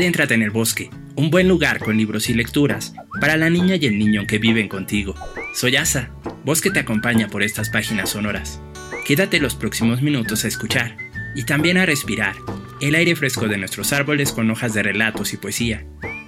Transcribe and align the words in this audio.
Adéntrate 0.00 0.32
en 0.32 0.40
el 0.40 0.50
bosque, 0.50 0.88
un 1.14 1.28
buen 1.28 1.46
lugar 1.46 1.78
con 1.78 1.98
libros 1.98 2.30
y 2.30 2.34
lecturas 2.34 2.94
para 3.20 3.36
la 3.36 3.50
niña 3.50 3.76
y 3.76 3.84
el 3.84 3.98
niño 3.98 4.26
que 4.26 4.38
viven 4.38 4.66
contigo. 4.66 5.14
Soy 5.54 5.76
Asa, 5.76 6.08
Bosque 6.42 6.70
te 6.70 6.78
acompaña 6.80 7.28
por 7.28 7.42
estas 7.42 7.68
páginas 7.68 8.08
sonoras. 8.08 8.62
Quédate 9.04 9.40
los 9.40 9.54
próximos 9.54 10.00
minutos 10.00 10.46
a 10.46 10.48
escuchar 10.48 10.96
y 11.34 11.44
también 11.44 11.76
a 11.76 11.84
respirar 11.84 12.34
el 12.80 12.94
aire 12.94 13.14
fresco 13.14 13.46
de 13.46 13.58
nuestros 13.58 13.92
árboles 13.92 14.32
con 14.32 14.50
hojas 14.50 14.72
de 14.72 14.82
relatos 14.82 15.34
y 15.34 15.36
poesía. 15.36 15.84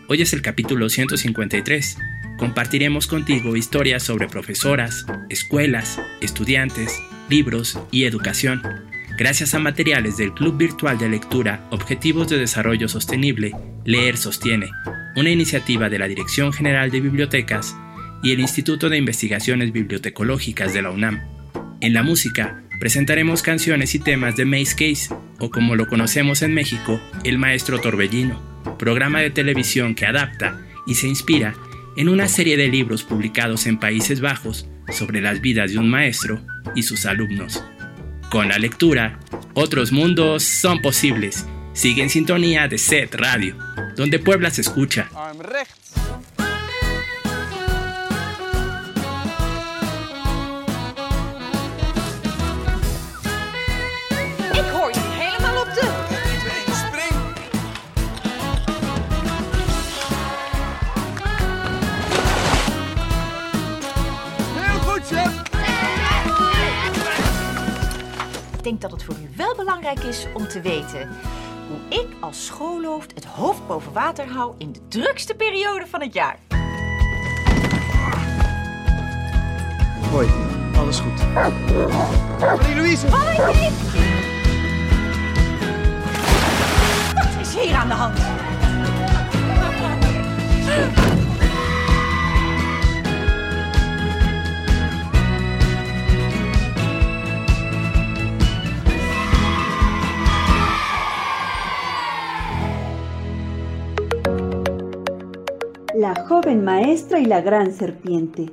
Hoy 0.06 0.20
es 0.20 0.34
el 0.34 0.42
capítulo 0.42 0.90
153. 0.90 1.96
Compartiremos 2.36 3.06
contigo 3.06 3.56
historias 3.56 4.02
sobre 4.02 4.28
profesoras, 4.28 5.06
escuelas, 5.30 5.98
estudiantes, 6.20 6.94
libros 7.30 7.78
y 7.90 8.04
educación 8.04 8.60
Gracias 9.22 9.54
a 9.54 9.60
materiales 9.60 10.16
del 10.16 10.34
Club 10.34 10.56
Virtual 10.56 10.98
de 10.98 11.08
Lectura 11.08 11.64
Objetivos 11.70 12.28
de 12.28 12.38
Desarrollo 12.38 12.88
Sostenible, 12.88 13.52
Leer 13.84 14.16
Sostiene, 14.16 14.68
una 15.14 15.30
iniciativa 15.30 15.88
de 15.88 16.00
la 16.00 16.08
Dirección 16.08 16.52
General 16.52 16.90
de 16.90 17.00
Bibliotecas 17.00 17.76
y 18.20 18.32
el 18.32 18.40
Instituto 18.40 18.88
de 18.88 18.98
Investigaciones 18.98 19.70
Bibliotecológicas 19.70 20.74
de 20.74 20.82
la 20.82 20.90
UNAM. 20.90 21.20
En 21.80 21.94
la 21.94 22.02
música, 22.02 22.64
presentaremos 22.80 23.42
canciones 23.42 23.94
y 23.94 24.00
temas 24.00 24.34
de 24.34 24.44
Maze 24.44 24.74
Case, 24.74 25.14
o 25.38 25.52
como 25.52 25.76
lo 25.76 25.86
conocemos 25.86 26.42
en 26.42 26.52
México, 26.52 27.00
El 27.22 27.38
Maestro 27.38 27.80
Torbellino, 27.80 28.42
programa 28.76 29.20
de 29.20 29.30
televisión 29.30 29.94
que 29.94 30.06
adapta 30.06 30.60
y 30.84 30.96
se 30.96 31.06
inspira 31.06 31.54
en 31.96 32.08
una 32.08 32.26
serie 32.26 32.56
de 32.56 32.66
libros 32.66 33.04
publicados 33.04 33.68
en 33.68 33.78
Países 33.78 34.20
Bajos 34.20 34.68
sobre 34.88 35.20
las 35.20 35.40
vidas 35.40 35.70
de 35.70 35.78
un 35.78 35.88
maestro 35.88 36.44
y 36.74 36.82
sus 36.82 37.06
alumnos. 37.06 37.62
Con 38.32 38.48
la 38.48 38.58
lectura, 38.58 39.18
otros 39.52 39.92
mundos 39.92 40.42
son 40.42 40.80
posibles. 40.80 41.44
Sigue 41.74 42.02
en 42.02 42.08
sintonía 42.08 42.66
de 42.66 42.78
Set 42.78 43.14
Radio, 43.14 43.58
donde 43.94 44.18
Puebla 44.18 44.48
se 44.48 44.62
escucha. 44.62 45.10
Ik 68.62 68.68
denk 68.68 68.80
dat 68.80 68.90
het 68.90 69.04
voor 69.04 69.14
u 69.14 69.28
wel 69.36 69.56
belangrijk 69.56 69.98
is 69.98 70.26
om 70.34 70.48
te 70.48 70.60
weten 70.60 71.08
hoe 71.68 71.98
ik 72.00 72.06
als 72.20 72.46
schoolhoofd 72.46 73.14
het 73.14 73.24
hoofd 73.24 73.66
boven 73.66 73.92
water 73.92 74.28
hou 74.28 74.54
in 74.58 74.72
de 74.72 74.80
drukste 74.88 75.34
periode 75.34 75.86
van 75.86 76.00
het 76.00 76.14
jaar. 76.14 76.38
Hoi, 80.10 80.28
alles 80.76 80.98
goed. 80.98 81.32
Marie-Louise! 82.40 83.06
Hoi! 83.06 83.36
Wat 87.14 87.40
is 87.40 87.54
hier 87.54 87.74
aan 87.74 87.88
de 87.88 87.94
hand? 87.94 88.18
La 106.02 106.16
joven 106.16 106.64
maestra 106.64 107.20
y 107.20 107.26
la 107.26 107.42
gran 107.42 107.72
serpiente. 107.72 108.50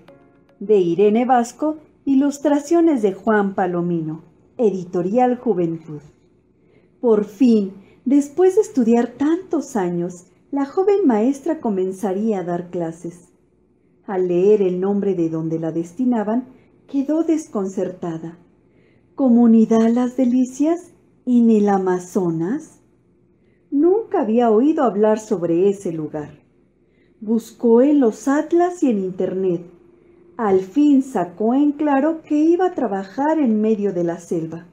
De 0.60 0.78
Irene 0.78 1.26
Vasco, 1.26 1.78
ilustraciones 2.06 3.02
de 3.02 3.14
Juan 3.14 3.56
Palomino. 3.56 4.22
Editorial 4.60 5.36
Juventud. 5.36 6.02
Por 7.02 7.26
fin, 7.26 7.74
después 8.06 8.54
de 8.54 8.62
estudiar 8.62 9.08
tantos 9.08 9.76
años, 9.76 10.28
la 10.52 10.68
joven 10.68 11.08
maestra 11.08 11.60
comenzaría 11.60 12.42
a 12.42 12.44
dar 12.44 12.70
clases. 12.70 13.30
Al 14.06 14.28
leer 14.28 14.62
el 14.62 14.80
nombre 14.80 15.16
de 15.16 15.32
donde 15.32 15.58
la 15.58 15.72
destinaban, 15.72 16.50
quedó 16.86 17.24
desconcertada. 17.24 18.38
¿Comunidad 19.16 19.90
Las 19.92 20.16
Delicias? 20.18 20.92
¿En 21.26 21.50
el 21.50 21.68
Amazonas? 21.68 22.80
Nunca 23.72 24.22
había 24.22 24.52
oído 24.52 24.84
hablar 24.84 25.18
sobre 25.18 25.68
ese 25.68 25.92
lugar. 25.92 26.48
Buscó 27.22 27.82
en 27.82 28.00
los 28.00 28.30
atlas 28.30 28.82
y 28.82 28.90
en 28.90 29.00
Internet. 29.00 29.62
Al 30.38 30.62
fin 30.62 31.04
sacó 31.04 31.54
en 31.54 31.74
claro 31.74 32.22
que 32.22 32.36
iba 32.36 32.68
a 32.68 32.74
trabajar 32.74 33.40
en 33.40 33.60
medio 33.60 33.92
de 33.92 34.06
la 34.06 34.20
selva. 34.20 34.68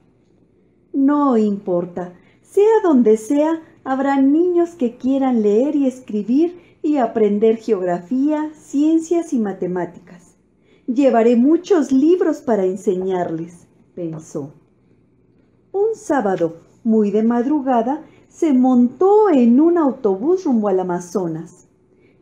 No 0.93 1.37
importa, 1.37 2.13
sea 2.41 2.81
donde 2.83 3.17
sea, 3.17 3.61
habrá 3.83 4.21
niños 4.21 4.75
que 4.75 4.95
quieran 4.95 5.41
leer 5.41 5.75
y 5.75 5.87
escribir 5.87 6.57
y 6.81 6.97
aprender 6.97 7.57
geografía, 7.57 8.49
ciencias 8.53 9.33
y 9.33 9.39
matemáticas. 9.39 10.37
Llevaré 10.87 11.35
muchos 11.35 11.91
libros 11.91 12.39
para 12.39 12.63
enseñarles, 12.63 13.67
pensó. 13.93 14.53
Un 15.73 15.95
sábado, 15.95 16.61
muy 16.85 17.11
de 17.11 17.23
madrugada, 17.23 18.05
se 18.29 18.53
montó 18.53 19.29
en 19.29 19.59
un 19.59 19.77
autobús 19.77 20.45
rumbo 20.45 20.69
al 20.69 20.79
Amazonas. 20.79 21.66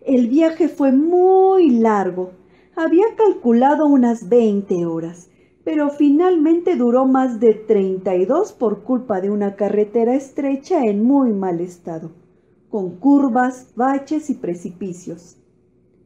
El 0.06 0.28
viaje 0.28 0.68
fue 0.68 0.92
muy 0.92 1.72
largo. 1.72 2.34
Había 2.76 3.06
calculado 3.18 3.88
unas 3.88 4.30
20 4.30 4.86
horas, 4.86 5.32
pero 5.64 5.90
finalmente 5.90 6.76
duró 6.76 7.08
más 7.08 7.40
de 7.40 7.56
32 7.56 8.54
por 8.54 8.84
culpa 8.84 9.20
de 9.20 9.32
una 9.32 9.56
carretera 9.56 10.14
estrecha 10.14 10.84
en 10.84 11.04
muy 11.04 11.34
mal 11.34 11.60
estado, 11.60 12.12
con 12.70 12.98
curvas, 12.98 13.74
baches 13.76 14.30
y 14.30 14.36
precipicios. 14.36 15.38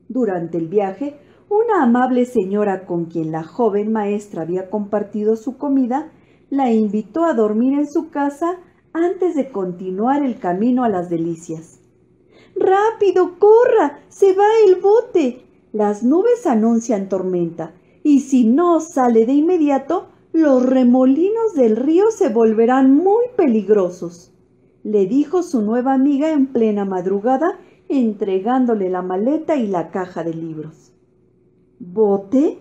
Durante 0.08 0.58
el 0.58 0.70
viaje, 0.70 1.18
una 1.50 1.84
amable 1.84 2.24
señora 2.24 2.86
con 2.86 3.08
quien 3.08 3.34
la 3.34 3.44
joven 3.44 3.92
maestra 3.92 4.44
había 4.44 4.70
compartido 4.70 5.36
su 5.36 5.58
comida 5.58 6.10
la 6.50 6.72
invitó 6.72 7.26
a 7.26 7.34
dormir 7.34 7.78
en 7.78 7.88
su 7.88 8.10
casa 8.12 8.60
antes 8.94 9.36
de 9.36 9.52
continuar 9.52 10.24
el 10.24 10.40
camino 10.40 10.86
a 10.86 10.90
las 10.90 11.10
delicias. 11.10 11.79
Rápido, 12.60 13.40
corra, 13.40 14.02
se 14.10 14.34
va 14.34 14.44
el 14.68 14.76
bote. 14.76 15.46
Las 15.72 16.04
nubes 16.04 16.46
anuncian 16.46 17.08
tormenta, 17.08 17.74
y 18.04 18.20
si 18.20 18.44
no 18.44 18.82
sale 18.82 19.26
de 19.26 19.32
inmediato, 19.32 20.08
los 20.34 20.66
remolinos 20.66 21.54
del 21.56 21.78
río 21.78 22.12
se 22.12 22.28
volverán 22.28 22.94
muy 22.94 23.24
peligrosos, 23.38 24.34
le 24.84 25.06
dijo 25.06 25.42
su 25.42 25.62
nueva 25.62 25.94
amiga 25.94 26.32
en 26.32 26.48
plena 26.48 26.84
madrugada, 26.84 27.58
entregándole 27.88 28.90
la 28.90 29.04
maleta 29.04 29.56
y 29.56 29.68
la 29.68 29.90
caja 29.90 30.26
de 30.26 30.34
libros. 30.34 30.92
¿Bote? 31.80 32.60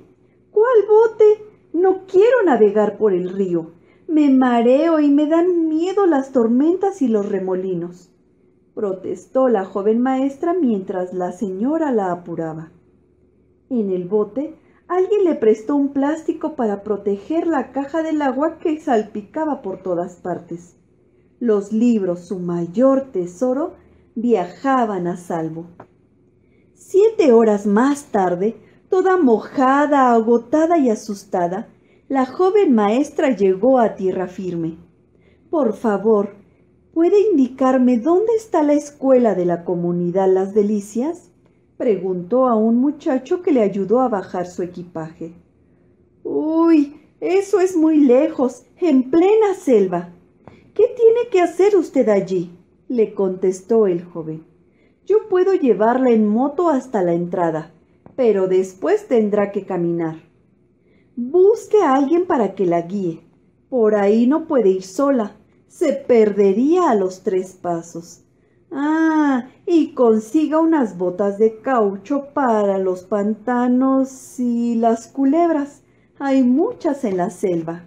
¿Cuál 0.53 0.77
bote? 0.89 1.45
No 1.73 2.07
quiero 2.07 2.45
navegar 2.45 2.99
por 2.99 3.13
el 3.13 3.31
río. 3.31 3.73
Me 4.07 4.31
mareo 4.31 5.01
y 5.01 5.11
me 5.11 5.27
dan 5.27 5.69
miedo 5.69 6.07
las 6.07 6.31
tormentas 6.31 7.03
y 7.03 7.09
los 7.09 7.29
remolinos. 7.29 8.13
Protestó 8.79 9.49
la 9.49 9.65
joven 9.65 10.01
maestra 10.01 10.55
mientras 10.55 11.13
la 11.13 11.33
señora 11.33 11.91
la 11.91 12.13
apuraba. 12.13 12.71
En 13.71 13.91
el 13.91 14.05
bote 14.05 14.55
alguien 14.87 15.25
le 15.25 15.35
prestó 15.35 15.75
un 15.75 15.89
plástico 15.89 16.55
para 16.55 16.85
proteger 16.85 17.49
la 17.49 17.73
caja 17.73 18.05
del 18.05 18.23
agua 18.23 18.61
que 18.61 18.79
salpicaba 18.79 19.63
por 19.63 19.83
todas 19.83 20.15
partes. 20.15 20.77
Los 21.41 21.73
libros, 21.73 22.21
su 22.21 22.39
mayor 22.39 23.11
tesoro, 23.11 23.73
viajaban 24.15 25.09
a 25.09 25.17
salvo. 25.17 25.67
Siete 26.75 27.33
horas 27.33 27.67
más 27.67 28.13
tarde, 28.13 28.55
toda 28.89 29.17
mojada, 29.17 30.13
agotada 30.13 30.79
y 30.79 30.89
asustada, 30.89 31.67
la 32.09 32.27
joven 32.27 32.77
maestra 32.77 33.31
llegó 33.35 33.81
a 33.81 33.97
tierra 33.97 34.29
firme. 34.29 34.79
Por 35.51 35.73
favor, 35.73 36.37
¿puede 36.99 37.21
indicarme 37.21 37.97
dónde 37.99 38.33
está 38.37 38.65
la 38.65 38.73
escuela 38.73 39.37
de 39.37 39.45
la 39.45 39.65
comunidad 39.65 40.29
Las 40.29 40.53
Delicias? 40.53 41.31
preguntó 41.77 42.49
a 42.49 42.57
un 42.57 42.79
muchacho 42.79 43.41
que 43.41 43.53
le 43.53 43.63
ayudó 43.63 44.01
a 44.01 44.09
bajar 44.09 44.49
su 44.49 44.65
equipaje. 44.65 45.33
Uy, 46.25 47.01
eso 47.21 47.61
es 47.61 47.77
muy 47.77 47.99
lejos, 47.99 48.65
en 48.81 49.13
plena 49.13 49.55
selva. 49.55 50.09
¿Qué 50.75 50.93
tiene 50.97 51.31
que 51.31 51.41
hacer 51.41 51.77
usted 51.77 52.09
allí? 52.09 52.51
le 52.89 53.15
contestó 53.15 53.87
el 53.87 54.03
joven. 54.03 54.45
Yo 55.07 55.29
puedo 55.29 55.55
llevarla 55.55 56.11
en 56.11 56.27
moto 56.27 56.69
hasta 56.69 57.05
la 57.05 57.13
entrada, 57.13 57.71
pero 58.17 58.49
después 58.49 59.07
tendrá 59.07 59.53
que 59.53 59.65
caminar. 59.65 60.17
Busque 61.15 61.81
a 61.81 61.95
alguien 61.95 62.27
para 62.27 62.57
que 62.57 62.67
la 62.67 62.83
guíe. 62.83 63.21
Por 63.69 63.95
ahí 63.95 64.27
no 64.27 64.49
puede 64.49 64.71
ir 64.71 64.83
sola. 64.83 65.38
Se 65.69 65.93
perdería 65.93 66.91
a 66.91 66.95
los 66.95 67.23
tres 67.23 67.53
pasos. 67.53 68.25
Ah, 68.71 69.49
y 69.67 69.95
consiga 69.95 70.59
unas 70.59 70.99
botas 70.99 71.39
de 71.39 71.61
caucho 71.61 72.29
para 72.35 72.79
los 72.79 73.05
pantanos 73.05 74.39
y 74.41 74.75
las 74.75 75.07
culebras. 75.07 75.83
Hay 76.19 76.43
muchas 76.43 77.05
en 77.05 77.17
la 77.17 77.31
selva. 77.31 77.85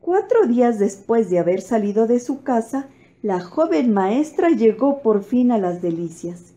Cuatro 0.00 0.46
días 0.46 0.78
después 0.78 1.28
de 1.28 1.38
haber 1.38 1.60
salido 1.60 2.06
de 2.06 2.20
su 2.20 2.42
casa, 2.42 2.88
la 3.22 3.40
joven 3.40 3.92
maestra 3.92 4.50
llegó 4.50 5.02
por 5.02 5.22
fin 5.22 5.52
a 5.52 5.58
las 5.58 5.82
delicias. 5.82 6.54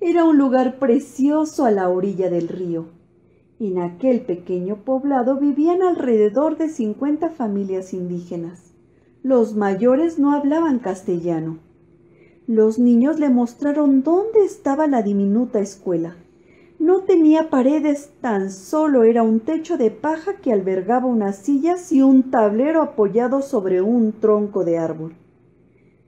Era 0.00 0.24
un 0.24 0.36
lugar 0.36 0.78
precioso 0.78 1.64
a 1.64 1.70
la 1.70 1.88
orilla 1.88 2.28
del 2.28 2.48
río. 2.48 2.86
En 3.60 3.78
aquel 3.78 4.22
pequeño 4.22 4.84
poblado 4.84 5.38
vivían 5.38 5.82
alrededor 5.82 6.58
de 6.58 6.68
cincuenta 6.68 7.30
familias 7.30 7.94
indígenas. 7.94 8.71
Los 9.22 9.54
mayores 9.54 10.18
no 10.18 10.34
hablaban 10.34 10.80
castellano. 10.80 11.58
Los 12.48 12.80
niños 12.80 13.20
le 13.20 13.30
mostraron 13.30 14.02
dónde 14.02 14.44
estaba 14.44 14.88
la 14.88 15.02
diminuta 15.02 15.60
escuela. 15.60 16.16
No 16.80 17.02
tenía 17.02 17.48
paredes, 17.48 18.10
tan 18.20 18.50
solo 18.50 19.04
era 19.04 19.22
un 19.22 19.38
techo 19.38 19.78
de 19.78 19.92
paja 19.92 20.38
que 20.38 20.52
albergaba 20.52 21.06
unas 21.06 21.36
sillas 21.36 21.92
y 21.92 22.02
un 22.02 22.32
tablero 22.32 22.82
apoyado 22.82 23.42
sobre 23.42 23.80
un 23.80 24.12
tronco 24.12 24.64
de 24.64 24.78
árbol. 24.78 25.14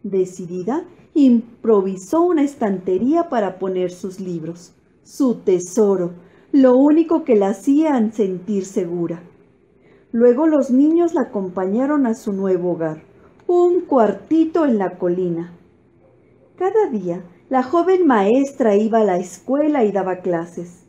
Decidida, 0.03 0.85
improvisó 1.15 2.23
una 2.23 2.43
estantería 2.43 3.29
para 3.29 3.61
poner 3.61 3.93
sus 3.93 4.19
libros, 4.19 4.75
su 5.05 5.37
tesoro, 5.37 6.15
lo 6.51 6.77
único 6.77 7.23
que 7.23 7.37
la 7.37 7.51
hacía 7.51 8.11
sentir 8.11 8.65
segura. 8.65 9.23
Luego 10.15 10.47
los 10.47 10.71
niños 10.71 11.13
la 11.13 11.23
acompañaron 11.23 12.07
a 12.07 12.15
su 12.15 12.33
nuevo 12.33 12.71
hogar, 12.71 13.03
un 13.49 13.81
cuartito 13.81 14.65
en 14.65 14.79
la 14.79 14.97
colina. 14.97 15.55
Cada 16.55 16.89
día 16.89 17.25
la 17.51 17.65
joven 17.65 18.07
maestra 18.07 18.77
iba 18.77 19.01
a 19.01 19.05
la 19.05 19.17
escuela 19.17 19.83
y 19.83 19.91
daba 19.91 20.21
clases. 20.21 20.85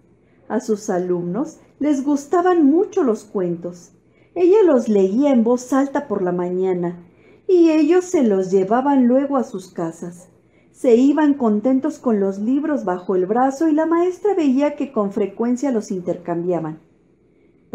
A 0.47 0.59
sus 0.59 0.91
alumnos 0.91 1.57
les 1.79 2.03
gustaban 2.03 2.67
mucho 2.67 3.01
los 3.01 3.23
cuentos. 3.23 3.93
Ella 4.35 4.61
los 4.63 4.89
leía 4.89 5.31
en 5.31 5.43
voz 5.43 5.73
alta 5.73 6.07
por 6.07 6.21
la 6.21 6.31
mañana 6.31 6.99
y 7.47 7.71
ellos 7.71 8.05
se 8.05 8.21
los 8.21 8.51
llevaban 8.51 9.07
luego 9.07 9.37
a 9.37 9.43
sus 9.43 9.73
casas. 9.73 10.29
Se 10.71 10.97
iban 10.97 11.33
contentos 11.33 11.97
con 11.97 12.19
los 12.19 12.37
libros 12.37 12.85
bajo 12.85 13.15
el 13.15 13.25
brazo 13.25 13.69
y 13.69 13.73
la 13.73 13.87
maestra 13.87 14.35
veía 14.35 14.75
que 14.75 14.91
con 14.91 15.11
frecuencia 15.11 15.71
los 15.71 15.89
intercambiaban. 15.89 16.77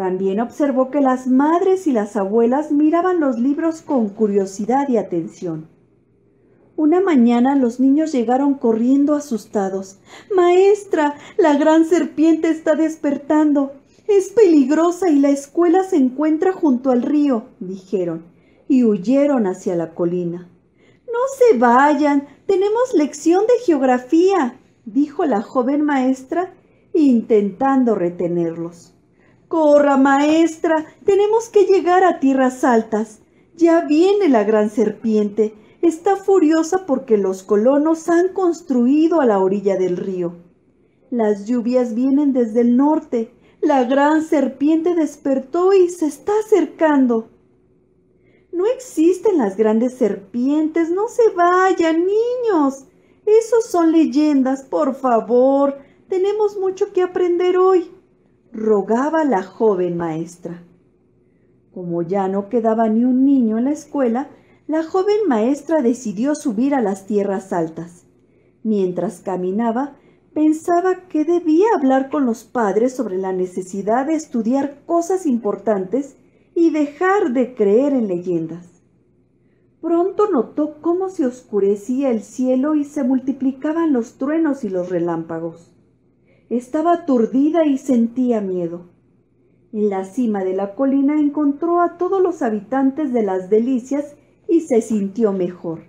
También 0.00 0.40
observó 0.40 0.90
que 0.90 1.02
las 1.02 1.26
madres 1.26 1.86
y 1.86 1.92
las 1.92 2.16
abuelas 2.16 2.72
miraban 2.72 3.20
los 3.20 3.38
libros 3.38 3.82
con 3.82 4.08
curiosidad 4.08 4.88
y 4.88 4.96
atención. 4.96 5.68
Una 6.74 7.02
mañana 7.02 7.54
los 7.54 7.80
niños 7.80 8.10
llegaron 8.10 8.54
corriendo 8.54 9.14
asustados. 9.14 9.98
Maestra, 10.34 11.16
la 11.36 11.54
gran 11.58 11.84
serpiente 11.84 12.48
está 12.48 12.76
despertando. 12.76 13.74
Es 14.08 14.30
peligrosa 14.30 15.10
y 15.10 15.18
la 15.18 15.28
escuela 15.28 15.84
se 15.84 15.96
encuentra 15.96 16.54
junto 16.54 16.92
al 16.92 17.02
río, 17.02 17.48
dijeron 17.58 18.24
y 18.68 18.84
huyeron 18.84 19.46
hacia 19.46 19.76
la 19.76 19.92
colina. 19.94 20.48
No 21.08 21.20
se 21.36 21.58
vayan, 21.58 22.26
tenemos 22.46 22.94
lección 22.94 23.44
de 23.46 23.62
geografía, 23.66 24.58
dijo 24.86 25.26
la 25.26 25.42
joven 25.42 25.82
maestra, 25.82 26.54
intentando 26.94 27.94
retenerlos. 27.94 28.94
Corra, 29.50 29.96
maestra, 29.96 30.86
tenemos 31.04 31.48
que 31.48 31.64
llegar 31.64 32.04
a 32.04 32.20
tierras 32.20 32.62
altas. 32.62 33.18
Ya 33.56 33.80
viene 33.80 34.28
la 34.28 34.44
gran 34.44 34.70
serpiente. 34.70 35.56
Está 35.82 36.14
furiosa 36.14 36.86
porque 36.86 37.18
los 37.18 37.42
colonos 37.42 38.08
han 38.08 38.28
construido 38.28 39.20
a 39.20 39.26
la 39.26 39.40
orilla 39.40 39.76
del 39.76 39.96
río. 39.96 40.36
Las 41.10 41.46
lluvias 41.46 41.96
vienen 41.96 42.32
desde 42.32 42.60
el 42.60 42.76
norte. 42.76 43.34
La 43.60 43.82
gran 43.82 44.22
serpiente 44.22 44.94
despertó 44.94 45.72
y 45.72 45.88
se 45.88 46.06
está 46.06 46.30
acercando. 46.46 47.30
No 48.52 48.66
existen 48.66 49.36
las 49.36 49.56
grandes 49.56 49.94
serpientes. 49.94 50.90
No 50.90 51.08
se 51.08 51.28
vayan, 51.30 52.06
niños. 52.06 52.84
Esos 53.26 53.64
son 53.64 53.90
leyendas, 53.90 54.62
por 54.62 54.94
favor. 54.94 55.76
Tenemos 56.08 56.56
mucho 56.56 56.92
que 56.92 57.02
aprender 57.02 57.58
hoy, 57.58 57.90
rogaba 58.52 59.24
la 59.24 59.42
joven 59.42 59.96
maestra. 59.96 60.62
Como 61.72 62.02
ya 62.02 62.28
no 62.28 62.48
quedaba 62.48 62.88
ni 62.88 63.04
un 63.04 63.24
niño 63.24 63.58
en 63.58 63.64
la 63.64 63.72
escuela, 63.72 64.28
la 64.66 64.82
joven 64.82 65.28
maestra 65.28 65.82
decidió 65.82 66.34
subir 66.34 66.74
a 66.74 66.80
las 66.80 67.06
tierras 67.06 67.52
altas. 67.52 68.06
Mientras 68.62 69.20
caminaba, 69.20 69.96
pensaba 70.34 71.08
que 71.08 71.24
debía 71.24 71.66
hablar 71.76 72.10
con 72.10 72.26
los 72.26 72.44
padres 72.44 72.94
sobre 72.94 73.18
la 73.18 73.32
necesidad 73.32 74.06
de 74.06 74.14
estudiar 74.14 74.82
cosas 74.86 75.26
importantes 75.26 76.16
y 76.54 76.70
dejar 76.70 77.32
de 77.32 77.54
creer 77.54 77.92
en 77.92 78.08
leyendas. 78.08 78.82
Pronto 79.80 80.30
notó 80.30 80.80
cómo 80.80 81.08
se 81.08 81.24
oscurecía 81.24 82.10
el 82.10 82.22
cielo 82.22 82.74
y 82.74 82.84
se 82.84 83.02
multiplicaban 83.02 83.92
los 83.92 84.18
truenos 84.18 84.62
y 84.64 84.68
los 84.68 84.90
relámpagos. 84.90 85.72
Estaba 86.50 86.92
aturdida 86.92 87.64
y 87.64 87.78
sentía 87.78 88.40
miedo. 88.40 88.86
En 89.72 89.88
la 89.88 90.04
cima 90.04 90.42
de 90.42 90.52
la 90.52 90.74
colina 90.74 91.20
encontró 91.20 91.80
a 91.80 91.96
todos 91.96 92.20
los 92.20 92.42
habitantes 92.42 93.12
de 93.12 93.22
las 93.22 93.50
delicias 93.50 94.16
y 94.48 94.62
se 94.62 94.80
sintió 94.82 95.32
mejor. 95.32 95.84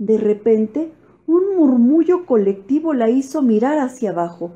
De 0.00 0.18
repente, 0.18 0.90
un 1.28 1.54
murmullo 1.56 2.26
colectivo 2.26 2.92
la 2.92 3.08
hizo 3.08 3.40
mirar 3.40 3.78
hacia 3.78 4.10
abajo. 4.10 4.54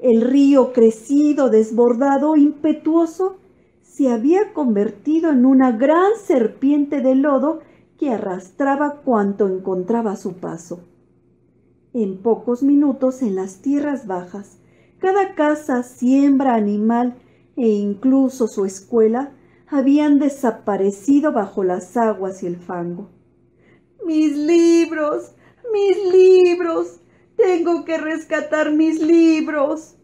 El 0.00 0.22
río 0.22 0.72
crecido, 0.72 1.48
desbordado, 1.48 2.34
impetuoso, 2.34 3.36
se 3.82 4.10
había 4.10 4.52
convertido 4.52 5.30
en 5.30 5.46
una 5.46 5.70
gran 5.70 6.16
serpiente 6.20 7.00
de 7.00 7.14
lodo 7.14 7.60
que 7.96 8.10
arrastraba 8.10 9.02
cuanto 9.04 9.46
encontraba 9.46 10.10
a 10.10 10.16
su 10.16 10.34
paso. 10.34 10.80
En 11.98 12.18
pocos 12.18 12.62
minutos 12.62 13.22
en 13.22 13.36
las 13.36 13.62
tierras 13.62 14.06
bajas, 14.06 14.58
cada 14.98 15.34
casa, 15.34 15.82
siembra, 15.82 16.54
animal 16.54 17.16
e 17.56 17.68
incluso 17.68 18.48
su 18.48 18.66
escuela 18.66 19.32
habían 19.66 20.18
desaparecido 20.18 21.32
bajo 21.32 21.64
las 21.64 21.96
aguas 21.96 22.42
y 22.42 22.48
el 22.48 22.58
fango. 22.58 23.08
Mis 24.04 24.36
libros, 24.36 25.32
mis 25.72 26.12
libros, 26.12 27.00
tengo 27.34 27.86
que 27.86 27.96
rescatar 27.96 28.72
mis 28.72 29.00
libros. 29.00 29.96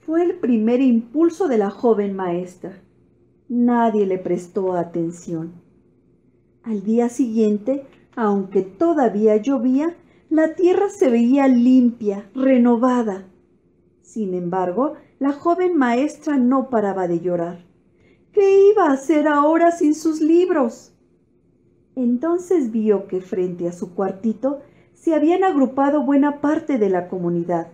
Fue 0.00 0.22
el 0.22 0.40
primer 0.40 0.82
impulso 0.82 1.48
de 1.48 1.56
la 1.56 1.70
joven 1.70 2.14
maestra. 2.14 2.82
Nadie 3.48 4.04
le 4.04 4.18
prestó 4.18 4.74
atención. 4.74 5.54
Al 6.64 6.84
día 6.84 7.08
siguiente, 7.08 7.86
aunque 8.14 8.60
todavía 8.60 9.38
llovía, 9.38 9.96
la 10.30 10.54
tierra 10.54 10.88
se 10.88 11.10
veía 11.10 11.48
limpia, 11.48 12.30
renovada. 12.36 13.24
Sin 14.00 14.32
embargo, 14.34 14.94
la 15.18 15.32
joven 15.32 15.76
maestra 15.76 16.36
no 16.36 16.70
paraba 16.70 17.08
de 17.08 17.18
llorar. 17.18 17.64
¿Qué 18.32 18.70
iba 18.70 18.86
a 18.86 18.92
hacer 18.92 19.26
ahora 19.26 19.72
sin 19.72 19.96
sus 19.96 20.20
libros? 20.20 20.92
Entonces 21.96 22.70
vio 22.70 23.08
que 23.08 23.20
frente 23.20 23.66
a 23.66 23.72
su 23.72 23.92
cuartito 23.92 24.60
se 24.94 25.14
habían 25.14 25.42
agrupado 25.42 26.04
buena 26.04 26.40
parte 26.40 26.78
de 26.78 26.90
la 26.90 27.08
comunidad. 27.08 27.66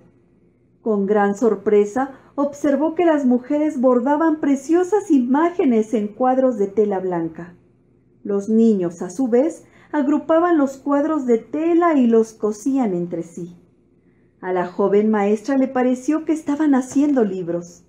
Con 0.81 1.05
gran 1.05 1.37
sorpresa 1.37 2.13
observó 2.37 2.95
que 2.95 3.05
las 3.05 3.27
mujeres 3.27 3.79
bordaban 3.79 4.41
preciosas 4.41 5.11
imágenes 5.11 5.93
en 5.93 6.09
cuadros 6.09 6.57
de 6.57 6.69
tela 6.69 7.01
blanca. 7.01 7.55
Los 8.25 8.49
niños, 8.49 9.03
a 9.03 9.11
su 9.11 9.29
vez, 9.29 9.65
agrupaban 9.97 10.59
los 10.59 10.77
cuadros 10.77 11.27
de 11.27 11.39
tela 11.39 11.95
y 11.95 12.07
los 12.07 12.33
cosían 12.33 12.95
entre 12.95 13.23
sí. 13.23 13.57
A 14.41 14.53
la 14.53 14.67
joven 14.67 15.11
maestra 15.11 15.57
le 15.57 15.69
pareció 15.69 16.25
que 16.25 16.33
estaban 16.33 16.75
haciendo 16.75 17.25
libros. 17.25 17.85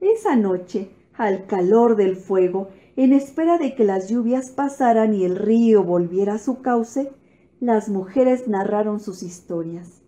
Esa 0.00 0.36
noche, 0.36 0.90
al 1.14 1.46
calor 1.46 1.96
del 1.96 2.16
fuego, 2.16 2.68
en 2.96 3.12
espera 3.12 3.58
de 3.58 3.74
que 3.74 3.84
las 3.84 4.08
lluvias 4.08 4.50
pasaran 4.50 5.14
y 5.14 5.24
el 5.24 5.36
río 5.36 5.84
volviera 5.84 6.34
a 6.34 6.38
su 6.38 6.62
cauce, 6.62 7.12
las 7.60 7.88
mujeres 7.88 8.48
narraron 8.48 8.98
sus 8.98 9.22
historias. 9.22 10.02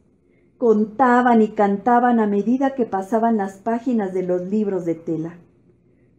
Contaban 0.58 1.42
y 1.42 1.49
cantaban 1.49 2.18
a 2.18 2.26
medida 2.26 2.75
que 2.75 2.87
pasaban 2.87 3.37
las 3.37 3.58
páginas 3.58 4.12
de 4.14 4.23
los 4.23 4.42
libros 4.42 4.84
de 4.84 4.94
tela. 4.94 5.38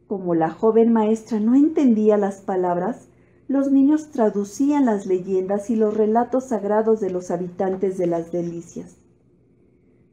Como 0.07 0.35
la 0.35 0.51
joven 0.51 0.93
maestra 0.93 1.39
no 1.39 1.55
entendía 1.55 2.17
las 2.17 2.41
palabras, 2.41 3.09
los 3.47 3.71
niños 3.71 4.11
traducían 4.11 4.85
las 4.85 5.05
leyendas 5.05 5.69
y 5.69 5.75
los 5.75 5.95
relatos 5.95 6.45
sagrados 6.45 6.99
de 6.99 7.11
los 7.11 7.29
habitantes 7.29 7.97
de 7.97 8.07
las 8.07 8.31
delicias. 8.31 8.97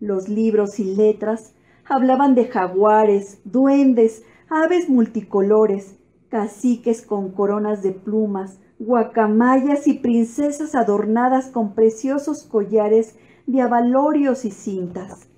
Los 0.00 0.28
libros 0.28 0.78
y 0.78 0.84
letras 0.84 1.54
hablaban 1.84 2.34
de 2.34 2.46
jaguares, 2.46 3.40
duendes, 3.44 4.22
aves 4.48 4.88
multicolores, 4.88 5.96
caciques 6.28 7.02
con 7.02 7.30
coronas 7.30 7.82
de 7.82 7.92
plumas, 7.92 8.58
guacamayas 8.78 9.86
y 9.86 9.94
princesas 9.94 10.74
adornadas 10.74 11.46
con 11.46 11.74
preciosos 11.74 12.42
collares 12.42 13.14
de 13.46 13.62
abalorios 13.62 14.44
y 14.44 14.50
cintas. 14.50 15.28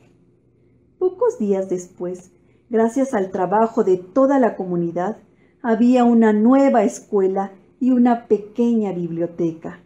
Pocos 0.99 1.39
días 1.39 1.69
después, 1.69 2.33
gracias 2.71 3.15
al 3.15 3.31
trabajo 3.31 3.85
de 3.85 3.99
toda 3.99 4.39
la 4.39 4.57
comunidad, 4.57 5.19
había 5.63 6.05
una 6.05 6.33
nueva 6.33 6.85
escuela 6.85 7.53
y 7.85 7.91
una 7.91 8.29
pequeña 8.29 8.93
biblioteca. 8.93 9.81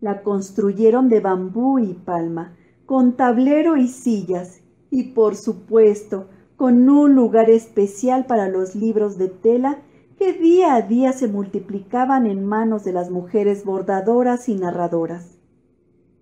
La 0.00 0.24
construyeron 0.24 1.08
de 1.08 1.20
bambú 1.20 1.78
y 1.78 1.94
palma, 1.94 2.56
con 2.84 3.12
tablero 3.12 3.76
y 3.76 3.86
sillas, 3.86 4.62
y 4.90 5.12
por 5.12 5.36
supuesto, 5.36 6.26
con 6.56 6.88
un 6.88 7.14
lugar 7.14 7.48
especial 7.48 8.26
para 8.26 8.48
los 8.48 8.74
libros 8.74 9.18
de 9.18 9.28
tela 9.28 9.78
que 10.18 10.32
día 10.32 10.74
a 10.74 10.82
día 10.82 11.12
se 11.12 11.28
multiplicaban 11.28 12.26
en 12.26 12.44
manos 12.44 12.82
de 12.82 12.92
las 12.92 13.08
mujeres 13.08 13.64
bordadoras 13.64 14.48
y 14.48 14.56
narradoras. 14.56 15.38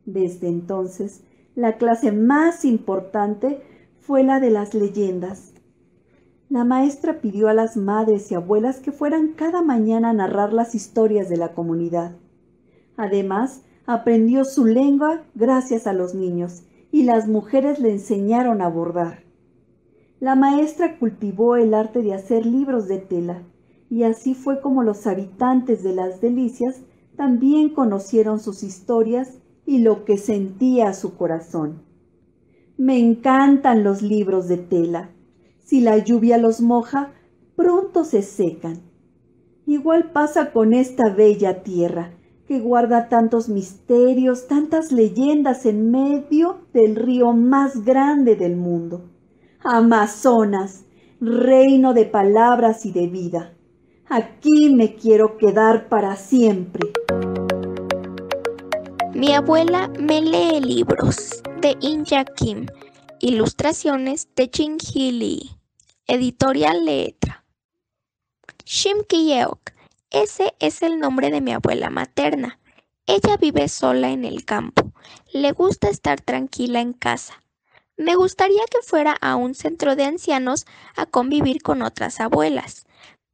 Desde 0.04 0.49
entonces, 0.49 1.23
la 1.54 1.78
clase 1.78 2.12
más 2.12 2.66
importante 2.66 3.62
fue 4.00 4.23
la 4.23 4.38
de 4.38 4.50
las 4.50 4.75
leyendas. 4.75 5.54
La 6.50 6.64
maestra 6.64 7.21
pidió 7.21 7.49
a 7.49 7.54
las 7.54 7.76
madres 7.76 8.33
y 8.33 8.35
abuelas 8.35 8.80
que 8.80 8.90
fueran 8.90 9.35
cada 9.35 9.62
mañana 9.62 10.11
a 10.11 10.12
narrar 10.12 10.52
las 10.52 10.75
historias 10.75 11.28
de 11.28 11.37
la 11.37 11.54
comunidad. 11.54 12.16
Además, 12.97 13.62
aprendió 13.87 14.45
su 14.45 14.66
lengua 14.66 15.23
gracias 15.37 15.87
a 15.87 15.92
los 15.92 16.12
niños 16.16 16.64
y 16.90 17.04
las 17.04 17.28
mujeres 17.28 17.78
le 17.78 17.92
enseñaron 17.92 18.62
a 18.62 18.69
bordar. 18.69 19.23
La 20.19 20.35
maestra 20.35 20.99
cultivó 20.99 21.54
el 21.54 21.73
arte 21.73 22.02
de 22.02 22.14
hacer 22.14 22.45
libros 22.47 22.88
de 22.88 22.99
tela 22.99 23.42
y 23.88 24.02
así 24.02 24.35
fue 24.35 24.61
como 24.61 24.83
los 24.83 25.07
habitantes 25.07 25.85
de 25.85 25.95
las 25.95 26.21
delicias 26.21 26.80
también 27.16 27.69
conocieron 27.69 28.40
sus 28.40 28.64
historias 28.64 29.38
y 29.66 29.78
lo 29.78 30.04
que 30.04 30.19
sentía 30.19 30.95
su 30.95 31.16
corazón. 31.16 31.83
Me 32.76 32.99
encantan 32.99 33.85
los 33.85 34.02
libros 34.02 34.49
de 34.49 34.57
tela. 34.57 35.11
Si 35.70 35.80
la 35.80 35.98
lluvia 35.98 36.36
los 36.36 36.60
moja, 36.60 37.12
pronto 37.54 38.02
se 38.04 38.22
secan. 38.22 38.80
Igual 39.66 40.10
pasa 40.10 40.50
con 40.50 40.74
esta 40.74 41.10
bella 41.10 41.62
tierra, 41.62 42.10
que 42.48 42.58
guarda 42.58 43.08
tantos 43.08 43.48
misterios, 43.48 44.48
tantas 44.48 44.90
leyendas 44.90 45.66
en 45.66 45.92
medio 45.92 46.62
del 46.72 46.96
río 46.96 47.34
más 47.34 47.84
grande 47.84 48.34
del 48.34 48.56
mundo. 48.56 49.10
Amazonas, 49.60 50.86
reino 51.20 51.94
de 51.94 52.04
palabras 52.04 52.84
y 52.84 52.90
de 52.90 53.06
vida. 53.06 53.52
Aquí 54.08 54.74
me 54.74 54.96
quiero 54.96 55.36
quedar 55.36 55.88
para 55.88 56.16
siempre. 56.16 56.90
Mi 59.14 59.34
abuela 59.34 59.88
me 60.00 60.20
lee 60.20 60.60
libros 60.60 61.44
de 61.60 61.76
Inja 61.78 62.24
Kim, 62.24 62.66
ilustraciones 63.20 64.28
de 64.34 64.50
Jin 64.52 64.76
Lee, 64.96 65.60
editorial 66.11 66.85
Letra. 66.85 67.45
Shim 68.64 69.05
Kiyeok 69.09 69.71
ese 70.11 70.55
es 70.59 70.83
el 70.83 70.99
nombre 70.99 71.31
de 71.31 71.40
mi 71.40 71.52
abuela 71.52 71.88
materna. 71.88 72.59
Ella 73.07 73.37
vive 73.37 73.69
sola 73.69 74.11
en 74.11 74.25
el 74.25 74.45
campo. 74.45 74.93
Le 75.33 75.52
gusta 75.52 75.88
estar 75.88 76.21
tranquila 76.21 76.81
en 76.81 76.93
casa. 76.93 77.40
Me 77.97 78.17
gustaría 78.17 78.62
que 78.71 78.83
fuera 78.83 79.12
a 79.21 79.37
un 79.37 79.55
centro 79.55 79.95
de 79.95 80.05
ancianos 80.05 80.67
a 80.97 81.07
convivir 81.07 81.62
con 81.62 81.83
otras 81.83 82.19
abuelas, 82.19 82.87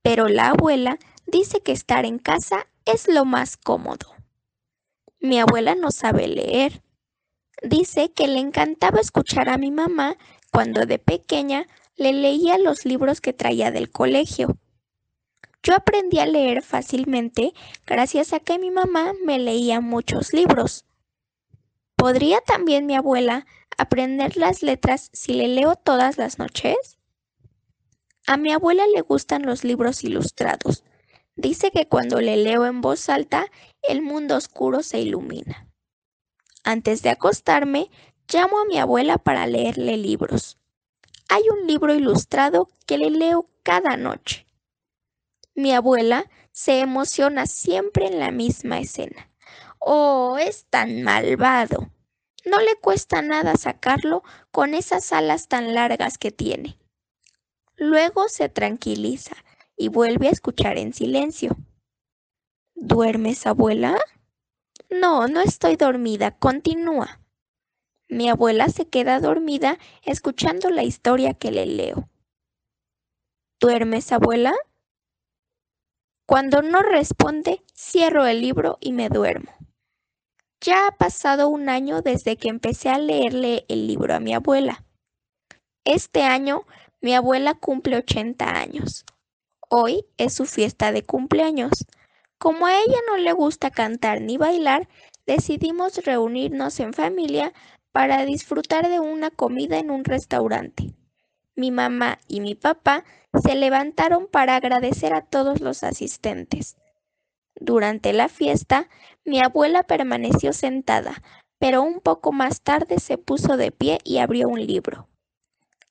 pero 0.02 0.28
la 0.28 0.50
abuela 0.50 0.98
dice 1.26 1.62
que 1.62 1.72
estar 1.72 2.04
en 2.04 2.18
casa 2.18 2.66
es 2.84 3.08
lo 3.08 3.24
más 3.24 3.56
cómodo. 3.56 4.14
Mi 5.18 5.40
abuela 5.40 5.74
no 5.74 5.92
sabe 5.92 6.28
leer. 6.28 6.82
Dice 7.62 8.12
que 8.12 8.28
le 8.28 8.38
encantaba 8.38 9.00
escuchar 9.00 9.48
a 9.48 9.56
mi 9.56 9.70
mamá 9.70 10.16
cuando 10.52 10.84
de 10.84 10.98
pequeña 10.98 11.66
le 11.96 12.12
leía 12.12 12.58
los 12.58 12.84
libros 12.84 13.20
que 13.20 13.32
traía 13.32 13.70
del 13.70 13.90
colegio. 13.90 14.58
Yo 15.62 15.74
aprendí 15.74 16.18
a 16.18 16.26
leer 16.26 16.62
fácilmente 16.62 17.52
gracias 17.86 18.32
a 18.32 18.40
que 18.40 18.58
mi 18.58 18.70
mamá 18.70 19.12
me 19.24 19.38
leía 19.38 19.80
muchos 19.80 20.32
libros. 20.32 20.84
¿Podría 21.96 22.40
también 22.42 22.86
mi 22.86 22.94
abuela 22.94 23.46
aprender 23.78 24.36
las 24.36 24.62
letras 24.62 25.10
si 25.12 25.32
le 25.32 25.48
leo 25.48 25.74
todas 25.74 26.18
las 26.18 26.38
noches? 26.38 26.98
A 28.26 28.36
mi 28.36 28.52
abuela 28.52 28.86
le 28.86 29.00
gustan 29.00 29.46
los 29.46 29.64
libros 29.64 30.04
ilustrados. 30.04 30.84
Dice 31.36 31.70
que 31.70 31.88
cuando 31.88 32.20
le 32.20 32.36
leo 32.36 32.66
en 32.66 32.80
voz 32.80 33.08
alta, 33.08 33.46
el 33.82 34.02
mundo 34.02 34.36
oscuro 34.36 34.82
se 34.82 35.00
ilumina. 35.00 35.68
Antes 36.64 37.02
de 37.02 37.10
acostarme, 37.10 37.90
llamo 38.32 38.58
a 38.60 38.64
mi 38.66 38.78
abuela 38.78 39.18
para 39.18 39.46
leerle 39.46 39.96
libros. 39.96 40.58
Hay 41.28 41.42
un 41.48 41.66
libro 41.66 41.94
ilustrado 41.94 42.68
que 42.86 42.98
le 42.98 43.10
leo 43.10 43.50
cada 43.62 43.96
noche. 43.96 44.46
Mi 45.54 45.72
abuela 45.72 46.30
se 46.52 46.80
emociona 46.80 47.46
siempre 47.46 48.06
en 48.06 48.18
la 48.18 48.30
misma 48.30 48.78
escena. 48.78 49.30
Oh, 49.78 50.38
es 50.38 50.66
tan 50.70 51.02
malvado. 51.02 51.90
No 52.44 52.60
le 52.60 52.76
cuesta 52.76 53.22
nada 53.22 53.56
sacarlo 53.56 54.22
con 54.50 54.74
esas 54.74 55.12
alas 55.12 55.48
tan 55.48 55.74
largas 55.74 56.16
que 56.16 56.30
tiene. 56.30 56.78
Luego 57.76 58.28
se 58.28 58.48
tranquiliza 58.48 59.34
y 59.76 59.88
vuelve 59.88 60.28
a 60.28 60.32
escuchar 60.32 60.78
en 60.78 60.94
silencio. 60.94 61.56
¿Duermes, 62.74 63.46
abuela? 63.46 63.98
No, 64.88 65.26
no 65.26 65.40
estoy 65.40 65.76
dormida. 65.76 66.30
Continúa. 66.38 67.20
Mi 68.08 68.28
abuela 68.28 68.68
se 68.68 68.88
queda 68.88 69.20
dormida 69.20 69.78
escuchando 70.02 70.70
la 70.70 70.84
historia 70.84 71.34
que 71.34 71.50
le 71.50 71.66
leo. 71.66 72.08
¿Duermes, 73.60 74.12
abuela? 74.12 74.54
Cuando 76.26 76.62
no 76.62 76.82
responde, 76.82 77.62
cierro 77.74 78.26
el 78.26 78.40
libro 78.40 78.78
y 78.80 78.92
me 78.92 79.08
duermo. 79.08 79.52
Ya 80.60 80.86
ha 80.86 80.92
pasado 80.92 81.48
un 81.48 81.68
año 81.68 82.02
desde 82.02 82.36
que 82.36 82.48
empecé 82.48 82.88
a 82.88 82.98
leerle 82.98 83.64
el 83.68 83.86
libro 83.86 84.14
a 84.14 84.20
mi 84.20 84.34
abuela. 84.34 84.84
Este 85.84 86.22
año 86.22 86.64
mi 87.00 87.14
abuela 87.14 87.54
cumple 87.54 87.98
80 87.98 88.58
años. 88.58 89.04
Hoy 89.68 90.06
es 90.16 90.34
su 90.34 90.46
fiesta 90.46 90.92
de 90.92 91.04
cumpleaños. 91.04 91.86
Como 92.38 92.66
a 92.66 92.74
ella 92.78 92.98
no 93.06 93.16
le 93.16 93.32
gusta 93.32 93.70
cantar 93.70 94.20
ni 94.20 94.36
bailar, 94.36 94.88
decidimos 95.26 95.98
reunirnos 96.04 96.80
en 96.80 96.92
familia 96.92 97.52
para 97.96 98.26
disfrutar 98.26 98.90
de 98.90 99.00
una 99.00 99.30
comida 99.30 99.78
en 99.78 99.90
un 99.90 100.04
restaurante. 100.04 100.92
Mi 101.54 101.70
mamá 101.70 102.18
y 102.28 102.42
mi 102.42 102.54
papá 102.54 103.04
se 103.42 103.54
levantaron 103.54 104.26
para 104.26 104.54
agradecer 104.54 105.14
a 105.14 105.22
todos 105.22 105.62
los 105.62 105.82
asistentes. 105.82 106.76
Durante 107.58 108.12
la 108.12 108.28
fiesta, 108.28 108.90
mi 109.24 109.40
abuela 109.40 109.82
permaneció 109.82 110.52
sentada, 110.52 111.22
pero 111.58 111.82
un 111.82 112.00
poco 112.00 112.32
más 112.32 112.60
tarde 112.60 112.98
se 112.98 113.16
puso 113.16 113.56
de 113.56 113.72
pie 113.72 113.96
y 114.04 114.18
abrió 114.18 114.46
un 114.48 114.66
libro. 114.66 115.08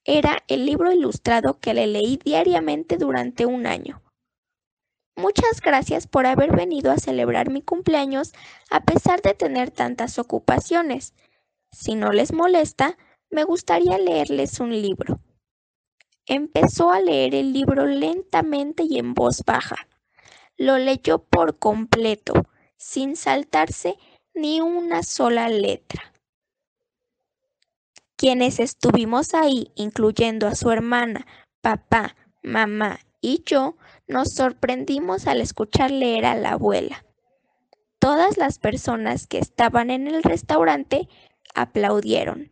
Era 0.03 0.43
el 0.47 0.67
libro 0.67 0.91
ilustrado 0.91 1.59
que 1.59 1.73
le 1.73 1.87
leí 1.87 2.19
diariamente 2.23 2.97
durante 2.97 3.47
un 3.47 3.65
año. 3.65 4.03
Muchas 5.15 5.59
gracias 5.59 6.05
por 6.05 6.27
haber 6.27 6.55
venido 6.55 6.91
a 6.91 6.99
celebrar 6.99 7.49
mi 7.49 7.63
cumpleaños 7.63 8.33
a 8.69 8.81
pesar 8.81 9.23
de 9.23 9.33
tener 9.33 9.71
tantas 9.71 10.19
ocupaciones. 10.19 11.15
Si 11.75 11.93
no 11.93 12.13
les 12.13 12.31
molesta, 12.31 12.97
me 13.29 13.43
gustaría 13.43 13.97
leerles 13.97 14.61
un 14.61 14.71
libro. 14.71 15.19
Empezó 16.25 16.89
a 16.89 17.01
leer 17.01 17.35
el 17.35 17.51
libro 17.51 17.85
lentamente 17.85 18.83
y 18.83 18.97
en 18.97 19.13
voz 19.13 19.43
baja. 19.45 19.75
Lo 20.55 20.77
leyó 20.77 21.19
por 21.19 21.59
completo, 21.59 22.47
sin 22.77 23.17
saltarse 23.17 23.97
ni 24.33 24.61
una 24.61 25.03
sola 25.03 25.49
letra. 25.49 26.13
Quienes 28.15 28.61
estuvimos 28.61 29.33
ahí, 29.33 29.73
incluyendo 29.75 30.47
a 30.47 30.55
su 30.55 30.71
hermana, 30.71 31.27
papá, 31.59 32.15
mamá 32.41 32.99
y 33.19 33.43
yo, 33.45 33.75
nos 34.07 34.33
sorprendimos 34.33 35.27
al 35.27 35.41
escuchar 35.41 35.91
leer 35.91 36.25
a 36.25 36.35
la 36.35 36.51
abuela. 36.51 37.05
Todas 37.99 38.37
las 38.37 38.59
personas 38.59 39.27
que 39.27 39.39
estaban 39.39 39.89
en 39.89 40.07
el 40.07 40.23
restaurante 40.23 41.09
aplaudieron. 41.55 42.51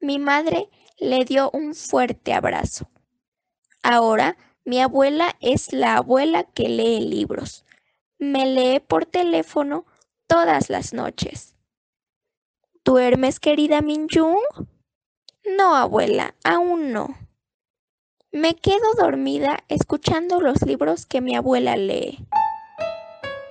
Mi 0.00 0.18
madre 0.18 0.68
le 0.98 1.24
dio 1.24 1.50
un 1.52 1.74
fuerte 1.74 2.32
abrazo. 2.32 2.88
Ahora 3.82 4.36
mi 4.64 4.80
abuela 4.80 5.36
es 5.40 5.72
la 5.72 5.96
abuela 5.96 6.44
que 6.44 6.68
lee 6.68 7.00
libros. 7.00 7.64
Me 8.18 8.46
lee 8.46 8.78
por 8.78 9.06
teléfono 9.06 9.86
todas 10.28 10.70
las 10.70 10.92
noches. 10.92 11.56
¿Duermes, 12.84 13.40
querida 13.40 13.80
Minjung? 13.80 14.38
No, 15.56 15.74
abuela, 15.74 16.34
aún 16.44 16.92
no. 16.92 17.16
Me 18.30 18.54
quedo 18.54 18.94
dormida 18.96 19.64
escuchando 19.68 20.40
los 20.40 20.62
libros 20.62 21.06
que 21.06 21.20
mi 21.20 21.34
abuela 21.34 21.76
lee. 21.76 22.24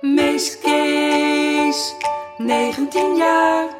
Mees 0.02 0.56
Kees, 0.56 1.94
19 2.38 3.16
jaar, 3.18 3.78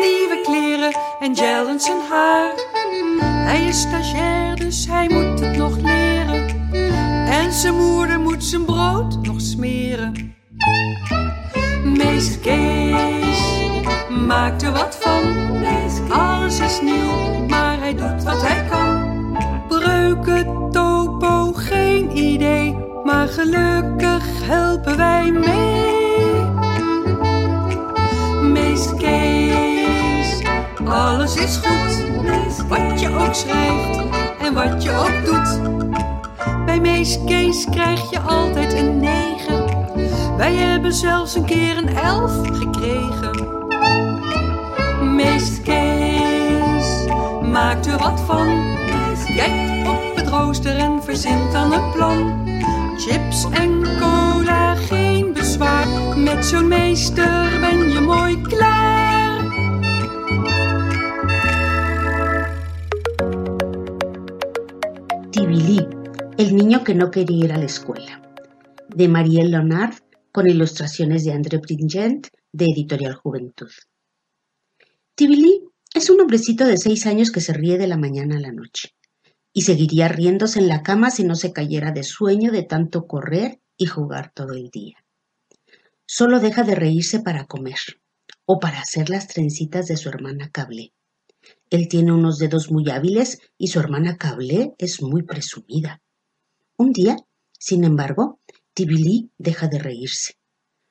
gloednieuwe 0.00 0.40
kleren 0.44 0.92
en 1.20 1.36
gel 1.36 1.68
in 1.68 1.80
zijn 1.80 2.00
haar. 2.10 2.52
Hij 3.20 3.64
is 3.64 3.80
stagiair, 3.80 4.56
dus 4.56 4.86
hij 4.86 5.08
moet 5.08 5.40
het 5.40 5.56
nog 5.56 5.76
leren. 5.76 6.70
En 7.26 7.52
zijn 7.52 7.74
moeder 7.74 8.20
moet 8.20 8.44
zijn 8.44 8.64
brood 8.64 9.22
nog 9.22 9.40
smeren. 9.40 10.34
Mees 11.84 12.40
Kees 12.40 13.40
maakt 14.26 14.62
er 14.62 14.72
wat 14.72 14.98
van. 15.00 15.48
Alles 16.10 16.58
is 16.58 16.80
nieuw, 16.80 17.46
maar 17.48 17.78
hij 17.78 17.94
doet 17.94 18.22
wat 18.24 18.42
hij 18.42 18.64
kan. 18.70 19.08
Breuken, 19.68 20.70
topo, 20.70 21.52
geen 21.52 22.16
idee. 22.16 22.76
Maar 23.04 23.28
gelukkig 23.28 24.24
helpen 24.48 24.96
wij 24.96 25.30
mee. 25.30 26.00
Mees 28.42 28.94
Kees, 28.98 29.39
alles 30.90 31.36
is 31.36 31.56
goed. 31.56 32.08
Wat 32.68 33.00
je 33.00 33.08
ook 33.08 33.34
schrijft 33.34 34.00
en 34.40 34.54
wat 34.54 34.82
je 34.82 34.90
ook 34.90 35.24
doet. 35.24 35.60
Bij 36.64 36.80
Mees 36.80 37.18
Kees 37.26 37.66
krijg 37.70 38.10
je 38.10 38.20
altijd 38.20 38.72
een 38.72 38.98
negen. 38.98 39.64
Wij 40.36 40.54
hebben 40.54 40.92
zelfs 40.92 41.34
een 41.34 41.44
keer 41.44 41.76
een 41.76 41.96
elf 41.96 42.32
gekregen. 42.52 43.48
Mees 45.14 45.62
Kees 45.62 47.06
maakt 47.42 47.86
er 47.86 47.98
wat 47.98 48.20
van. 48.20 48.78
Kijkt 49.36 49.88
op 49.88 50.16
het 50.16 50.28
rooster 50.28 50.76
en 50.76 51.02
verzint 51.02 51.52
dan 51.52 51.72
een 51.72 51.90
plan. 51.90 52.48
Chips 52.96 53.46
en 53.50 53.82
cola, 53.98 54.74
geen 54.74 55.32
bezwaar. 55.32 55.86
Met 56.16 56.46
zo'n 56.46 56.68
meester 56.68 57.58
ben 57.60 57.90
je 57.90 58.00
mooi 58.00 58.40
klaar. 58.40 59.19
El 66.40 66.56
niño 66.56 66.84
que 66.84 66.94
no 66.94 67.10
quería 67.10 67.44
ir 67.44 67.52
a 67.52 67.58
la 67.58 67.66
escuela, 67.66 68.22
de 68.88 69.08
Marielle 69.08 69.50
Leonard, 69.50 69.96
con 70.32 70.48
ilustraciones 70.48 71.22
de 71.22 71.32
André 71.32 71.58
Pringent, 71.58 72.28
de 72.50 72.64
Editorial 72.64 73.12
Juventud. 73.12 73.68
Tibili 75.14 75.64
es 75.92 76.08
un 76.08 76.18
hombrecito 76.18 76.64
de 76.64 76.78
seis 76.78 77.04
años 77.04 77.30
que 77.30 77.42
se 77.42 77.52
ríe 77.52 77.76
de 77.76 77.86
la 77.86 77.98
mañana 77.98 78.38
a 78.38 78.40
la 78.40 78.52
noche, 78.52 78.94
y 79.52 79.62
seguiría 79.62 80.08
riéndose 80.08 80.60
en 80.60 80.68
la 80.68 80.82
cama 80.82 81.10
si 81.10 81.24
no 81.24 81.34
se 81.34 81.52
cayera 81.52 81.92
de 81.92 82.04
sueño 82.04 82.52
de 82.52 82.62
tanto 82.62 83.06
correr 83.06 83.60
y 83.76 83.84
jugar 83.84 84.32
todo 84.34 84.54
el 84.54 84.70
día. 84.70 84.96
Solo 86.06 86.40
deja 86.40 86.62
de 86.62 86.74
reírse 86.74 87.20
para 87.20 87.44
comer, 87.44 87.80
o 88.46 88.58
para 88.58 88.80
hacer 88.80 89.10
las 89.10 89.28
trencitas 89.28 89.88
de 89.88 89.98
su 89.98 90.08
hermana 90.08 90.48
Cable. 90.50 90.94
Él 91.68 91.86
tiene 91.86 92.12
unos 92.12 92.38
dedos 92.38 92.70
muy 92.70 92.88
hábiles 92.88 93.40
y 93.58 93.68
su 93.68 93.78
hermana 93.78 94.16
Cable 94.16 94.74
es 94.78 95.02
muy 95.02 95.22
presumida. 95.22 96.00
Un 96.80 96.94
día, 96.94 97.14
sin 97.58 97.84
embargo, 97.84 98.40
Tibili 98.72 99.30
deja 99.36 99.68
de 99.68 99.78
reírse. 99.78 100.38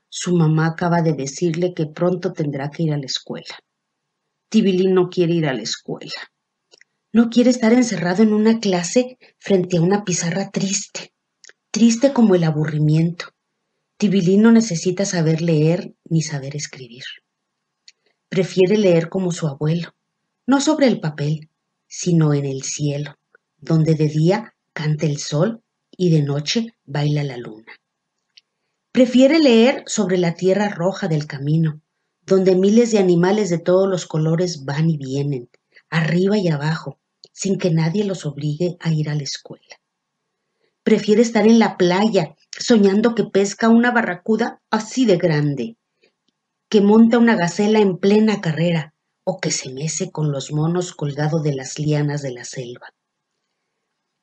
Su 0.08 0.36
mamá 0.36 0.68
acaba 0.68 1.02
de 1.02 1.14
decirle 1.14 1.74
que 1.74 1.88
pronto 1.88 2.32
tendrá 2.32 2.70
que 2.70 2.84
ir 2.84 2.94
a 2.94 2.98
la 3.00 3.08
escuela. 3.08 3.58
Tibili 4.50 4.86
no 4.94 5.10
quiere 5.10 5.34
ir 5.34 5.48
a 5.48 5.54
la 5.56 5.64
escuela. 5.64 6.14
No 7.12 7.32
quiere 7.32 7.50
estar 7.50 7.74
encerrado 7.74 8.22
en 8.22 8.36
una 8.36 8.60
clase 8.60 9.18
frente 9.40 9.78
a 9.78 9.82
una 9.82 10.04
pizarra 10.04 10.52
triste, 10.52 11.12
triste 11.72 12.14
como 12.14 12.36
el 12.36 12.44
aburrimiento. 12.44 13.26
Tibili 13.98 14.38
no 14.38 14.52
necesita 14.52 15.06
saber 15.06 15.42
leer 15.42 15.96
ni 16.04 16.22
saber 16.22 16.56
escribir. 16.56 17.06
Prefiere 18.30 18.78
leer 18.78 19.10
como 19.10 19.32
su 19.32 19.48
abuelo, 19.48 19.96
no 20.46 20.62
sobre 20.62 20.86
el 20.86 21.00
papel, 21.00 21.50
sino 21.88 22.36
en 22.36 22.46
el 22.46 22.62
cielo, 22.62 23.18
donde 23.58 23.96
de 23.96 24.08
día 24.08 24.54
canta 24.72 25.08
el 25.08 25.18
sol 25.18 25.64
y 26.00 26.12
de 26.12 26.22
noche 26.22 26.76
baila 26.86 27.26
la 27.26 27.36
luna. 27.36 27.74
Prefiere 28.94 29.38
leer 29.38 29.84
sobre 29.86 30.18
la 30.18 30.34
tierra 30.34 30.70
roja 30.70 31.10
del 31.10 31.28
camino, 31.28 31.82
donde 32.26 32.56
miles 32.56 32.94
de 32.94 33.00
animales 33.00 33.50
de 33.50 33.60
todos 33.60 33.90
los 33.90 34.06
colores 34.06 34.64
van 34.64 34.90
y 34.90 34.96
vienen, 34.96 35.50
arriba 35.90 36.38
y 36.38 36.48
abajo, 36.48 37.02
sin 37.34 37.58
que 37.58 37.70
nadie 37.70 38.06
los 38.06 38.26
obligue 38.26 38.78
a 38.80 38.94
ir 38.94 39.10
a 39.10 39.16
la 39.16 39.24
escuela. 39.24 39.76
Prefiere 40.84 41.22
estar 41.22 41.46
en 41.46 41.60
la 41.60 41.76
playa, 41.76 42.38
soñando 42.58 43.14
que 43.14 43.26
pesca 43.26 43.68
una 43.68 43.92
barracuda 43.92 44.62
así 44.72 45.06
de 45.06 45.18
grande, 45.18 45.76
que 46.70 46.80
monta 46.80 47.18
una 47.18 47.36
gacela 47.36 47.80
en 47.80 47.98
plena 47.98 48.40
carrera, 48.40 48.94
o 49.26 49.42
que 49.42 49.52
se 49.52 49.74
mece 49.74 50.12
con 50.12 50.32
los 50.32 50.54
monos 50.54 50.94
colgado 50.94 51.42
de 51.42 51.56
las 51.56 51.78
lianas 51.78 52.22
de 52.22 52.32
la 52.32 52.46
selva. 52.46 52.94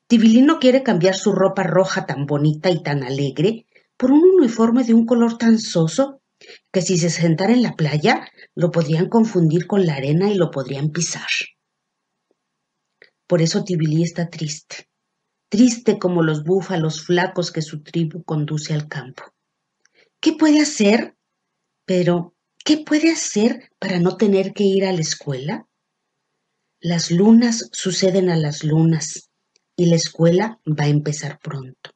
Tibilino 0.08 0.60
quiere 0.60 0.84
cambiar 0.84 1.16
su 1.16 1.32
ropa 1.32 1.64
roja 1.64 2.06
tan 2.06 2.26
bonita 2.26 2.70
y 2.70 2.80
tan 2.80 3.02
alegre 3.02 3.66
por 3.96 4.12
un 4.12 4.22
uniforme 4.38 4.84
de 4.84 4.94
un 4.94 5.04
color 5.04 5.36
tan 5.36 5.58
soso 5.58 6.20
que 6.70 6.80
si 6.80 6.96
se 6.96 7.10
sentara 7.10 7.52
en 7.52 7.62
la 7.62 7.74
playa 7.74 8.28
lo 8.54 8.70
podrían 8.70 9.08
confundir 9.08 9.66
con 9.66 9.84
la 9.84 9.94
arena 9.94 10.30
y 10.30 10.36
lo 10.36 10.52
podrían 10.52 10.90
pisar. 10.90 11.26
Por 13.26 13.42
eso 13.42 13.64
Tibilí 13.64 14.04
está 14.04 14.30
triste, 14.30 14.88
triste 15.48 15.98
como 15.98 16.22
los 16.22 16.44
búfalos 16.44 17.02
flacos 17.04 17.50
que 17.50 17.62
su 17.62 17.82
tribu 17.82 18.22
conduce 18.22 18.74
al 18.74 18.86
campo. 18.86 19.24
¿Qué 20.20 20.34
puede 20.34 20.60
hacer? 20.60 21.16
Pero, 21.84 22.36
¿qué 22.64 22.78
puede 22.78 23.10
hacer 23.10 23.70
para 23.80 23.98
no 23.98 24.16
tener 24.16 24.52
que 24.52 24.62
ir 24.62 24.84
a 24.84 24.92
la 24.92 25.00
escuela? 25.00 25.66
Las 26.78 27.10
lunas 27.10 27.68
suceden 27.72 28.30
a 28.30 28.36
las 28.36 28.62
lunas 28.62 29.25
y 29.76 29.86
la 29.86 29.96
escuela 29.96 30.58
va 30.66 30.84
a 30.84 30.88
empezar 30.88 31.38
pronto. 31.38 31.90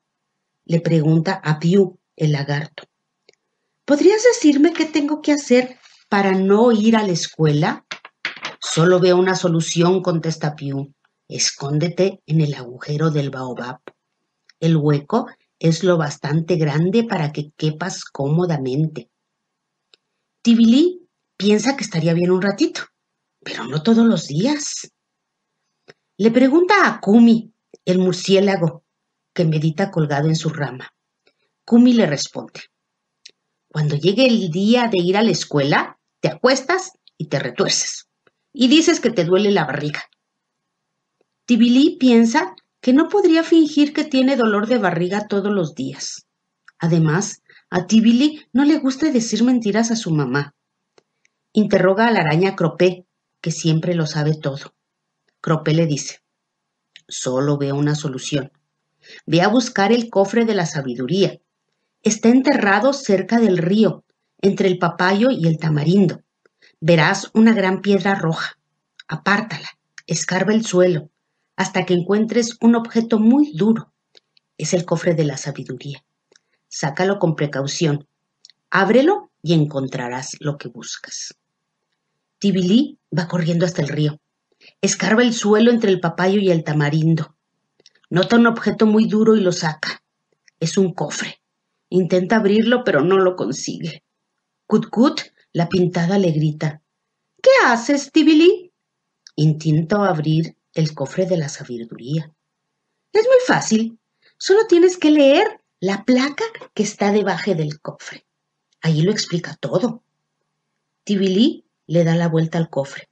Le 0.64 0.80
pregunta 0.80 1.40
a 1.42 1.58
Piu, 1.58 1.98
el 2.14 2.32
lagarto. 2.32 2.84
¿Podrías 3.84 4.22
decirme 4.22 4.72
qué 4.72 4.84
tengo 4.84 5.20
que 5.22 5.32
hacer 5.32 5.78
para 6.08 6.32
no 6.32 6.70
ir 6.70 6.96
a 6.96 7.02
la 7.02 7.12
escuela? 7.12 7.84
Solo 8.60 9.00
veo 9.00 9.16
una 9.16 9.34
solución, 9.34 10.02
contesta 10.02 10.54
Piu. 10.54 10.94
Escóndete 11.26 12.20
en 12.26 12.40
el 12.40 12.54
agujero 12.54 13.10
del 13.10 13.30
baobab. 13.30 13.80
El 14.60 14.76
hueco 14.76 15.28
es 15.58 15.82
lo 15.82 15.96
bastante 15.96 16.56
grande 16.56 17.04
para 17.04 17.32
que 17.32 17.52
quepas 17.56 18.04
cómodamente. 18.04 19.10
Tibili 20.42 21.08
piensa 21.36 21.76
que 21.76 21.84
estaría 21.84 22.14
bien 22.14 22.30
un 22.30 22.42
ratito, 22.42 22.82
pero 23.42 23.64
no 23.64 23.82
todos 23.82 24.06
los 24.06 24.26
días. 24.26 24.90
Le 26.16 26.30
pregunta 26.30 26.86
a 26.86 27.00
Kumi, 27.00 27.49
el 27.90 27.98
murciélago, 27.98 28.84
que 29.34 29.44
medita 29.44 29.90
colgado 29.90 30.28
en 30.28 30.36
su 30.36 30.50
rama. 30.50 30.92
Kumi 31.64 31.92
le 31.92 32.06
responde, 32.06 32.60
cuando 33.72 33.96
llegue 33.96 34.26
el 34.26 34.50
día 34.50 34.88
de 34.88 34.98
ir 34.98 35.16
a 35.16 35.22
la 35.22 35.30
escuela, 35.30 36.00
te 36.20 36.28
acuestas 36.28 36.92
y 37.16 37.28
te 37.28 37.38
retuerces, 37.38 38.08
y 38.52 38.66
dices 38.66 38.98
que 38.98 39.10
te 39.10 39.24
duele 39.24 39.52
la 39.52 39.64
barriga. 39.64 40.02
Tibili 41.44 41.96
piensa 41.96 42.54
que 42.80 42.92
no 42.92 43.08
podría 43.08 43.44
fingir 43.44 43.92
que 43.92 44.04
tiene 44.04 44.36
dolor 44.36 44.66
de 44.66 44.78
barriga 44.78 45.28
todos 45.28 45.52
los 45.52 45.74
días. 45.74 46.26
Además, 46.78 47.42
a 47.70 47.86
Tibili 47.86 48.44
no 48.52 48.64
le 48.64 48.78
gusta 48.78 49.10
decir 49.10 49.44
mentiras 49.44 49.90
a 49.90 49.96
su 49.96 50.10
mamá. 50.10 50.54
Interroga 51.52 52.08
a 52.08 52.10
la 52.10 52.20
araña 52.20 52.56
Cropé, 52.56 53.06
que 53.40 53.52
siempre 53.52 53.94
lo 53.94 54.06
sabe 54.06 54.34
todo. 54.34 54.74
Cropé 55.40 55.74
le 55.74 55.86
dice, 55.86 56.20
solo 57.10 57.58
veo 57.58 57.76
una 57.76 57.94
solución. 57.94 58.52
Ve 59.26 59.42
a 59.42 59.48
buscar 59.48 59.92
el 59.92 60.08
cofre 60.08 60.44
de 60.44 60.54
la 60.54 60.66
sabiduría. 60.66 61.40
Está 62.02 62.28
enterrado 62.28 62.92
cerca 62.92 63.38
del 63.38 63.58
río, 63.58 64.04
entre 64.40 64.68
el 64.68 64.78
papayo 64.78 65.28
y 65.30 65.46
el 65.46 65.58
tamarindo. 65.58 66.22
Verás 66.80 67.30
una 67.34 67.52
gran 67.52 67.82
piedra 67.82 68.14
roja. 68.14 68.58
Apártala, 69.06 69.68
escarba 70.06 70.54
el 70.54 70.64
suelo, 70.64 71.10
hasta 71.56 71.84
que 71.84 71.94
encuentres 71.94 72.56
un 72.60 72.74
objeto 72.74 73.18
muy 73.18 73.52
duro. 73.52 73.92
Es 74.56 74.72
el 74.72 74.84
cofre 74.84 75.14
de 75.14 75.24
la 75.24 75.36
sabiduría. 75.36 76.04
Sácalo 76.68 77.18
con 77.18 77.34
precaución. 77.34 78.06
Ábrelo 78.70 79.30
y 79.42 79.54
encontrarás 79.54 80.36
lo 80.40 80.56
que 80.56 80.68
buscas. 80.68 81.34
Tibilí 82.38 82.98
va 83.16 83.26
corriendo 83.26 83.66
hasta 83.66 83.82
el 83.82 83.88
río. 83.88 84.20
Escarba 84.82 85.22
el 85.22 85.34
suelo 85.34 85.70
entre 85.70 85.90
el 85.90 86.00
papayo 86.00 86.40
y 86.40 86.50
el 86.50 86.64
tamarindo. 86.64 87.36
Nota 88.08 88.36
un 88.36 88.46
objeto 88.46 88.86
muy 88.86 89.06
duro 89.06 89.36
y 89.36 89.40
lo 89.40 89.52
saca. 89.52 90.02
Es 90.58 90.78
un 90.78 90.94
cofre. 90.94 91.42
Intenta 91.90 92.36
abrirlo, 92.36 92.82
pero 92.82 93.02
no 93.02 93.18
lo 93.18 93.36
consigue. 93.36 94.04
Cutkut, 94.66 95.20
la 95.52 95.68
pintada, 95.68 96.18
le 96.18 96.30
grita. 96.30 96.80
¿Qué 97.42 97.50
haces, 97.66 98.10
Tibili? 98.10 98.72
Intento 99.36 100.02
abrir 100.02 100.56
el 100.72 100.94
cofre 100.94 101.26
de 101.26 101.36
la 101.36 101.50
sabiduría. 101.50 102.32
Es 103.12 103.26
muy 103.26 103.40
fácil. 103.46 103.98
Solo 104.38 104.66
tienes 104.66 104.96
que 104.96 105.10
leer 105.10 105.60
la 105.78 106.04
placa 106.04 106.44
que 106.72 106.84
está 106.84 107.12
debajo 107.12 107.54
del 107.54 107.80
cofre. 107.82 108.24
Allí 108.80 109.02
lo 109.02 109.12
explica 109.12 109.56
todo. 109.56 110.02
Tibili 111.04 111.66
le 111.86 112.04
da 112.04 112.14
la 112.14 112.28
vuelta 112.28 112.56
al 112.56 112.70
cofre. 112.70 113.09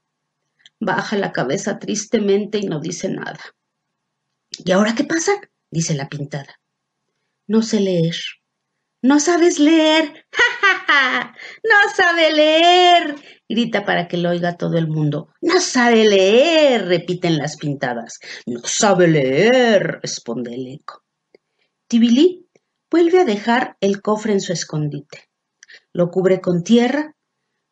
Baja 0.80 1.16
la 1.16 1.32
cabeza 1.32 1.78
tristemente 1.78 2.58
y 2.58 2.66
no 2.66 2.80
dice 2.80 3.08
nada. 3.08 3.40
¿Y 4.50 4.70
ahora 4.72 4.94
qué 4.94 5.04
pasa? 5.04 5.32
dice 5.70 5.94
la 5.94 6.08
pintada. 6.08 6.60
No 7.46 7.62
sé 7.62 7.80
leer. 7.80 8.16
No 9.02 9.20
sabes 9.20 9.58
leer. 9.58 10.26
¡Ja, 10.32 10.44
ja, 10.60 10.84
ja! 10.86 11.36
No 11.62 11.94
sabe 11.94 12.32
leer. 12.32 13.14
grita 13.48 13.84
para 13.84 14.08
que 14.08 14.16
lo 14.16 14.30
oiga 14.30 14.56
todo 14.56 14.76
el 14.76 14.88
mundo. 14.88 15.32
No 15.40 15.60
sabe 15.60 16.04
leer, 16.04 16.86
repiten 16.86 17.38
las 17.38 17.56
pintadas. 17.56 18.18
No 18.46 18.60
sabe 18.64 19.08
leer, 19.08 20.00
responde 20.02 20.54
el 20.54 20.66
eco. 20.66 21.04
Tibilí 21.86 22.48
vuelve 22.90 23.20
a 23.20 23.24
dejar 23.24 23.76
el 23.80 24.02
cofre 24.02 24.32
en 24.32 24.40
su 24.40 24.52
escondite. 24.52 25.28
Lo 25.92 26.10
cubre 26.10 26.40
con 26.40 26.62
tierra, 26.62 27.14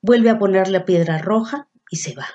vuelve 0.01 0.31
a 0.31 0.38
poner 0.38 0.69
la 0.69 0.85
piedra 0.85 1.19
roja 1.19 1.69
y 1.90 1.97
se 1.97 2.14
va. 2.14 2.27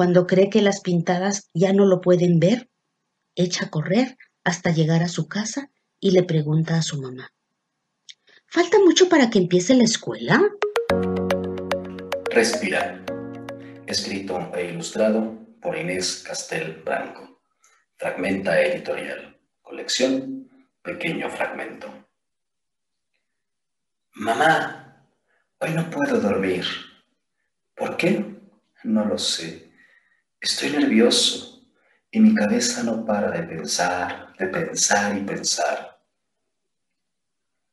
Cuando 0.00 0.26
cree 0.26 0.48
que 0.48 0.62
las 0.62 0.80
pintadas 0.80 1.50
ya 1.52 1.74
no 1.74 1.84
lo 1.84 2.00
pueden 2.00 2.40
ver, 2.40 2.70
echa 3.34 3.66
a 3.66 3.68
correr 3.68 4.16
hasta 4.44 4.70
llegar 4.70 5.02
a 5.02 5.08
su 5.08 5.28
casa 5.28 5.70
y 6.00 6.12
le 6.12 6.22
pregunta 6.22 6.78
a 6.78 6.80
su 6.80 7.02
mamá. 7.02 7.34
¿Falta 8.46 8.78
mucho 8.78 9.10
para 9.10 9.28
que 9.28 9.38
empiece 9.38 9.74
la 9.74 9.84
escuela? 9.84 10.40
Respirar. 12.30 13.04
Escrito 13.86 14.50
e 14.54 14.70
ilustrado 14.70 15.36
por 15.60 15.76
Inés 15.76 16.24
Castel 16.26 16.80
Branco. 16.82 17.42
Fragmenta 17.98 18.58
editorial. 18.58 19.38
Colección 19.60 20.48
Pequeño 20.80 21.28
Fragmento. 21.28 22.08
Mamá, 24.14 25.04
hoy 25.58 25.72
no 25.72 25.90
puedo 25.90 26.18
dormir. 26.18 26.64
¿Por 27.74 27.98
qué? 27.98 28.24
No 28.82 29.04
lo 29.04 29.18
sé. 29.18 29.68
Estoy 30.40 30.70
nervioso 30.70 31.66
y 32.10 32.18
mi 32.18 32.34
cabeza 32.34 32.82
no 32.82 33.04
para 33.04 33.30
de 33.30 33.42
pensar, 33.42 34.34
de 34.38 34.46
pensar 34.46 35.14
y 35.14 35.20
pensar. 35.20 36.00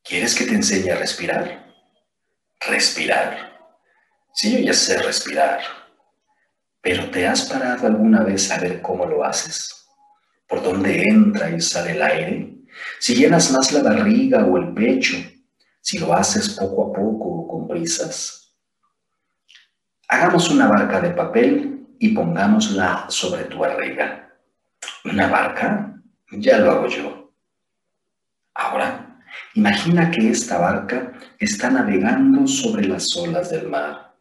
¿Quieres 0.03 0.35
que 0.35 0.45
te 0.45 0.55
enseñe 0.55 0.89
a 0.91 0.97
respirar? 0.97 1.73
Respirar. 2.59 3.57
Sí, 4.33 4.51
yo 4.51 4.59
ya 4.59 4.73
sé 4.73 5.01
respirar. 5.01 5.61
Pero 6.81 7.09
¿te 7.09 7.25
has 7.25 7.43
parado 7.43 7.87
alguna 7.87 8.23
vez 8.23 8.51
a 8.51 8.59
ver 8.59 8.81
cómo 8.81 9.05
lo 9.05 9.23
haces? 9.23 9.87
¿Por 10.45 10.61
dónde 10.61 11.03
entra 11.03 11.49
y 11.49 11.61
sale 11.61 11.91
el 11.91 12.01
aire? 12.01 12.53
Si 12.99 13.15
llenas 13.15 13.49
más 13.49 13.71
la 13.71 13.81
barriga 13.81 14.45
o 14.45 14.57
el 14.57 14.73
pecho, 14.73 15.15
si 15.79 15.99
lo 15.99 16.13
haces 16.13 16.49
poco 16.49 16.89
a 16.89 16.93
poco 16.93 17.29
o 17.29 17.47
con 17.47 17.67
prisas. 17.69 18.53
Hagamos 20.09 20.49
una 20.49 20.67
barca 20.67 20.99
de 20.99 21.11
papel 21.11 21.76
y 21.99 22.09
pongámosla 22.09 23.05
sobre 23.09 23.45
tu 23.45 23.59
barriga. 23.59 24.29
¿Una 25.05 25.27
barca? 25.27 26.01
Ya 26.31 26.59
lo 26.59 26.71
hago 26.71 26.87
yo. 26.87 27.31
Ahora, 28.53 29.21
imagina 29.55 30.11
que 30.11 30.29
esta 30.29 30.57
barca 30.57 31.13
está 31.39 31.69
navegando 31.69 32.47
sobre 32.47 32.87
las 32.87 33.15
olas 33.15 33.49
del 33.49 33.67
mar. 33.67 34.15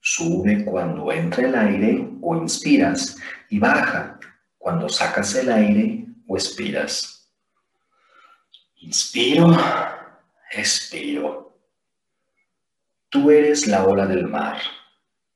Sube 0.00 0.64
cuando 0.64 1.12
entra 1.12 1.46
el 1.46 1.54
aire 1.54 2.08
o 2.20 2.36
inspiras 2.36 3.16
y 3.48 3.58
baja 3.58 4.18
cuando 4.58 4.88
sacas 4.88 5.34
el 5.36 5.50
aire 5.50 6.06
o 6.26 6.36
expiras. 6.36 7.30
Inspiro, 8.80 9.56
expiro. 10.50 11.56
Tú 13.08 13.30
eres 13.30 13.66
la 13.66 13.84
ola 13.84 14.06
del 14.06 14.26
mar. 14.26 14.58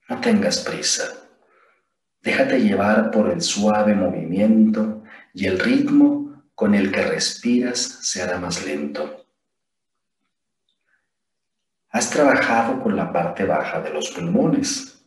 No 0.09 0.20
tengas 0.20 0.61
prisa. 0.61 1.25
Déjate 2.26 2.58
llevar 2.60 3.12
por 3.12 3.30
el 3.30 3.40
suave 3.40 3.94
movimiento 3.94 5.04
y 5.32 5.46
el 5.46 5.60
ritmo 5.60 6.42
con 6.56 6.74
el 6.74 6.90
que 6.90 7.02
respiras 7.02 7.78
se 7.78 8.20
hará 8.20 8.40
más 8.40 8.66
lento. 8.66 9.28
Has 11.90 12.10
trabajado 12.10 12.82
con 12.82 12.96
la 12.96 13.12
parte 13.12 13.44
baja 13.44 13.80
de 13.80 13.90
los 13.92 14.10
pulmones, 14.10 15.06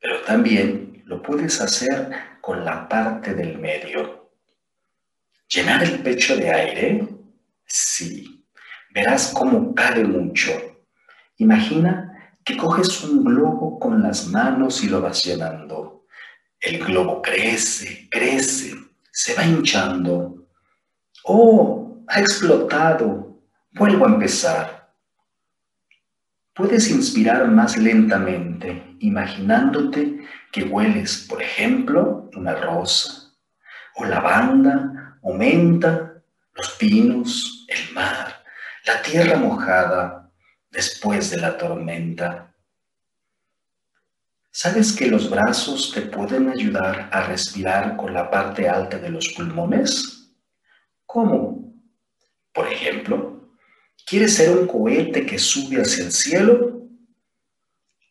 pero 0.00 0.20
también 0.22 1.04
lo 1.06 1.22
puedes 1.22 1.60
hacer 1.60 2.10
con 2.40 2.64
la 2.64 2.88
parte 2.88 3.34
del 3.34 3.56
medio. 3.60 4.32
¿Llenar 5.48 5.84
el 5.84 6.02
pecho 6.02 6.36
de 6.36 6.50
aire? 6.50 7.08
Sí. 7.66 8.44
Verás 8.92 9.30
cómo 9.32 9.76
cabe 9.76 10.02
mucho. 10.02 10.50
Imagina 11.36 12.34
que 12.44 12.56
coges 12.56 13.04
un 13.04 13.22
globo 13.22 13.78
con 13.78 14.02
las 14.02 14.26
manos 14.26 14.82
y 14.82 14.88
lo 14.88 15.00
vas 15.00 15.24
llenando. 15.24 15.97
El 16.60 16.84
globo 16.84 17.22
crece, 17.22 18.08
crece, 18.10 18.74
se 19.12 19.34
va 19.34 19.44
hinchando. 19.44 20.48
Oh, 21.24 22.02
ha 22.08 22.20
explotado. 22.20 23.40
Vuelvo 23.72 24.06
a 24.06 24.08
empezar. 24.08 24.92
Puedes 26.54 26.90
inspirar 26.90 27.46
más 27.48 27.76
lentamente, 27.76 28.96
imaginándote 28.98 30.26
que 30.50 30.64
hueles, 30.64 31.26
por 31.28 31.40
ejemplo, 31.40 32.28
una 32.34 32.54
rosa, 32.56 33.32
o 33.94 34.04
lavanda, 34.04 35.18
o 35.22 35.34
menta, 35.34 36.20
los 36.54 36.70
pinos, 36.72 37.64
el 37.68 37.94
mar, 37.94 38.42
la 38.84 39.00
tierra 39.02 39.38
mojada 39.38 40.32
después 40.70 41.30
de 41.30 41.36
la 41.36 41.56
tormenta. 41.56 42.52
¿Sabes 44.60 44.92
que 44.92 45.06
los 45.06 45.30
brazos 45.30 45.92
te 45.94 46.00
pueden 46.00 46.48
ayudar 46.48 47.08
a 47.12 47.28
respirar 47.28 47.96
con 47.96 48.12
la 48.12 48.28
parte 48.28 48.68
alta 48.68 48.98
de 48.98 49.08
los 49.08 49.28
pulmones? 49.36 50.34
¿Cómo? 51.06 51.72
Por 52.52 52.66
ejemplo, 52.66 53.52
¿quieres 54.04 54.34
ser 54.34 54.58
un 54.58 54.66
cohete 54.66 55.24
que 55.24 55.38
sube 55.38 55.80
hacia 55.80 56.06
el 56.06 56.10
cielo? 56.10 56.88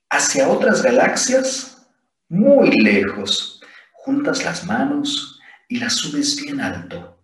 ¿Hacia 0.10 0.47
otras 0.47 0.81
galaxias? 0.81 1.86
Muy 2.29 2.71
lejos. 2.79 3.60
Juntas 3.91 4.45
las 4.45 4.63
manos 4.63 5.41
y 5.67 5.79
las 5.79 5.95
subes 5.95 6.41
bien 6.41 6.62
alto. 6.62 7.21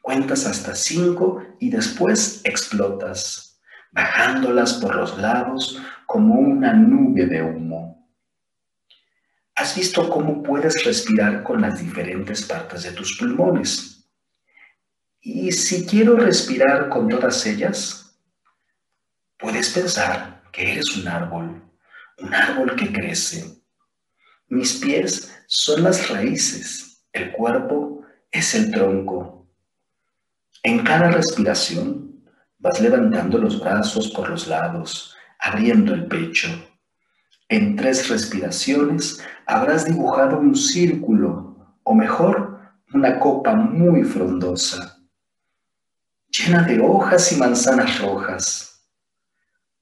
Cuentas 0.00 0.46
hasta 0.46 0.74
cinco 0.74 1.42
y 1.60 1.68
después 1.68 2.40
explotas, 2.44 3.60
bajándolas 3.92 4.72
por 4.72 4.94
los 4.94 5.18
lados 5.18 5.82
como 6.06 6.36
una 6.36 6.72
nube 6.72 7.26
de 7.26 7.42
humo. 7.42 7.87
¿Has 9.58 9.76
visto 9.76 10.08
cómo 10.08 10.42
puedes 10.42 10.84
respirar 10.84 11.42
con 11.42 11.60
las 11.60 11.80
diferentes 11.80 12.42
partes 12.42 12.84
de 12.84 12.92
tus 12.92 13.18
pulmones? 13.18 14.08
Y 15.20 15.52
si 15.52 15.86
quiero 15.86 16.16
respirar 16.16 16.88
con 16.88 17.08
todas 17.08 17.44
ellas, 17.46 18.18
puedes 19.38 19.70
pensar 19.70 20.42
que 20.52 20.72
eres 20.72 20.96
un 20.96 21.08
árbol, 21.08 21.62
un 22.18 22.34
árbol 22.34 22.76
que 22.76 22.92
crece. 22.92 23.62
Mis 24.48 24.74
pies 24.74 25.36
son 25.46 25.82
las 25.82 26.08
raíces, 26.08 27.04
el 27.12 27.32
cuerpo 27.32 28.04
es 28.30 28.54
el 28.54 28.70
tronco. 28.70 29.50
En 30.62 30.84
cada 30.84 31.10
respiración 31.10 32.08
Vas 32.60 32.80
levantando 32.80 33.38
los 33.38 33.60
brazos 33.60 34.10
por 34.10 34.28
los 34.28 34.48
lados, 34.48 35.14
abriendo 35.38 35.94
el 35.94 36.06
pecho. 36.06 36.48
En 37.48 37.76
tres 37.76 38.08
respiraciones 38.10 39.24
habrás 39.46 39.86
dibujado 39.86 40.38
un 40.38 40.54
círculo, 40.54 41.56
o 41.82 41.94
mejor, 41.94 42.60
una 42.92 43.18
copa 43.18 43.54
muy 43.54 44.04
frondosa, 44.04 44.98
llena 46.28 46.62
de 46.62 46.80
hojas 46.80 47.32
y 47.32 47.36
manzanas 47.36 48.00
rojas. 48.00 48.86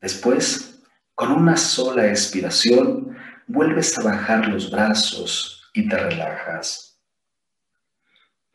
Después, 0.01 0.81
con 1.17 1.33
una 1.33 1.57
sola 1.57 2.07
expiración, 2.07 3.17
vuelves 3.49 3.99
a 3.99 4.03
bajar 4.03 4.47
los 4.49 4.71
brazos 4.71 5.69
y 5.75 5.89
te 5.89 5.97
relajas. 5.97 7.01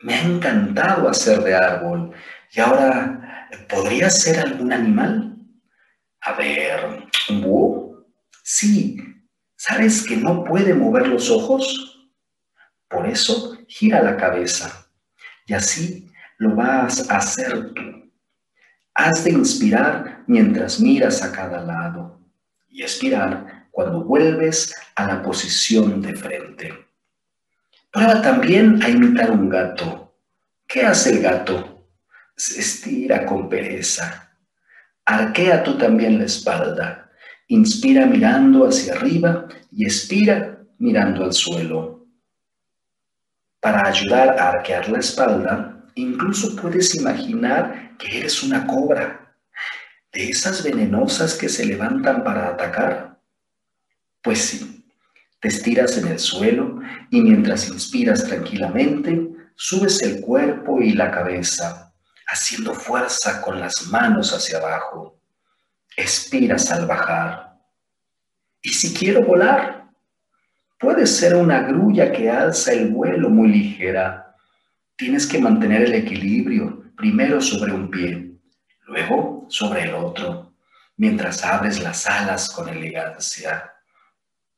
Me 0.00 0.14
ha 0.14 0.22
encantado 0.22 1.08
hacer 1.08 1.42
de 1.42 1.54
árbol 1.54 2.12
y 2.50 2.60
ahora, 2.60 3.48
¿podría 3.68 4.08
ser 4.08 4.40
algún 4.40 4.72
animal? 4.72 5.36
A 6.22 6.32
ver, 6.32 7.08
¿un 7.28 7.42
búho? 7.42 7.81
Sí. 8.54 8.98
¿Sabes 9.56 10.06
que 10.06 10.14
no 10.14 10.44
puede 10.44 10.74
mover 10.74 11.08
los 11.08 11.30
ojos? 11.30 12.06
Por 12.86 13.08
eso 13.08 13.56
gira 13.66 14.02
la 14.02 14.18
cabeza 14.18 14.90
y 15.46 15.54
así 15.54 16.12
lo 16.36 16.54
vas 16.54 17.08
a 17.08 17.16
hacer 17.16 17.72
tú. 17.72 18.12
Has 18.92 19.24
de 19.24 19.30
inspirar 19.30 20.24
mientras 20.26 20.80
miras 20.80 21.22
a 21.22 21.32
cada 21.32 21.62
lado 21.62 22.20
y 22.68 22.82
expirar 22.82 23.68
cuando 23.70 24.04
vuelves 24.04 24.74
a 24.96 25.06
la 25.06 25.22
posición 25.22 26.02
de 26.02 26.14
frente. 26.14 26.74
Prueba 27.90 28.20
también 28.20 28.82
a 28.82 28.90
imitar 28.90 29.30
un 29.30 29.48
gato. 29.48 30.14
¿Qué 30.68 30.82
hace 30.82 31.12
el 31.12 31.22
gato? 31.22 31.88
Se 32.36 32.60
estira 32.60 33.24
con 33.24 33.48
pereza. 33.48 34.36
Arquea 35.06 35.62
tú 35.62 35.78
también 35.78 36.18
la 36.18 36.26
espalda. 36.26 37.01
Inspira 37.48 38.06
mirando 38.06 38.66
hacia 38.66 38.94
arriba 38.94 39.48
y 39.70 39.84
expira 39.84 40.58
mirando 40.78 41.24
al 41.24 41.32
suelo. 41.32 42.06
Para 43.60 43.86
ayudar 43.86 44.38
a 44.40 44.50
arquear 44.50 44.88
la 44.88 44.98
espalda, 44.98 45.86
incluso 45.94 46.56
puedes 46.56 46.94
imaginar 46.94 47.96
que 47.98 48.18
eres 48.18 48.42
una 48.42 48.66
cobra, 48.66 49.36
de 50.12 50.28
esas 50.28 50.62
venenosas 50.62 51.34
que 51.34 51.48
se 51.48 51.64
levantan 51.64 52.22
para 52.22 52.48
atacar. 52.48 53.20
Pues 54.20 54.40
sí, 54.40 54.84
te 55.40 55.48
estiras 55.48 55.96
en 55.96 56.08
el 56.08 56.18
suelo 56.18 56.80
y 57.10 57.20
mientras 57.22 57.68
inspiras 57.68 58.24
tranquilamente, 58.24 59.30
subes 59.54 60.02
el 60.02 60.20
cuerpo 60.20 60.80
y 60.80 60.92
la 60.92 61.10
cabeza, 61.10 61.94
haciendo 62.26 62.74
fuerza 62.74 63.40
con 63.40 63.58
las 63.58 63.86
manos 63.88 64.32
hacia 64.32 64.58
abajo. 64.58 65.21
Expiras 65.96 66.70
al 66.70 66.86
bajar. 66.86 67.58
¿Y 68.62 68.70
si 68.70 68.94
quiero 68.94 69.22
volar? 69.26 69.90
Puede 70.78 71.06
ser 71.06 71.34
una 71.34 71.60
grulla 71.62 72.10
que 72.12 72.30
alza 72.30 72.72
el 72.72 72.90
vuelo 72.90 73.28
muy 73.28 73.48
ligera. 73.48 74.34
Tienes 74.96 75.26
que 75.26 75.38
mantener 75.38 75.82
el 75.82 75.94
equilibrio, 75.94 76.92
primero 76.96 77.40
sobre 77.40 77.72
un 77.72 77.90
pie, 77.90 78.32
luego 78.86 79.46
sobre 79.48 79.82
el 79.82 79.94
otro, 79.94 80.54
mientras 80.96 81.44
abres 81.44 81.82
las 81.82 82.06
alas 82.06 82.50
con 82.50 82.68
elegancia. 82.68 83.70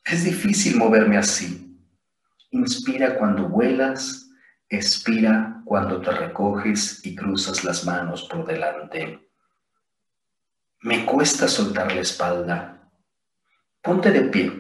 Es 0.05 0.25
difícil 0.25 0.77
moverme 0.77 1.17
así. 1.17 1.79
Inspira 2.51 3.17
cuando 3.17 3.49
vuelas, 3.49 4.31
expira 4.69 5.63
cuando 5.65 6.01
te 6.01 6.11
recoges 6.11 7.05
y 7.05 7.17
cruzas 7.17 7.65
las 7.65 7.85
manos 7.85 8.23
por 8.25 8.47
delante. 8.47 9.29
Me 10.85 11.07
cuesta 11.07 11.49
soltar 11.49 11.95
la 11.95 12.03
espalda. 12.03 12.91
Ponte 13.81 14.11
de 14.11 14.21
pie 14.25 14.53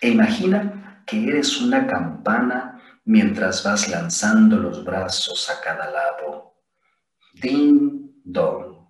e 0.00 0.08
imagina 0.08 1.04
que 1.06 1.28
eres 1.28 1.60
una 1.60 1.86
campana 1.86 2.82
mientras 3.04 3.62
vas 3.62 3.88
lanzando 3.88 4.56
los 4.56 4.84
brazos 4.84 5.48
a 5.50 5.60
cada 5.60 5.88
lado. 5.88 6.56
Ding 7.34 8.10
dong. 8.24 8.88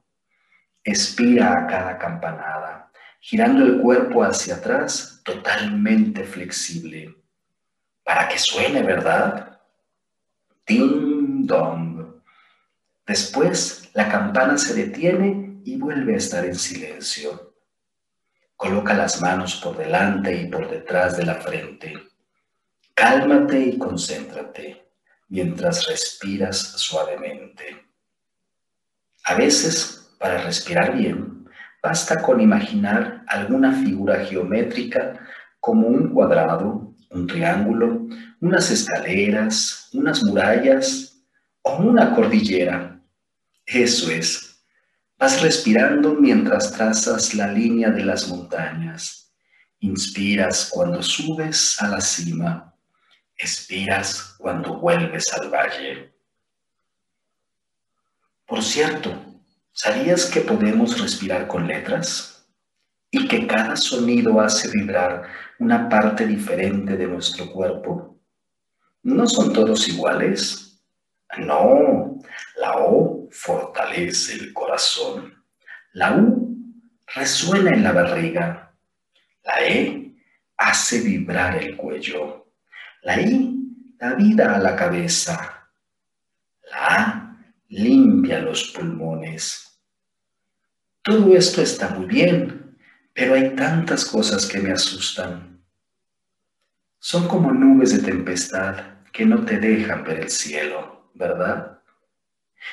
Expira 0.82 1.58
a 1.58 1.66
cada 1.66 1.98
campanada, 1.98 2.90
girando 3.20 3.66
el 3.66 3.78
cuerpo 3.82 4.24
hacia 4.24 4.54
atrás 4.54 5.20
totalmente 5.26 6.24
flexible. 6.24 7.14
Para 8.02 8.28
que 8.28 8.38
suene, 8.38 8.82
¿verdad? 8.82 9.60
Ding 10.66 11.46
dong. 11.46 12.22
Después 13.06 13.90
la 13.92 14.08
campana 14.08 14.56
se 14.56 14.72
detiene 14.72 15.51
y 15.64 15.76
vuelve 15.76 16.14
a 16.14 16.18
estar 16.18 16.44
en 16.44 16.54
silencio. 16.54 17.54
Coloca 18.56 18.94
las 18.94 19.20
manos 19.20 19.56
por 19.56 19.76
delante 19.76 20.34
y 20.34 20.46
por 20.46 20.70
detrás 20.70 21.16
de 21.16 21.26
la 21.26 21.36
frente. 21.36 21.94
Cálmate 22.94 23.58
y 23.58 23.78
concéntrate 23.78 24.86
mientras 25.28 25.86
respiras 25.86 26.58
suavemente. 26.58 27.86
A 29.24 29.34
veces, 29.34 30.14
para 30.18 30.42
respirar 30.42 30.96
bien, 30.96 31.48
basta 31.82 32.20
con 32.22 32.40
imaginar 32.40 33.24
alguna 33.28 33.72
figura 33.72 34.24
geométrica 34.24 35.18
como 35.58 35.86
un 35.86 36.12
cuadrado, 36.12 36.94
un 37.10 37.26
triángulo, 37.26 38.06
unas 38.40 38.70
escaleras, 38.70 39.88
unas 39.92 40.22
murallas 40.22 41.24
o 41.62 41.76
una 41.76 42.14
cordillera. 42.14 43.00
Eso 43.64 44.10
es 44.10 44.51
Vas 45.22 45.40
respirando 45.40 46.14
mientras 46.14 46.72
trazas 46.72 47.32
la 47.34 47.46
línea 47.46 47.90
de 47.90 48.04
las 48.04 48.26
montañas. 48.26 49.32
Inspiras 49.78 50.68
cuando 50.72 51.00
subes 51.00 51.80
a 51.80 51.86
la 51.86 52.00
cima. 52.00 52.74
Expiras 53.36 54.34
cuando 54.36 54.80
vuelves 54.80 55.32
al 55.32 55.48
valle. 55.48 56.12
Por 58.44 58.64
cierto, 58.64 59.14
¿sabías 59.70 60.26
que 60.26 60.40
podemos 60.40 61.00
respirar 61.00 61.46
con 61.46 61.68
letras? 61.68 62.44
Y 63.08 63.28
que 63.28 63.46
cada 63.46 63.76
sonido 63.76 64.40
hace 64.40 64.72
vibrar 64.72 65.28
una 65.60 65.88
parte 65.88 66.26
diferente 66.26 66.96
de 66.96 67.06
nuestro 67.06 67.48
cuerpo. 67.52 68.18
¿No 69.04 69.28
son 69.28 69.52
todos 69.52 69.86
iguales? 69.86 70.82
No, 71.38 72.18
la 72.56 72.76
O 72.78 73.11
fortalece 73.32 74.34
el 74.34 74.52
corazón. 74.52 75.44
La 75.92 76.12
U 76.16 76.56
resuena 77.14 77.70
en 77.70 77.82
la 77.82 77.92
barriga. 77.92 78.74
La 79.44 79.66
E 79.66 80.14
hace 80.56 81.00
vibrar 81.00 81.56
el 81.56 81.76
cuello. 81.76 82.52
La 83.02 83.20
I 83.20 83.52
da 83.98 84.14
vida 84.14 84.54
a 84.54 84.58
la 84.58 84.76
cabeza. 84.76 85.68
La 86.70 86.86
A 86.96 87.36
limpia 87.68 88.38
los 88.40 88.68
pulmones. 88.68 89.80
Todo 91.02 91.34
esto 91.36 91.62
está 91.62 91.88
muy 91.88 92.06
bien, 92.06 92.76
pero 93.12 93.34
hay 93.34 93.56
tantas 93.56 94.04
cosas 94.04 94.46
que 94.46 94.60
me 94.60 94.72
asustan. 94.72 95.60
Son 96.98 97.26
como 97.26 97.50
nubes 97.50 97.96
de 97.96 98.10
tempestad 98.10 99.02
que 99.12 99.26
no 99.26 99.44
te 99.44 99.58
dejan 99.58 100.04
ver 100.04 100.20
el 100.20 100.30
cielo, 100.30 101.10
¿verdad? 101.14 101.81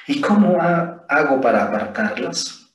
¿Y 0.08 0.22
cómo 0.22 0.60
hago 0.62 1.42
para 1.42 1.66
apartarlas? 1.66 2.74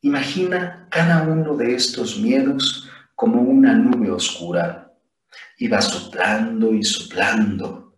Imagina 0.00 0.88
cada 0.90 1.22
uno 1.22 1.56
de 1.56 1.74
estos 1.74 2.18
miedos 2.18 2.88
como 3.14 3.40
una 3.40 3.74
nube 3.74 4.10
oscura 4.10 4.92
y 5.58 5.68
va 5.68 5.80
soplando 5.80 6.72
y 6.74 6.82
soplando, 6.82 7.96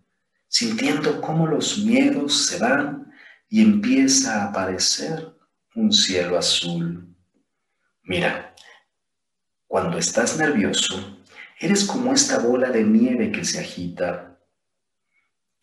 sintiendo 0.48 1.20
cómo 1.20 1.46
los 1.46 1.78
miedos 1.78 2.46
se 2.46 2.58
van 2.58 3.10
y 3.48 3.62
empieza 3.62 4.42
a 4.42 4.48
aparecer 4.48 5.34
un 5.74 5.92
cielo 5.92 6.38
azul. 6.38 7.08
Mira, 8.02 8.54
cuando 9.66 9.96
estás 9.96 10.36
nervioso, 10.36 11.18
eres 11.58 11.84
como 11.84 12.12
esta 12.12 12.38
bola 12.38 12.70
de 12.70 12.84
nieve 12.84 13.32
que 13.32 13.44
se 13.44 13.60
agita 13.60 14.33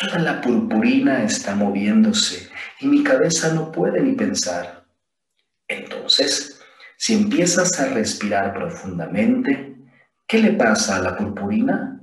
Toda 0.02 0.18
la 0.18 0.42
purpurina 0.42 1.24
está 1.24 1.54
moviéndose 1.54 2.50
y 2.80 2.88
mi 2.88 3.04
cabeza 3.04 3.54
no 3.54 3.72
puede 3.72 4.02
ni 4.02 4.14
pensar. 4.14 4.84
Entonces, 5.68 6.60
si 6.98 7.14
empiezas 7.14 7.80
a 7.80 7.86
respirar 7.90 8.52
profundamente, 8.52 9.76
¿qué 10.26 10.40
le 10.40 10.54
pasa 10.54 10.96
a 10.96 11.02
la 11.02 11.16
purpurina? 11.16 12.02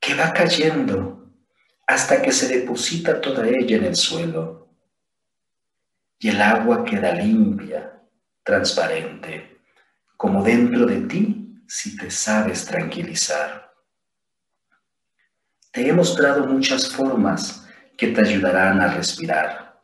Que 0.00 0.14
va 0.14 0.32
cayendo 0.32 1.30
hasta 1.86 2.22
que 2.22 2.32
se 2.32 2.48
deposita 2.48 3.20
toda 3.20 3.46
ella 3.46 3.76
en 3.76 3.84
el 3.84 3.96
suelo. 3.96 4.70
Y 6.18 6.28
el 6.28 6.40
agua 6.40 6.82
queda 6.86 7.12
limpia, 7.12 7.92
transparente, 8.42 9.58
como 10.16 10.42
dentro 10.42 10.86
de 10.86 11.02
ti 11.02 11.62
si 11.68 11.94
te 11.94 12.10
sabes 12.10 12.64
tranquilizar. 12.64 13.69
Te 15.72 15.88
he 15.88 15.92
mostrado 15.92 16.46
muchas 16.46 16.88
formas 16.90 17.64
que 17.96 18.08
te 18.08 18.22
ayudarán 18.22 18.80
a 18.80 18.88
respirar. 18.94 19.80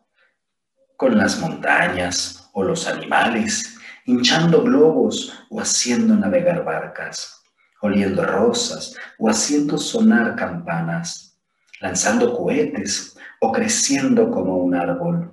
con 0.96 1.16
las 1.18 1.38
montañas 1.40 2.48
o 2.54 2.64
los 2.64 2.86
animales, 2.88 3.76
hinchando 4.06 4.62
globos 4.62 5.32
o 5.50 5.60
haciendo 5.60 6.14
navegar 6.16 6.64
barcas, 6.64 7.42
oliendo 7.82 8.24
rosas 8.24 8.94
o 9.18 9.28
haciendo 9.28 9.76
sonar 9.78 10.36
campanas, 10.36 11.38
lanzando 11.80 12.34
cohetes 12.34 13.16
o 13.40 13.52
creciendo 13.52 14.30
como 14.30 14.56
un 14.56 14.74
árbol. 14.74 15.32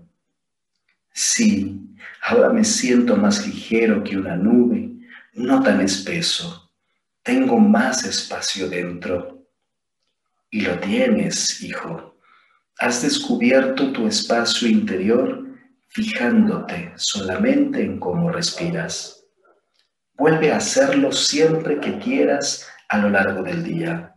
Sí, 1.13 1.81
ahora 2.23 2.49
me 2.49 2.65
siento 2.65 3.15
más 3.15 3.45
ligero 3.47 4.03
que 4.03 4.17
una 4.17 4.35
nube, 4.35 4.91
no 5.33 5.63
tan 5.63 5.79
espeso. 5.81 6.71
Tengo 7.23 7.57
más 7.57 8.03
espacio 8.03 8.69
dentro. 8.69 9.32
Y 10.53 10.61
lo 10.61 10.77
tienes, 10.77 11.63
hijo. 11.63 12.15
Has 12.77 13.01
descubierto 13.01 13.91
tu 13.91 14.05
espacio 14.05 14.67
interior 14.67 15.43
fijándote 15.87 16.93
solamente 16.95 17.81
en 17.81 17.99
cómo 17.99 18.29
respiras. 18.29 19.25
Vuelve 20.13 20.51
a 20.51 20.57
hacerlo 20.57 21.11
siempre 21.11 21.79
que 21.79 21.97
quieras 21.97 22.67
a 22.87 22.99
lo 22.99 23.09
largo 23.09 23.41
del 23.41 23.63
día. 23.63 24.13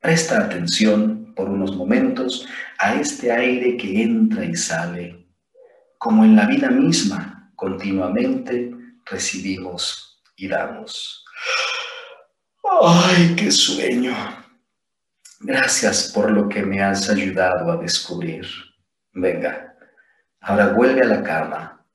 Presta 0.00 0.38
atención 0.38 1.32
por 1.36 1.48
unos 1.48 1.76
momentos 1.76 2.44
a 2.80 2.96
este 2.96 3.30
aire 3.30 3.76
que 3.76 4.02
entra 4.02 4.44
y 4.44 4.56
sale. 4.56 5.28
Como 5.96 6.24
en 6.24 6.34
la 6.34 6.46
vida 6.46 6.70
misma, 6.70 7.52
continuamente 7.54 8.72
recibimos 9.06 10.20
y 10.34 10.48
damos. 10.48 11.24
¡Ay, 12.64 13.36
qué 13.36 13.52
sueño! 13.52 14.41
Gracias 15.42 16.12
por 16.14 16.30
lo 16.30 16.48
que 16.48 16.62
me 16.62 16.82
has 16.82 17.10
ayudado 17.10 17.70
a 17.72 17.76
descubrir. 17.76 18.46
Venga, 19.12 19.72
Ahora 20.44 20.72
vuelve 20.72 21.02
a 21.02 21.06
la 21.06 21.22
cama. 21.22 21.86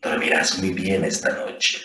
Dormirás 0.00 0.58
muy 0.58 0.72
bien 0.72 1.04
esta 1.04 1.30
noche. 1.30 1.82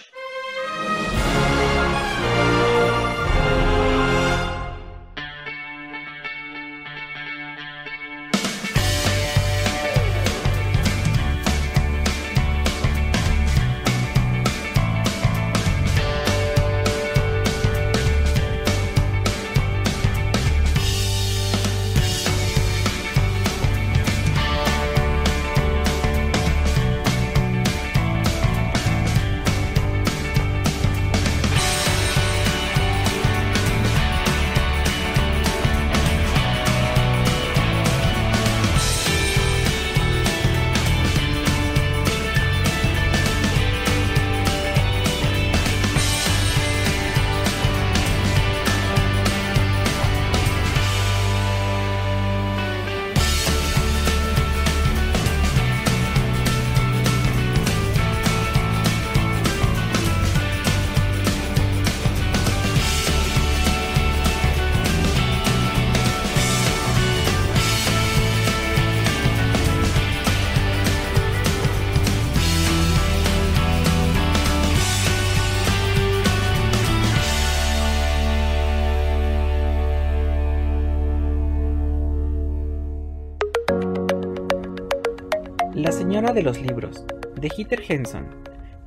Heather 87.55 87.83
Henson. 87.87 88.27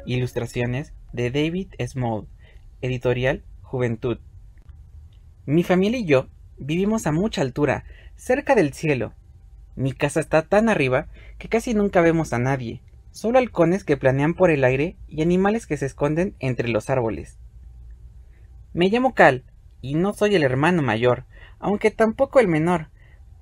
Ilustraciones 0.07 0.93
de 1.13 1.31
David 1.31 1.69
Small. 1.87 2.27
Editorial 2.81 3.45
Juventud. 3.63 4.19
Mi 5.45 5.63
familia 5.63 6.01
y 6.01 6.05
yo 6.05 6.27
vivimos 6.59 7.07
a 7.07 7.13
mucha 7.13 7.43
altura, 7.43 7.85
cerca 8.17 8.57
del 8.57 8.73
cielo. 8.73 9.13
Mi 9.77 9.93
casa 9.93 10.19
está 10.19 10.43
tan 10.43 10.69
arriba 10.69 11.07
que 11.39 11.49
casi 11.49 11.75
nunca 11.75 12.01
vemos 12.01 12.33
a 12.33 12.41
nadie, 12.41 12.83
solo 13.13 13.39
halcones 13.39 13.85
que 13.85 13.97
planean 13.97 14.35
por 14.35 14.51
el 14.51 14.65
aire 14.65 14.97
y 15.07 15.23
animales 15.23 15.67
que 15.67 15.77
se 15.77 15.87
esconden 15.87 16.35
entre 16.41 16.69
los 16.69 16.91
árboles. 16.91 17.39
Me 18.73 18.89
llamo 18.89 19.15
Cal 19.15 19.45
y 19.81 19.95
no 19.95 20.13
soy 20.13 20.35
el 20.35 20.43
hermano 20.43 20.83
mayor, 20.83 21.25
aunque 21.61 21.93
tampoco 21.93 22.41
el 22.41 22.49
menor, 22.49 22.89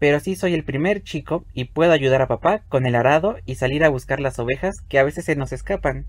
pero 0.05 0.21
sí 0.21 0.37
soy 0.37 0.53
el 0.53 0.65
primer 0.65 1.03
chico 1.03 1.47
y 1.55 1.65
puedo 1.65 1.93
ayudar 1.93 2.21
a 2.21 2.29
papá 2.29 2.63
con 2.69 2.85
el 2.85 2.95
arado 2.95 3.37
y 3.47 3.55
salir 3.55 3.85
a 3.85 3.89
buscar 3.89 4.21
las 4.21 4.39
ovejas 4.39 4.75
que 4.87 4.99
a 4.99 5.03
veces 5.03 5.25
se 5.25 5.35
nos 5.35 5.51
escapan. 5.51 6.05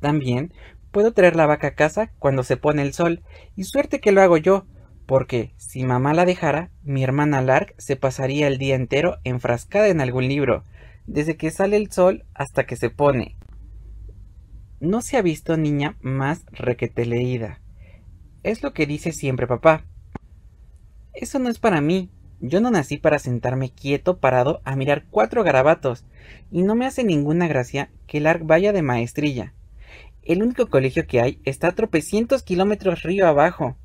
También 0.00 0.52
puedo 0.90 1.12
traer 1.12 1.36
la 1.36 1.46
vaca 1.46 1.68
a 1.68 1.74
casa 1.76 2.10
cuando 2.18 2.42
se 2.42 2.56
pone 2.56 2.82
el 2.82 2.92
sol, 2.92 3.22
y 3.54 3.62
suerte 3.62 4.00
que 4.00 4.10
lo 4.10 4.22
hago 4.22 4.38
yo, 4.38 4.66
porque 5.06 5.52
si 5.56 5.84
mamá 5.84 6.14
la 6.14 6.24
dejara, 6.24 6.72
mi 6.82 7.04
hermana 7.04 7.42
Lark 7.42 7.76
se 7.78 7.94
pasaría 7.94 8.48
el 8.48 8.58
día 8.58 8.74
entero 8.74 9.18
enfrascada 9.22 9.86
en 9.86 10.00
algún 10.00 10.26
libro, 10.26 10.64
desde 11.06 11.36
que 11.36 11.52
sale 11.52 11.76
el 11.76 11.92
sol 11.92 12.24
hasta 12.34 12.66
que 12.66 12.74
se 12.74 12.90
pone. 12.90 13.36
No 14.80 15.00
se 15.00 15.16
ha 15.16 15.22
visto 15.22 15.56
niña 15.56 15.96
más 16.00 16.44
requete 16.50 17.06
leída. 17.06 17.60
Es 18.42 18.64
lo 18.64 18.72
que 18.72 18.84
dice 18.84 19.12
siempre 19.12 19.46
papá. 19.46 19.84
Eso 21.12 21.38
no 21.38 21.48
es 21.48 21.60
para 21.60 21.80
mí, 21.80 22.10
yo 22.46 22.60
no 22.60 22.70
nací 22.70 22.98
para 22.98 23.18
sentarme 23.18 23.70
quieto 23.70 24.18
parado 24.18 24.60
a 24.64 24.76
mirar 24.76 25.04
cuatro 25.10 25.42
garabatos, 25.44 26.04
y 26.52 26.62
no 26.62 26.74
me 26.74 26.84
hace 26.84 27.02
ninguna 27.02 27.48
gracia 27.48 27.88
que 28.06 28.18
el 28.18 28.26
ARC 28.26 28.44
vaya 28.44 28.72
de 28.72 28.82
maestrilla. 28.82 29.54
El 30.22 30.42
único 30.42 30.66
colegio 30.66 31.06
que 31.06 31.20
hay 31.22 31.40
está 31.44 31.68
a 31.68 31.72
tropecientos 31.72 32.42
kilómetros 32.42 33.02
río 33.02 33.26
abajo. 33.26 33.76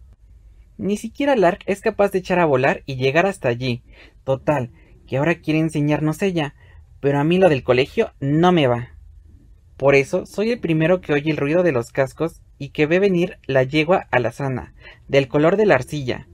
Ni 0.78 0.98
siquiera 0.98 1.38
Lark 1.38 1.62
es 1.67 1.80
capaz 1.80 2.12
de 2.12 2.19
echar 2.19 2.39
a 2.39 2.45
volar 2.45 2.84
y 2.86 2.98
llegar 2.98 3.26
hasta 3.26 3.48
allí. 3.48 3.82
Total, 4.26 4.72
que 5.08 5.17
ahora 5.17 5.36
quiere 5.36 5.60
enseñarnos 5.60 6.22
ella, 6.22 6.54
pero 7.00 7.19
a 7.19 7.24
mí 7.24 7.38
lo 7.38 7.48
del 7.48 7.63
colegio 7.63 8.12
no 8.19 8.52
me 8.52 8.67
va. 8.67 8.89
Por 9.78 9.95
eso 9.95 10.26
soy 10.26 10.52
el 10.52 10.60
primero 10.60 11.00
que 11.00 11.13
oye 11.13 11.32
el 11.32 11.38
ruido 11.38 11.63
de 11.63 11.72
los 11.72 11.91
cascos 11.91 12.41
y 12.58 12.69
que 12.69 12.88
ve 12.88 13.00
venir 13.00 13.38
la 13.45 13.63
yegua 13.63 14.08
alazana, 14.12 14.74
del 15.08 15.30
color 15.30 15.56
de 15.56 15.65
la 15.65 15.76
arcilla, 15.76 16.28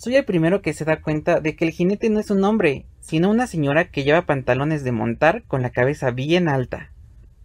soy 0.00 0.16
el 0.16 0.24
primero 0.24 0.62
que 0.62 0.72
se 0.72 0.86
da 0.86 1.02
cuenta 1.02 1.40
de 1.40 1.54
que 1.54 1.66
el 1.66 1.72
jinete 1.72 2.08
no 2.08 2.20
es 2.20 2.30
un 2.30 2.42
hombre, 2.42 2.86
sino 3.00 3.28
una 3.28 3.46
señora 3.46 3.90
que 3.90 4.02
lleva 4.02 4.24
pantalones 4.24 4.82
de 4.82 4.92
montar 4.92 5.42
con 5.42 5.60
la 5.60 5.68
cabeza 5.68 6.10
bien 6.10 6.48
alta. 6.48 6.90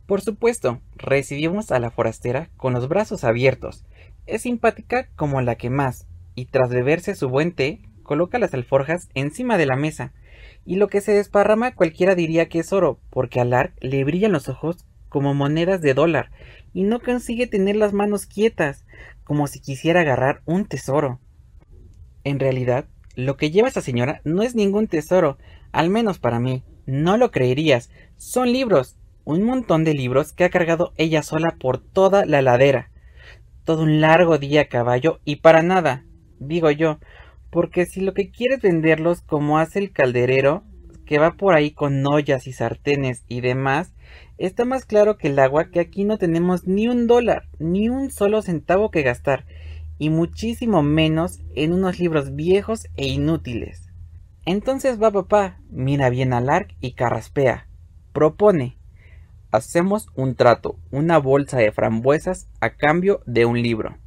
Por 0.05 0.21
supuesto, 0.21 0.79
recibimos 0.95 1.73
a 1.73 1.79
la 1.79 1.91
forastera 1.91 2.47
con 2.55 2.71
los 2.71 2.87
brazos 2.87 3.25
abiertos. 3.25 3.83
Es 4.25 4.43
simpática 4.43 5.09
como 5.17 5.41
la 5.41 5.55
que 5.55 5.69
más, 5.69 6.07
y 6.33 6.45
tras 6.45 6.69
beberse 6.69 7.13
su 7.15 7.27
buen 7.27 7.51
té, 7.51 7.81
coloca 8.03 8.39
las 8.39 8.53
alforjas 8.53 9.09
encima 9.15 9.57
de 9.57 9.65
la 9.65 9.75
mesa, 9.75 10.13
y 10.65 10.77
lo 10.77 10.87
que 10.87 11.01
se 11.01 11.11
desparrama 11.11 11.75
cualquiera 11.75 12.15
diría 12.15 12.47
que 12.47 12.59
es 12.59 12.71
oro, 12.71 13.01
porque 13.09 13.41
al 13.41 13.49
Lark 13.49 13.73
le 13.81 14.05
brillan 14.05 14.31
los 14.31 14.47
ojos 14.47 14.85
como 15.09 15.33
monedas 15.33 15.81
de 15.81 15.93
dólar, 15.93 16.31
y 16.73 16.83
no 16.83 17.01
consigue 17.01 17.47
tener 17.47 17.75
las 17.75 17.91
manos 17.91 18.25
quietas, 18.25 18.85
como 19.25 19.47
si 19.47 19.59
quisiera 19.59 19.99
agarrar 19.99 20.41
un 20.45 20.63
tesoro. 20.63 21.19
En 22.25 22.39
realidad, 22.39 22.85
lo 23.15 23.37
que 23.37 23.51
lleva 23.51 23.69
esa 23.69 23.81
señora 23.81 24.19
no 24.25 24.41
es 24.41 24.55
ningún 24.55 24.87
tesoro, 24.87 25.37
al 25.71 25.89
menos 25.89 26.19
para 26.19 26.39
mí. 26.39 26.63
No 26.87 27.17
lo 27.17 27.31
creerías. 27.31 27.89
Son 28.17 28.51
libros. 28.51 28.97
Un 29.23 29.43
montón 29.43 29.83
de 29.83 29.93
libros 29.93 30.33
que 30.33 30.43
ha 30.43 30.49
cargado 30.49 30.91
ella 30.97 31.23
sola 31.23 31.55
por 31.59 31.77
toda 31.77 32.25
la 32.25 32.41
ladera. 32.41 32.89
Todo 33.63 33.83
un 33.83 34.01
largo 34.01 34.37
día 34.37 34.61
a 34.61 34.65
caballo 34.65 35.19
y 35.23 35.37
para 35.37 35.61
nada, 35.63 36.03
digo 36.39 36.69
yo, 36.71 36.99
porque 37.51 37.85
si 37.85 38.01
lo 38.01 38.13
que 38.13 38.29
quieres 38.31 38.61
venderlos 38.61 39.21
como 39.21 39.59
hace 39.59 39.79
el 39.79 39.91
calderero, 39.91 40.63
que 41.05 41.19
va 41.19 41.33
por 41.33 41.53
ahí 41.53 41.71
con 41.71 42.05
ollas 42.05 42.47
y 42.47 42.53
sartenes 42.53 43.23
y 43.27 43.41
demás, 43.41 43.93
está 44.37 44.65
más 44.65 44.85
claro 44.85 45.17
que 45.17 45.29
el 45.29 45.39
agua 45.39 45.69
que 45.69 45.79
aquí 45.79 46.03
no 46.03 46.17
tenemos 46.17 46.67
ni 46.67 46.87
un 46.87 47.07
dólar, 47.07 47.47
ni 47.59 47.89
un 47.89 48.11
solo 48.11 48.41
centavo 48.41 48.91
que 48.91 49.03
gastar, 49.03 49.45
y 49.97 50.09
muchísimo 50.09 50.83
menos 50.83 51.39
en 51.55 51.73
unos 51.73 51.99
libros 51.99 52.35
viejos 52.35 52.87
e 52.95 53.07
inútiles. 53.07 53.89
Entonces 54.45 55.01
va 55.01 55.11
papá, 55.11 55.59
mira 55.69 56.09
bien 56.09 56.33
al 56.33 56.49
arc 56.49 56.75
y 56.79 56.93
carraspea. 56.93 57.67
propone. 58.13 58.77
Hacemos 59.51 60.09
un 60.15 60.35
trato, 60.35 60.77
una 60.91 61.17
bolsa 61.17 61.57
de 61.57 61.71
frambuesas 61.71 62.47
a 62.61 62.71
cambio 62.71 63.21
de 63.25 63.45
un 63.45 63.61
libro. 63.61 63.97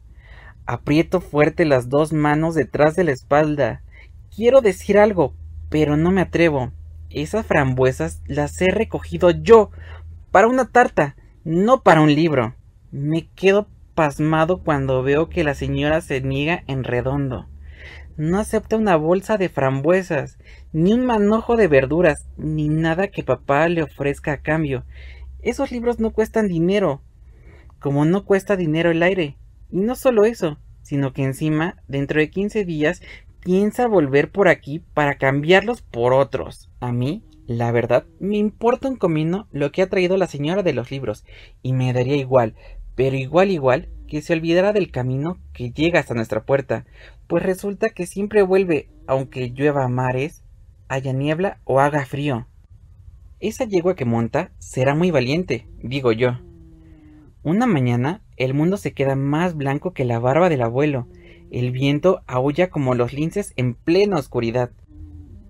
Aprieto 0.66 1.20
fuerte 1.20 1.64
las 1.64 1.88
dos 1.88 2.12
manos 2.12 2.54
detrás 2.54 2.94
de 2.96 3.04
la 3.04 3.12
espalda. 3.12 3.82
Quiero 4.34 4.60
decir 4.60 4.98
algo, 4.98 5.34
pero 5.70 5.96
no 5.96 6.10
me 6.10 6.20
atrevo. 6.20 6.72
Esas 7.10 7.46
frambuesas 7.46 8.22
las 8.26 8.60
he 8.60 8.70
recogido 8.70 9.30
yo, 9.30 9.70
para 10.30 10.46
una 10.46 10.68
tarta, 10.68 11.16
no 11.44 11.82
para 11.82 12.02
un 12.02 12.14
libro. 12.14 12.54
Me 12.90 13.28
quedo 13.34 13.68
pasmado 13.98 14.62
cuando 14.62 15.02
veo 15.02 15.28
que 15.28 15.42
la 15.42 15.54
señora 15.54 16.00
se 16.00 16.20
niega 16.20 16.62
en 16.68 16.84
redondo. 16.84 17.48
No 18.16 18.38
acepta 18.38 18.76
una 18.76 18.94
bolsa 18.94 19.38
de 19.38 19.48
frambuesas, 19.48 20.38
ni 20.72 20.92
un 20.92 21.04
manojo 21.04 21.56
de 21.56 21.66
verduras, 21.66 22.28
ni 22.36 22.68
nada 22.68 23.08
que 23.08 23.24
papá 23.24 23.68
le 23.68 23.82
ofrezca 23.82 24.34
a 24.34 24.36
cambio. 24.40 24.84
Esos 25.42 25.72
libros 25.72 25.98
no 25.98 26.12
cuestan 26.12 26.46
dinero, 26.46 27.02
como 27.80 28.04
no 28.04 28.24
cuesta 28.24 28.54
dinero 28.54 28.92
el 28.92 29.02
aire. 29.02 29.36
Y 29.68 29.80
no 29.80 29.96
solo 29.96 30.24
eso, 30.24 30.60
sino 30.82 31.12
que 31.12 31.24
encima, 31.24 31.82
dentro 31.88 32.20
de 32.20 32.30
15 32.30 32.64
días, 32.64 33.02
piensa 33.40 33.88
volver 33.88 34.30
por 34.30 34.46
aquí 34.46 34.78
para 34.94 35.18
cambiarlos 35.18 35.82
por 35.82 36.12
otros. 36.12 36.70
A 36.78 36.92
mí, 36.92 37.24
la 37.48 37.72
verdad, 37.72 38.04
me 38.20 38.36
importa 38.36 38.88
un 38.88 38.96
comino 38.96 39.48
lo 39.50 39.72
que 39.72 39.82
ha 39.82 39.88
traído 39.88 40.16
la 40.18 40.28
señora 40.28 40.62
de 40.62 40.74
los 40.74 40.92
libros, 40.92 41.24
y 41.62 41.72
me 41.72 41.92
daría 41.92 42.14
igual, 42.14 42.54
pero 42.98 43.14
igual 43.14 43.52
igual, 43.52 43.88
que 44.08 44.22
se 44.22 44.32
olvidara 44.32 44.72
del 44.72 44.90
camino 44.90 45.38
que 45.52 45.70
llega 45.70 46.00
hasta 46.00 46.14
nuestra 46.14 46.44
puerta, 46.44 46.84
pues 47.28 47.44
resulta 47.44 47.90
que 47.90 48.06
siempre 48.06 48.42
vuelve, 48.42 48.88
aunque 49.06 49.50
llueva 49.50 49.86
mares, 49.86 50.42
haya 50.88 51.12
niebla 51.12 51.60
o 51.62 51.78
haga 51.78 52.04
frío. 52.06 52.48
Esa 53.38 53.66
yegua 53.66 53.94
que 53.94 54.04
monta 54.04 54.50
será 54.58 54.96
muy 54.96 55.12
valiente, 55.12 55.68
digo 55.80 56.10
yo. 56.10 56.40
Una 57.44 57.68
mañana 57.68 58.20
el 58.36 58.52
mundo 58.52 58.76
se 58.76 58.94
queda 58.94 59.14
más 59.14 59.54
blanco 59.54 59.92
que 59.92 60.04
la 60.04 60.18
barba 60.18 60.48
del 60.48 60.62
abuelo. 60.62 61.06
El 61.52 61.70
viento 61.70 62.22
aúlla 62.26 62.68
como 62.68 62.96
los 62.96 63.12
linces 63.12 63.52
en 63.54 63.74
plena 63.74 64.16
oscuridad. 64.16 64.72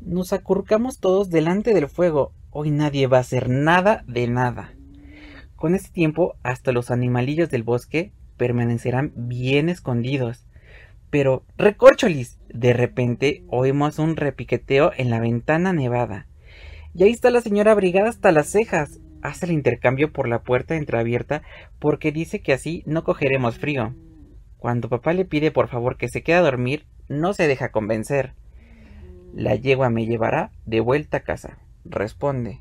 Nos 0.03 0.35
acurrucamos 0.35 1.01
todos 1.01 1.31
delante 1.31 1.73
del 1.73 1.89
fuego. 1.89 2.35
Hoy 2.51 2.71
nadie 2.71 3.07
va 3.07 3.17
a 3.17 3.21
hacer 3.23 3.49
nada 3.49 4.05
de 4.07 4.29
nada. 4.29 4.75
Con 5.59 5.75
este 5.75 5.91
tiempo, 5.91 6.37
hasta 6.45 6.71
los 6.71 6.93
animalillos 6.93 7.51
del 7.51 7.65
bosque 7.65 8.13
permanecerán 8.37 9.13
bien 9.17 9.69
escondidos. 9.69 10.47
Pero, 11.11 11.43
recorcholis, 11.57 12.39
de 12.49 12.73
repente 12.73 13.43
oímos 13.49 13.99
un 13.99 14.15
repiqueteo 14.15 14.93
en 14.97 15.11
la 15.11 15.19
ventana 15.19 15.73
nevada. 15.73 16.29
Y 16.95 17.03
ahí 17.03 17.11
está 17.11 17.31
la 17.31 17.41
señora 17.41 17.73
abrigada 17.73 18.09
hasta 18.09 18.31
las 18.31 18.47
cejas. 18.47 19.01
Hace 19.21 19.47
el 19.47 19.53
intercambio 19.53 20.13
por 20.13 20.29
la 20.29 20.43
puerta 20.43 20.77
entreabierta 20.77 21.43
porque 21.81 22.13
dice 22.13 22.41
que 22.41 22.53
así 22.53 22.85
no 22.87 23.03
cogeremos 23.03 23.59
frío. 23.59 23.97
Cuando 24.59 24.89
papá 24.89 25.13
le 25.13 25.25
pide 25.25 25.51
por 25.51 25.67
favor 25.67 25.97
que 25.97 26.09
se 26.09 26.23
quede 26.23 26.37
a 26.37 26.43
dormir, 26.43 26.87
no 27.09 27.33
se 27.33 27.49
deja 27.49 27.73
convencer. 27.73 28.35
La 29.35 29.57
yegua 29.57 29.91
me 29.91 30.07
llevará 30.07 30.53
de 30.67 30.79
vuelta 30.79 31.17
a 31.17 31.23
casa, 31.25 31.59
responde. 31.85 32.61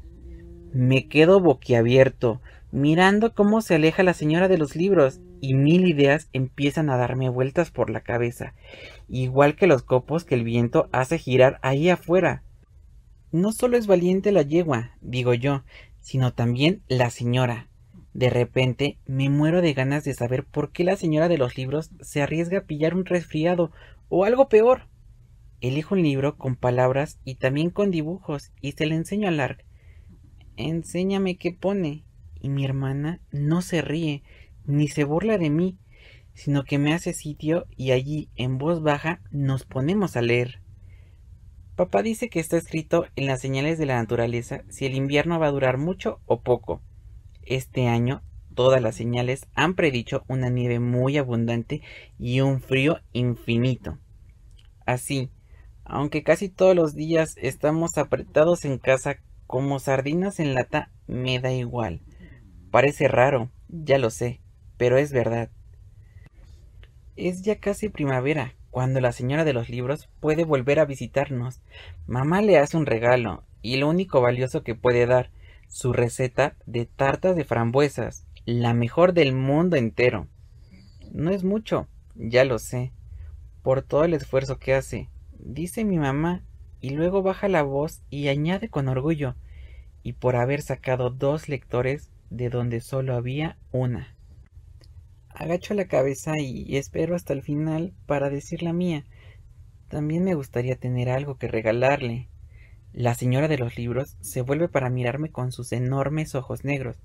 Me 0.73 1.07
quedo 1.07 1.39
boquiabierto, 1.39 2.41
mirando 2.71 3.33
cómo 3.33 3.61
se 3.61 3.75
aleja 3.75 4.03
la 4.03 4.13
señora 4.13 4.47
de 4.47 4.57
los 4.57 4.75
libros, 4.75 5.19
y 5.39 5.53
mil 5.53 5.87
ideas 5.87 6.29
empiezan 6.33 6.89
a 6.89 6.97
darme 6.97 7.29
vueltas 7.29 7.71
por 7.71 7.89
la 7.89 8.01
cabeza, 8.01 8.53
igual 9.07 9.55
que 9.55 9.67
los 9.67 9.83
copos 9.83 10.23
que 10.23 10.35
el 10.35 10.43
viento 10.43 10.89
hace 10.91 11.17
girar 11.17 11.59
ahí 11.61 11.89
afuera. 11.89 12.43
No 13.31 13.51
solo 13.51 13.77
es 13.77 13.87
valiente 13.87 14.31
la 14.31 14.41
yegua, 14.41 14.91
digo 15.01 15.33
yo, 15.33 15.63
sino 15.99 16.33
también 16.33 16.81
la 16.87 17.09
señora. 17.09 17.67
De 18.13 18.29
repente 18.29 18.97
me 19.05 19.29
muero 19.29 19.61
de 19.61 19.73
ganas 19.73 20.03
de 20.03 20.13
saber 20.13 20.43
por 20.43 20.71
qué 20.71 20.83
la 20.83 20.95
señora 20.95 21.27
de 21.27 21.37
los 21.37 21.55
libros 21.55 21.91
se 22.01 22.21
arriesga 22.21 22.59
a 22.59 22.65
pillar 22.65 22.95
un 22.95 23.05
resfriado 23.05 23.71
o 24.09 24.25
algo 24.25 24.49
peor. 24.49 24.87
Elijo 25.61 25.93
un 25.93 26.01
libro 26.01 26.37
con 26.37 26.55
palabras 26.55 27.19
y 27.25 27.35
también 27.35 27.69
con 27.69 27.91
dibujos 27.91 28.51
y 28.61 28.71
se 28.71 28.85
le 28.85 28.95
enseño 28.95 29.27
a 29.27 29.31
Lark. 29.31 29.63
Enséñame 30.55 31.37
qué 31.37 31.51
pone. 31.51 32.06
Y 32.41 32.49
mi 32.49 32.65
hermana 32.65 33.21
no 33.31 33.61
se 33.61 33.81
ríe 33.81 34.23
ni 34.65 34.87
se 34.87 35.03
burla 35.03 35.37
de 35.37 35.49
mí, 35.49 35.77
sino 36.33 36.63
que 36.63 36.77
me 36.77 36.93
hace 36.93 37.13
sitio 37.13 37.65
y 37.75 37.91
allí 37.91 38.29
en 38.35 38.57
voz 38.57 38.81
baja 38.81 39.21
nos 39.31 39.65
ponemos 39.65 40.15
a 40.17 40.21
leer. 40.21 40.61
Papá 41.75 42.01
dice 42.01 42.29
que 42.29 42.39
está 42.39 42.57
escrito 42.57 43.05
en 43.15 43.27
las 43.27 43.39
señales 43.39 43.77
de 43.77 43.85
la 43.85 43.95
naturaleza 43.95 44.63
si 44.69 44.85
el 44.85 44.95
invierno 44.95 45.39
va 45.39 45.47
a 45.47 45.51
durar 45.51 45.77
mucho 45.77 46.19
o 46.25 46.41
poco. 46.41 46.81
Este 47.43 47.87
año 47.87 48.23
todas 48.55 48.81
las 48.81 48.95
señales 48.95 49.47
han 49.53 49.75
predicho 49.75 50.23
una 50.27 50.49
nieve 50.49 50.79
muy 50.79 51.17
abundante 51.17 51.81
y 52.17 52.41
un 52.41 52.59
frío 52.59 52.99
infinito. 53.13 53.99
Así, 54.85 55.29
aunque 55.85 56.23
casi 56.23 56.49
todos 56.49 56.75
los 56.75 56.95
días 56.95 57.35
estamos 57.39 57.99
apretados 57.99 58.65
en 58.65 58.79
casa 58.79 59.17
como 59.45 59.79
sardinas 59.79 60.39
en 60.39 60.55
lata, 60.55 60.91
me 61.05 61.39
da 61.39 61.53
igual. 61.53 62.01
Parece 62.71 63.07
raro, 63.07 63.49
ya 63.69 63.97
lo 63.97 64.09
sé, 64.09 64.41
pero 64.77 64.97
es 64.97 65.13
verdad. 65.13 65.49
Es 67.15 67.41
ya 67.41 67.59
casi 67.59 67.87
primavera, 67.89 68.53
cuando 68.71 68.99
la 68.99 69.13
señora 69.13 69.45
de 69.45 69.53
los 69.53 69.69
libros 69.69 70.09
puede 70.19 70.43
volver 70.43 70.79
a 70.79 70.85
visitarnos. 70.85 71.61
Mamá 72.07 72.41
le 72.41 72.57
hace 72.57 72.75
un 72.75 72.85
regalo, 72.85 73.43
y 73.61 73.77
lo 73.77 73.87
único 73.87 74.21
valioso 74.21 74.63
que 74.63 74.75
puede 74.75 75.05
dar, 75.05 75.31
su 75.69 75.93
receta 75.93 76.55
de 76.65 76.85
tartas 76.85 77.35
de 77.35 77.45
frambuesas, 77.45 78.25
la 78.45 78.73
mejor 78.73 79.13
del 79.13 79.33
mundo 79.33 79.77
entero. 79.77 80.27
No 81.11 81.31
es 81.31 81.43
mucho, 81.43 81.87
ya 82.15 82.43
lo 82.43 82.59
sé, 82.59 82.91
por 83.63 83.81
todo 83.81 84.03
el 84.03 84.13
esfuerzo 84.13 84.59
que 84.59 84.73
hace, 84.73 85.09
dice 85.39 85.85
mi 85.85 85.97
mamá, 85.97 86.43
y 86.81 86.91
luego 86.91 87.23
baja 87.23 87.47
la 87.47 87.63
voz 87.63 88.01
y 88.09 88.27
añade 88.27 88.69
con 88.69 88.89
orgullo, 88.89 89.35
y 90.03 90.13
por 90.13 90.35
haber 90.35 90.61
sacado 90.61 91.09
dos 91.09 91.49
lectores 91.49 92.11
de 92.29 92.49
donde 92.49 92.81
solo 92.81 93.15
había 93.15 93.57
una. 93.71 94.15
Agacho 95.29 95.73
la 95.73 95.85
cabeza 95.85 96.33
y 96.39 96.77
espero 96.77 97.15
hasta 97.15 97.33
el 97.33 97.43
final 97.43 97.93
para 98.05 98.29
decir 98.29 98.63
la 98.63 98.73
mía. 98.73 99.05
También 99.87 100.23
me 100.23 100.33
gustaría 100.33 100.75
tener 100.75 101.09
algo 101.09 101.37
que 101.37 101.47
regalarle. 101.47 102.29
La 102.91 103.13
señora 103.13 103.47
de 103.47 103.57
los 103.57 103.77
libros 103.77 104.17
se 104.21 104.41
vuelve 104.41 104.67
para 104.67 104.89
mirarme 104.89 105.29
con 105.29 105.51
sus 105.51 105.71
enormes 105.71 106.33
ojos 106.33 106.65
negros. 106.65 106.97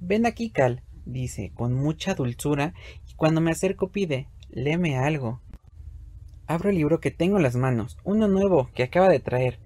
Ven 0.00 0.26
aquí, 0.26 0.50
Cal, 0.50 0.82
dice, 1.04 1.50
con 1.54 1.72
mucha 1.72 2.14
dulzura, 2.14 2.74
y 3.08 3.14
cuando 3.14 3.40
me 3.40 3.50
acerco 3.50 3.90
pide, 3.90 4.28
léeme 4.50 4.96
algo. 4.96 5.40
Abro 6.46 6.70
el 6.70 6.76
libro 6.76 7.00
que 7.00 7.10
tengo 7.10 7.38
en 7.38 7.42
las 7.42 7.56
manos, 7.56 7.98
uno 8.04 8.28
nuevo 8.28 8.70
que 8.74 8.84
acaba 8.84 9.08
de 9.08 9.18
traer. 9.18 9.58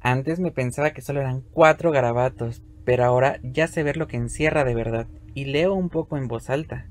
Antes 0.00 0.38
me 0.38 0.50
pensaba 0.50 0.90
que 0.90 1.00
solo 1.00 1.20
eran 1.20 1.40
cuatro 1.40 1.90
garabatos, 1.92 2.62
pero 2.86 3.04
ahora 3.04 3.40
ya 3.42 3.66
sé 3.66 3.82
ver 3.82 3.96
lo 3.96 4.06
que 4.06 4.16
encierra 4.16 4.64
de 4.64 4.74
verdad, 4.74 5.08
y 5.34 5.44
leo 5.44 5.74
un 5.74 5.90
poco 5.90 6.16
en 6.16 6.28
voz 6.28 6.48
alta. 6.48 6.86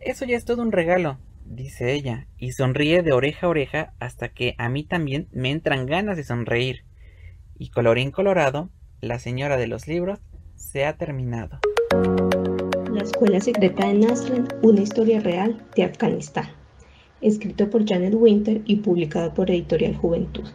Eso 0.00 0.24
ya 0.24 0.36
es 0.36 0.44
todo 0.44 0.60
un 0.60 0.72
regalo, 0.72 1.18
dice 1.46 1.92
ella, 1.92 2.26
y 2.36 2.50
sonríe 2.50 3.02
de 3.02 3.12
oreja 3.12 3.46
a 3.46 3.50
oreja 3.50 3.94
hasta 4.00 4.28
que 4.28 4.56
a 4.58 4.68
mí 4.68 4.82
también 4.82 5.28
me 5.30 5.52
entran 5.52 5.86
ganas 5.86 6.16
de 6.16 6.24
sonreír. 6.24 6.84
Y 7.56 7.70
colorín 7.70 8.10
colorado, 8.10 8.70
la 9.00 9.20
señora 9.20 9.56
de 9.56 9.68
los 9.68 9.86
libros 9.86 10.18
se 10.56 10.84
ha 10.84 10.96
terminado. 10.96 11.60
La 12.92 13.02
Escuela 13.02 13.40
Secreta 13.40 13.86
de 13.86 13.94
Nasrin, 13.94 14.48
una 14.62 14.80
historia 14.80 15.20
real 15.20 15.64
de 15.76 15.84
Afganistán. 15.84 16.48
Escrito 17.20 17.70
por 17.70 17.88
Janet 17.88 18.14
Winter 18.14 18.62
y 18.64 18.76
publicado 18.76 19.32
por 19.32 19.48
Editorial 19.48 19.94
Juventud. 19.94 20.48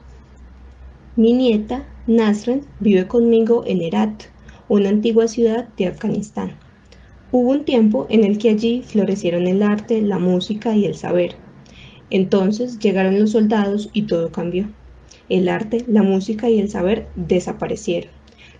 Mi 1.17 1.33
nieta, 1.33 1.83
Nasrin, 2.05 2.61
vive 2.79 3.07
conmigo 3.07 3.63
en 3.65 3.81
Herat, 3.81 4.25
una 4.69 4.89
antigua 4.89 5.27
ciudad 5.27 5.67
de 5.75 5.87
Afganistán. 5.87 6.51
Hubo 7.31 7.49
un 7.49 7.65
tiempo 7.65 8.05
en 8.11 8.23
el 8.23 8.37
que 8.37 8.51
allí 8.51 8.83
florecieron 8.83 9.47
el 9.47 9.63
arte, 9.63 9.99
la 10.03 10.19
música 10.19 10.75
y 10.75 10.85
el 10.85 10.93
saber. 10.93 11.33
Entonces 12.11 12.77
llegaron 12.77 13.19
los 13.19 13.31
soldados 13.31 13.89
y 13.93 14.03
todo 14.03 14.31
cambió. 14.31 14.69
El 15.27 15.49
arte, 15.49 15.83
la 15.87 16.03
música 16.03 16.51
y 16.51 16.59
el 16.59 16.69
saber 16.69 17.07
desaparecieron. 17.15 18.11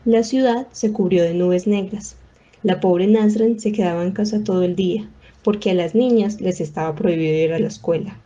La 0.04 0.24
ciudad 0.24 0.66
se 0.72 0.92
cubrió 0.92 1.22
de 1.26 1.36
nubes 1.36 1.68
negras. 1.68 2.18
La 2.64 2.80
pobre 2.80 3.06
Nasrin 3.06 3.60
se 3.60 3.72
quedaba 3.72 4.02
en 4.02 4.14
casa 4.14 4.44
todo 4.44 4.64
el 4.64 4.76
día, 4.76 5.08
porque 5.44 5.70
a 5.70 5.76
las 5.76 5.94
niñas 5.94 6.42
les 6.42 6.60
estaba 6.60 6.96
prohibido 6.96 7.36
ir 7.36 7.54
a 7.54 7.60
la 7.60 7.68
escuela. 7.68 8.20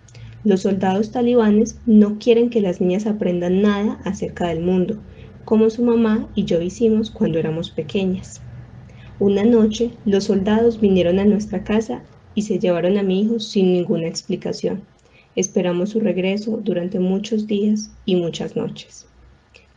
Los 0.43 0.61
soldados 0.61 1.11
talibanes 1.11 1.79
no 1.85 2.17
quieren 2.17 2.49
que 2.49 2.61
las 2.61 2.81
niñas 2.81 3.05
aprendan 3.05 3.61
nada 3.61 3.99
acerca 4.05 4.47
del 4.47 4.61
mundo, 4.61 4.97
como 5.45 5.69
su 5.69 5.83
mamá 5.83 6.27
y 6.33 6.45
yo 6.45 6.61
hicimos 6.61 7.11
cuando 7.11 7.37
éramos 7.37 7.69
pequeñas. 7.69 8.41
Una 9.19 9.43
noche 9.43 9.91
los 10.03 10.23
soldados 10.23 10.81
vinieron 10.81 11.19
a 11.19 11.25
nuestra 11.25 11.63
casa 11.63 12.01
y 12.33 12.41
se 12.41 12.57
llevaron 12.57 12.97
a 12.97 13.03
mi 13.03 13.21
hijo 13.21 13.39
sin 13.39 13.71
ninguna 13.71 14.07
explicación. 14.07 14.81
Esperamos 15.35 15.91
su 15.91 15.99
regreso 15.99 16.59
durante 16.63 16.99
muchos 16.99 17.45
días 17.45 17.91
y 18.05 18.15
muchas 18.15 18.55
noches. 18.55 19.05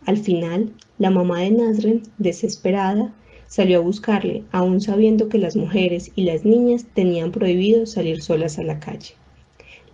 Al 0.07 0.17
final, 0.17 0.73
la 0.97 1.11
mamá 1.11 1.41
de 1.41 1.51
Nasren, 1.51 2.03
desesperada, 2.17 3.13
salió 3.49 3.79
a 3.79 3.83
buscarle, 3.83 4.45
aún 4.51 4.81
sabiendo 4.81 5.29
que 5.29 5.37
las 5.37 5.57
mujeres 5.57 6.11
y 6.17 6.25
las 6.25 6.47
niñas 6.47 6.87
tenían 6.95 7.33
prohibido 7.33 7.85
salir 7.85 8.23
solas 8.23 8.59
a 8.59 8.63
la 8.63 8.81
calle. 8.81 9.17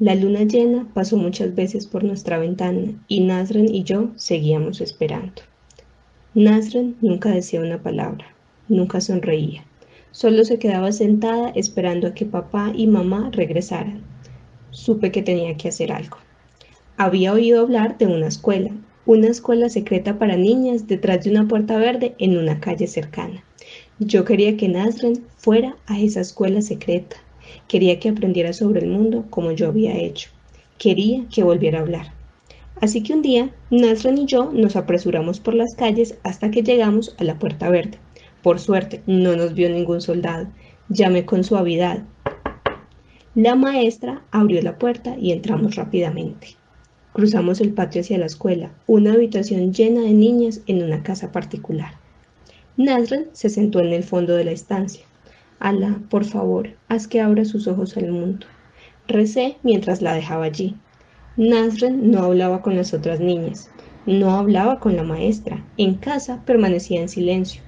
La 0.01 0.15
luna 0.15 0.45
llena 0.45 0.89
pasó 0.95 1.19
muchas 1.19 1.55
veces 1.55 1.87
por 1.87 2.05
nuestra 2.05 2.39
ventana 2.39 2.95
y 3.07 3.21
Nasren 3.21 3.67
y 3.69 3.83
yo 3.83 4.09
seguíamos 4.17 4.81
esperando. 4.81 5.43
Nasren 6.33 6.97
nunca 7.03 7.29
decía 7.29 7.61
una 7.61 7.83
palabra, 7.83 8.25
nunca 8.67 9.03
sonreía. 9.03 9.63
Solo 10.11 10.47
se 10.47 10.59
quedaba 10.59 10.91
sentada 10.93 11.51
esperando 11.51 12.07
a 12.07 12.15
que 12.15 12.25
papá 12.25 12.73
y 12.75 12.87
mamá 12.87 13.29
regresaran. 13.31 14.01
Supe 14.71 15.13
que 15.13 15.21
tenía 15.21 15.59
que 15.59 15.69
hacer 15.69 15.93
algo. 15.93 16.17
Había 16.97 17.35
oído 17.35 17.61
hablar 17.61 17.99
de 17.99 18.07
una 18.07 18.29
escuela, 18.29 18.71
una 19.05 19.29
escuela 19.29 19.69
secreta 19.69 20.19
para 20.19 20.39
niñas 20.39 20.87
detrás 20.87 21.25
de 21.25 21.31
una 21.31 21.47
puerta 21.47 21.77
verde 21.77 22.15
en 22.19 22.39
una 22.39 22.59
calle 22.59 22.87
cercana. 22.87 23.45
Yo 23.99 24.25
quería 24.25 24.57
que 24.57 24.69
Nasren 24.69 25.27
fuera 25.37 25.77
a 25.85 26.01
esa 26.01 26.23
escuela 26.23 26.63
secreta. 26.63 27.19
Quería 27.69 27.99
que 27.99 28.09
aprendiera 28.09 28.53
sobre 28.53 28.81
el 28.81 28.89
mundo 28.89 29.25
como 29.31 29.53
yo 29.53 29.69
había 29.69 29.97
hecho. 29.97 30.31
Quería 30.79 31.25
que 31.33 31.43
volviera 31.43 31.79
a 31.79 31.83
hablar. 31.83 32.13
Así 32.81 33.03
que 33.03 33.13
un 33.13 33.23
día, 33.23 33.51
Nasren 33.71 34.19
y 34.19 34.27
yo 34.27 34.51
nos 34.53 34.77
apresuramos 34.77 35.39
por 35.39 35.55
las 35.55 35.75
calles 35.75 36.17
hasta 36.23 36.51
que 36.51 36.63
llegamos 36.63 37.15
a 37.19 37.25
la 37.25 37.39
puerta 37.39 37.69
verde. 37.69 37.99
Por 38.43 38.59
suerte, 38.59 39.03
no 39.07 39.37
nos 39.37 39.53
vio 39.53 39.69
ningún 39.69 40.01
soldado. 40.01 40.47
Llamé 40.89 41.27
con 41.27 41.45
suavidad. 41.45 42.03
La 43.35 43.55
maestra 43.55 44.23
abrió 44.31 44.63
la 44.63 44.79
puerta 44.79 45.17
y 45.19 45.33
entramos 45.33 45.77
rápidamente. 45.77 46.57
Cruzamos 47.13 47.61
el 47.61 47.75
patio 47.75 48.01
hacia 48.01 48.19
la 48.19 48.27
escuela, 48.27 48.71
una 48.87 49.13
habitación 49.13 49.75
llena 49.75 50.01
de 50.01 50.13
niñas 50.13 50.63
en 50.67 50.83
una 50.83 51.03
casa 51.03 51.33
particular. 51.33 51.93
Nasren 52.77 53.27
se 53.33 53.51
sentó 53.51 53.81
en 53.81 53.93
el 53.93 54.05
fondo 54.05 54.35
de 54.35 54.45
la 54.45 54.53
estancia. 54.53 55.05
Ala, 55.61 56.01
por 56.09 56.25
favor, 56.25 56.71
haz 56.89 57.07
que 57.07 57.21
abra 57.21 57.45
sus 57.45 57.69
ojos 57.69 57.95
al 57.99 58.11
mundo. 58.11 58.47
Recé 59.07 59.59
mientras 59.63 60.01
la 60.01 60.15
dejaba 60.15 60.47
allí. 60.47 60.75
Nasren 61.37 62.11
no 62.11 62.23
hablaba 62.23 62.63
con 62.63 62.77
las 62.77 62.95
otras 62.95 63.21
niñas, 63.21 63.71
no 64.07 64.31
hablaba 64.31 64.81
con 64.81 64.97
la 64.97 65.03
maestra. 65.03 65.63
En 65.77 65.97
casa 65.97 66.43
permanecía 66.47 67.03
en 67.03 67.11
silencio. 67.11 67.61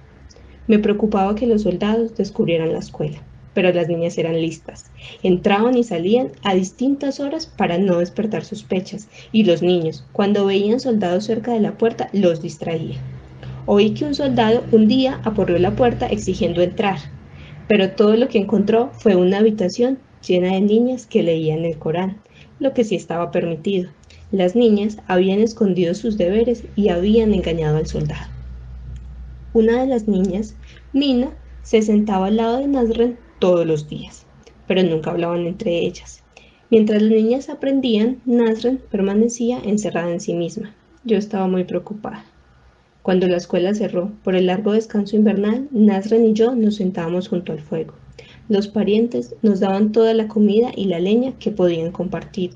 Me 0.68 0.78
preocupaba 0.78 1.34
que 1.34 1.46
los 1.46 1.64
soldados 1.64 2.16
descubrieran 2.16 2.72
la 2.72 2.78
escuela, 2.78 3.18
pero 3.52 3.70
las 3.74 3.88
niñas 3.88 4.16
eran 4.16 4.40
listas. 4.40 4.90
Entraban 5.22 5.76
y 5.76 5.84
salían 5.84 6.28
a 6.44 6.54
distintas 6.54 7.20
horas 7.20 7.44
para 7.44 7.76
no 7.76 7.98
despertar 7.98 8.42
sospechas, 8.42 9.06
y 9.32 9.44
los 9.44 9.60
niños, 9.60 10.02
cuando 10.12 10.46
veían 10.46 10.80
soldados 10.80 11.24
cerca 11.24 11.52
de 11.52 11.60
la 11.60 11.76
puerta, 11.76 12.08
los 12.14 12.40
distraía. 12.40 12.96
Oí 13.66 13.92
que 13.92 14.06
un 14.06 14.14
soldado 14.14 14.64
un 14.72 14.88
día 14.88 15.20
aporrió 15.24 15.58
la 15.58 15.76
puerta 15.76 16.06
exigiendo 16.06 16.62
entrar, 16.62 16.98
pero 17.72 17.92
todo 17.92 18.16
lo 18.16 18.28
que 18.28 18.36
encontró 18.36 18.90
fue 18.92 19.16
una 19.16 19.38
habitación 19.38 19.98
llena 20.28 20.52
de 20.52 20.60
niñas 20.60 21.06
que 21.06 21.22
leían 21.22 21.64
el 21.64 21.78
Corán, 21.78 22.18
lo 22.58 22.74
que 22.74 22.84
sí 22.84 22.96
estaba 22.96 23.30
permitido. 23.30 23.88
Las 24.30 24.54
niñas 24.54 24.98
habían 25.06 25.40
escondido 25.40 25.94
sus 25.94 26.18
deberes 26.18 26.64
y 26.76 26.90
habían 26.90 27.32
engañado 27.32 27.78
al 27.78 27.86
soldado. 27.86 28.26
Una 29.54 29.80
de 29.80 29.86
las 29.86 30.06
niñas, 30.06 30.54
Mina, 30.92 31.30
se 31.62 31.80
sentaba 31.80 32.26
al 32.26 32.36
lado 32.36 32.58
de 32.58 32.68
Nasren 32.68 33.16
todos 33.38 33.66
los 33.66 33.88
días, 33.88 34.26
pero 34.66 34.82
nunca 34.82 35.10
hablaban 35.10 35.46
entre 35.46 35.78
ellas. 35.78 36.22
Mientras 36.68 37.00
las 37.00 37.10
niñas 37.10 37.48
aprendían, 37.48 38.20
Nasren 38.26 38.82
permanecía 38.90 39.58
encerrada 39.64 40.12
en 40.12 40.20
sí 40.20 40.34
misma. 40.34 40.74
Yo 41.04 41.16
estaba 41.16 41.48
muy 41.48 41.64
preocupada. 41.64 42.26
Cuando 43.02 43.26
la 43.26 43.36
escuela 43.36 43.74
cerró, 43.74 44.12
por 44.22 44.36
el 44.36 44.46
largo 44.46 44.72
descanso 44.72 45.16
invernal, 45.16 45.66
Nasren 45.72 46.24
y 46.24 46.34
yo 46.34 46.54
nos 46.54 46.76
sentábamos 46.76 47.28
junto 47.28 47.50
al 47.50 47.60
fuego. 47.60 47.94
Los 48.48 48.68
parientes 48.68 49.34
nos 49.42 49.58
daban 49.58 49.90
toda 49.90 50.14
la 50.14 50.28
comida 50.28 50.70
y 50.76 50.84
la 50.84 51.00
leña 51.00 51.32
que 51.40 51.50
podían 51.50 51.90
compartir. 51.90 52.52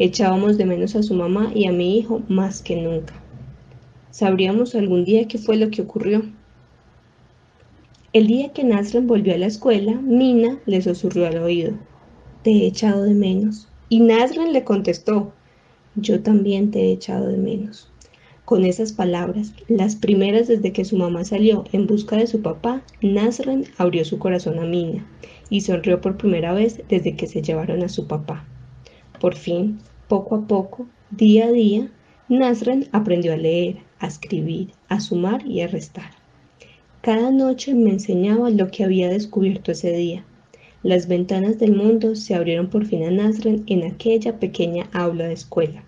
Echábamos 0.00 0.58
de 0.58 0.64
menos 0.64 0.96
a 0.96 1.04
su 1.04 1.14
mamá 1.14 1.52
y 1.54 1.66
a 1.66 1.72
mi 1.72 1.96
hijo 1.96 2.22
más 2.28 2.60
que 2.60 2.74
nunca. 2.74 3.14
Sabríamos 4.10 4.74
algún 4.74 5.04
día 5.04 5.28
qué 5.28 5.38
fue 5.38 5.56
lo 5.56 5.70
que 5.70 5.82
ocurrió. 5.82 6.24
El 8.12 8.26
día 8.26 8.52
que 8.52 8.64
Nasren 8.64 9.06
volvió 9.06 9.34
a 9.34 9.38
la 9.38 9.46
escuela, 9.46 9.92
Mina 9.92 10.58
le 10.66 10.82
susurró 10.82 11.26
al 11.26 11.38
oído, 11.38 11.74
Te 12.42 12.50
he 12.50 12.66
echado 12.66 13.04
de 13.04 13.14
menos. 13.14 13.68
Y 13.88 14.00
Nasren 14.00 14.52
le 14.52 14.64
contestó, 14.64 15.32
Yo 15.94 16.20
también 16.20 16.72
te 16.72 16.80
he 16.80 16.92
echado 16.92 17.28
de 17.28 17.36
menos. 17.36 17.92
Con 18.44 18.66
esas 18.66 18.92
palabras, 18.92 19.54
las 19.68 19.96
primeras 19.96 20.48
desde 20.48 20.70
que 20.70 20.84
su 20.84 20.98
mamá 20.98 21.24
salió 21.24 21.64
en 21.72 21.86
busca 21.86 22.16
de 22.16 22.26
su 22.26 22.42
papá, 22.42 22.82
Nasren 23.00 23.64
abrió 23.78 24.04
su 24.04 24.18
corazón 24.18 24.58
a 24.58 24.66
Mina 24.66 25.06
y 25.48 25.62
sonrió 25.62 26.02
por 26.02 26.18
primera 26.18 26.52
vez 26.52 26.82
desde 26.90 27.16
que 27.16 27.26
se 27.26 27.40
llevaron 27.40 27.82
a 27.82 27.88
su 27.88 28.06
papá. 28.06 28.44
Por 29.18 29.34
fin, 29.34 29.78
poco 30.08 30.34
a 30.34 30.46
poco, 30.46 30.86
día 31.10 31.46
a 31.46 31.52
día, 31.52 31.90
Nasren 32.28 32.86
aprendió 32.92 33.32
a 33.32 33.38
leer, 33.38 33.78
a 33.98 34.08
escribir, 34.08 34.72
a 34.88 35.00
sumar 35.00 35.46
y 35.46 35.62
a 35.62 35.66
restar. 35.66 36.10
Cada 37.00 37.30
noche 37.30 37.74
me 37.74 37.90
enseñaba 37.90 38.50
lo 38.50 38.70
que 38.70 38.84
había 38.84 39.08
descubierto 39.08 39.72
ese 39.72 39.92
día. 39.92 40.22
Las 40.82 41.08
ventanas 41.08 41.58
del 41.58 41.74
mundo 41.74 42.14
se 42.14 42.34
abrieron 42.34 42.68
por 42.68 42.84
fin 42.84 43.04
a 43.04 43.10
Nasren 43.10 43.64
en 43.68 43.84
aquella 43.84 44.38
pequeña 44.38 44.90
aula 44.92 45.28
de 45.28 45.32
escuela. 45.32 45.83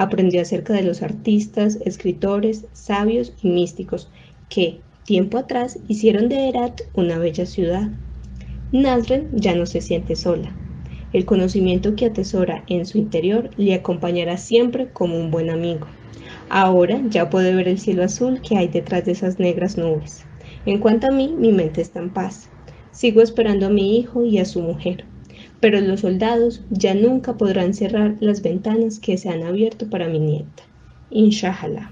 Aprendió 0.00 0.40
acerca 0.40 0.72
de 0.72 0.82
los 0.82 1.02
artistas, 1.02 1.78
escritores, 1.84 2.64
sabios 2.72 3.34
y 3.42 3.50
místicos 3.50 4.08
que, 4.48 4.80
tiempo 5.04 5.36
atrás, 5.36 5.78
hicieron 5.88 6.30
de 6.30 6.48
Herat 6.48 6.80
una 6.94 7.18
bella 7.18 7.44
ciudad. 7.44 7.90
Nasren 8.72 9.28
ya 9.34 9.54
no 9.54 9.66
se 9.66 9.82
siente 9.82 10.16
sola. 10.16 10.56
El 11.12 11.26
conocimiento 11.26 11.96
que 11.96 12.06
atesora 12.06 12.64
en 12.66 12.86
su 12.86 12.96
interior 12.96 13.50
le 13.58 13.74
acompañará 13.74 14.38
siempre 14.38 14.88
como 14.90 15.18
un 15.18 15.30
buen 15.30 15.50
amigo. 15.50 15.86
Ahora 16.48 17.02
ya 17.10 17.28
puede 17.28 17.54
ver 17.54 17.68
el 17.68 17.78
cielo 17.78 18.02
azul 18.02 18.40
que 18.40 18.56
hay 18.56 18.68
detrás 18.68 19.04
de 19.04 19.12
esas 19.12 19.38
negras 19.38 19.76
nubes. 19.76 20.24
En 20.64 20.78
cuanto 20.78 21.08
a 21.08 21.14
mí, 21.14 21.34
mi 21.36 21.52
mente 21.52 21.82
está 21.82 21.98
en 21.98 22.08
paz. 22.08 22.48
Sigo 22.90 23.20
esperando 23.20 23.66
a 23.66 23.70
mi 23.70 23.98
hijo 23.98 24.24
y 24.24 24.38
a 24.38 24.46
su 24.46 24.62
mujer. 24.62 25.04
Pero 25.60 25.80
los 25.80 26.00
soldados 26.00 26.62
ya 26.70 26.94
nunca 26.94 27.34
podrán 27.34 27.74
cerrar 27.74 28.16
las 28.20 28.42
ventanas 28.42 28.98
que 28.98 29.18
se 29.18 29.28
han 29.28 29.42
abierto 29.42 29.88
para 29.88 30.08
mi 30.08 30.18
nieta. 30.18 30.62
Inshallah. 31.10 31.90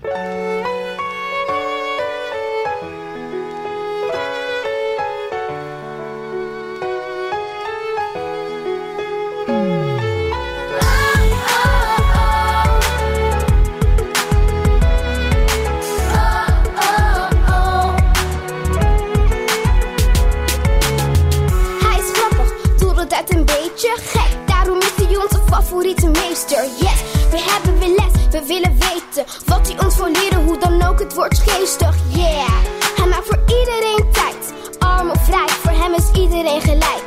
meester. 26.10 26.64
Yes, 26.78 27.00
we 27.30 27.38
hebben 27.50 27.78
weer 27.78 27.94
les, 27.96 28.12
we 28.30 28.46
willen 28.46 28.72
weten 28.78 29.24
wat 29.46 29.68
hij 29.68 29.84
ons 29.84 29.96
wil 29.96 30.10
leren, 30.10 30.44
hoe 30.44 30.58
dan 30.58 30.82
ook, 30.88 30.98
het 30.98 31.14
wordt 31.14 31.38
geestig. 31.38 31.94
Yeah, 32.08 32.48
hij 32.96 33.06
maakt 33.08 33.26
voor 33.26 33.40
iedereen 33.46 34.12
tijd, 34.12 34.52
arm 34.78 35.10
of 35.10 35.28
rijk, 35.28 35.50
voor 35.50 35.72
hem 35.82 35.94
is 35.94 36.20
iedereen 36.20 36.60
gelijk. 36.60 37.02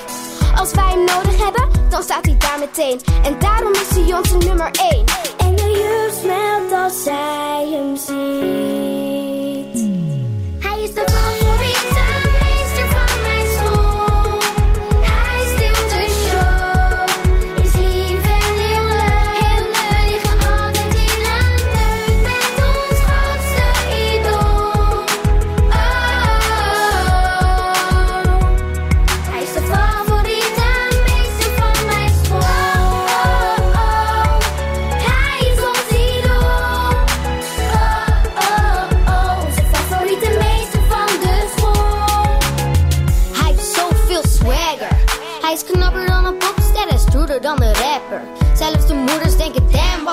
Als 0.56 0.72
wij 0.72 0.90
hem 0.90 1.04
nodig 1.04 1.44
hebben, 1.44 1.70
dan 1.90 2.04
staat 2.04 2.26
hij 2.26 2.38
daar 2.38 2.60
meteen. 2.60 3.02
En 3.24 3.40
daarom 3.40 3.74
is 3.74 3.90
hij 3.90 4.14
onze 4.18 4.38
nummer 4.38 4.72
1. 4.92 5.06
En 5.38 5.56
de 5.56 5.72
jeugd 5.72 6.16
smelt 6.22 6.72
als 6.72 7.04
zij 7.04 7.68
hem 7.72 7.96
ziet. 7.96 8.12
Hij 10.60 10.82
is 10.84 10.94
de 10.94 11.04
man. 11.12 11.41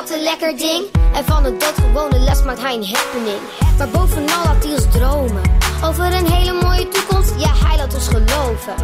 Wat 0.00 0.10
een 0.10 0.22
lekker 0.22 0.56
ding. 0.56 0.84
En 1.12 1.24
van 1.24 1.42
de 1.42 1.56
doodgewone 1.56 2.18
les 2.18 2.42
maakt 2.42 2.60
hij 2.60 2.74
een 2.74 2.86
happening. 2.86 3.40
Maar 3.78 3.88
bovenal 3.88 4.44
had 4.46 4.64
hij 4.64 4.72
ons 4.72 4.86
dromen. 4.90 5.42
Over 5.84 6.04
een 6.04 6.32
hele 6.32 6.52
mooie 6.62 6.88
toekomst, 6.88 7.32
ja, 7.36 7.52
hij 7.66 7.76
laat 7.76 7.94
ons 7.94 8.08
geloven. 8.08 8.74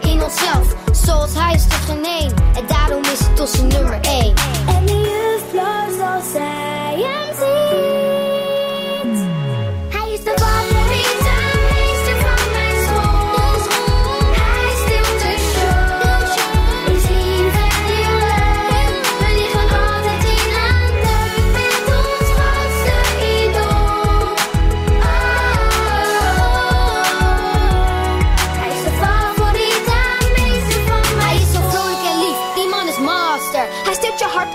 In 0.00 0.22
onszelf, 0.22 0.74
zoals 0.92 1.34
hij 1.34 1.54
is 1.54 1.66
toch 1.66 1.84
geen 1.86 2.04
één. 2.04 2.34
En 2.54 2.66
daarom 2.66 3.02
is 3.02 3.18
het 3.18 3.40
onze 3.40 3.62
nummer 3.62 3.98
één. 4.00 4.34
En 4.66 4.86
de 4.86 4.98
juffrouw 5.00 6.14
als 6.14 6.32
zij 6.32 6.94
hem. 6.96 7.53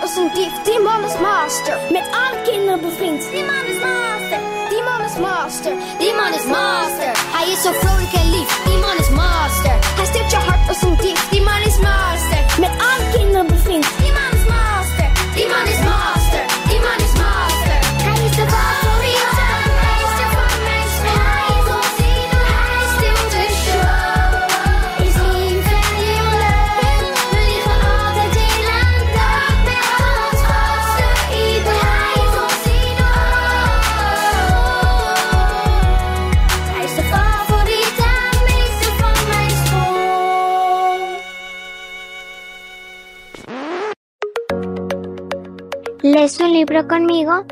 Als 0.09 0.17
een 0.17 0.33
dief, 0.33 0.53
die 0.63 0.79
man 0.79 1.03
is 1.03 1.19
master. 1.19 1.77
Met 1.91 2.05
alle 2.21 2.41
kinderen 2.43 2.81
bevriend, 2.81 3.21
die 3.31 3.43
man 3.43 3.65
is 3.73 3.79
master. 3.79 4.39
Die 4.69 4.83
man 4.89 5.01
is 5.09 5.17
master, 5.27 5.73
die 5.99 6.13
man 6.13 6.33
is 6.33 6.45
master. 6.45 7.11
Hij 7.35 7.51
is 7.51 7.61
zo 7.61 7.71
vrolijk 7.71 8.13
en 8.13 8.29
lief, 8.29 8.63
die 8.63 8.77
man 8.77 8.97
is 8.97 9.09
master. 9.09 9.75
Hij 9.99 10.05
steelt 10.05 10.31
je 10.31 10.37
hart 10.37 10.67
als 10.67 10.81
een 10.81 10.97
dief, 10.97 11.29
die 11.29 11.41
man 11.41 11.61
is 11.61 11.77
master. 11.79 12.41
Met 12.59 12.71
alle 12.89 13.05
kinderen 13.17 13.47
bevriend, 13.47 13.87
die 14.01 14.11
man 14.11 14.28
libro 46.59 46.89
conmigo 46.89 47.45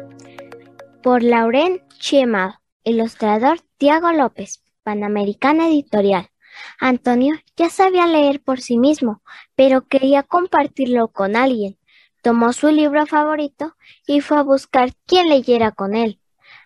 por 1.01 1.23
Lauren 1.23 1.81
Chiemado, 1.97 2.59
ilustrador 2.83 3.61
Tiago 3.77 4.11
López, 4.11 4.61
Panamericana 4.83 5.69
Editorial. 5.69 6.29
Antonio 6.77 7.35
ya 7.55 7.69
sabía 7.69 8.05
leer 8.05 8.41
por 8.41 8.59
sí 8.59 8.77
mismo, 8.77 9.23
pero 9.55 9.87
quería 9.87 10.23
compartirlo 10.23 11.07
con 11.07 11.37
alguien. 11.37 11.79
Tomó 12.21 12.51
su 12.51 12.67
libro 12.67 13.05
favorito 13.05 13.77
y 14.05 14.19
fue 14.19 14.39
a 14.39 14.43
buscar 14.43 14.89
quién 15.05 15.29
leyera 15.29 15.71
con 15.71 15.95
él. 15.95 16.19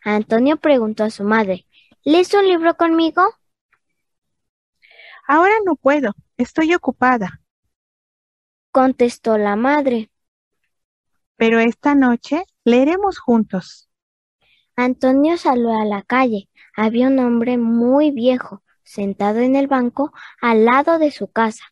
Antonio 0.04 0.58
preguntó 0.58 1.04
a 1.04 1.12
su 1.12 1.24
madre, 1.24 1.68
¿lees 2.04 2.34
un 2.34 2.48
libro 2.48 2.76
conmigo? 2.76 3.22
Ahora 5.28 5.54
no 5.64 5.76
puedo, 5.76 6.14
estoy 6.38 6.74
ocupada. 6.74 7.40
Contestó 8.72 9.38
la 9.38 9.56
madre. 9.56 10.11
Pero 11.42 11.60
esta 11.60 11.96
noche 11.96 12.44
leeremos 12.66 13.18
juntos. 13.18 13.90
Antonio 14.76 15.38
salió 15.38 15.72
a 15.72 15.86
la 15.86 16.04
calle. 16.04 16.50
Había 16.76 17.08
un 17.08 17.18
hombre 17.18 17.58
muy 17.58 18.12
viejo 18.12 18.62
sentado 18.84 19.40
en 19.40 19.56
el 19.56 19.66
banco 19.66 20.14
al 20.40 20.66
lado 20.66 21.00
de 21.00 21.10
su 21.10 21.26
casa. 21.32 21.64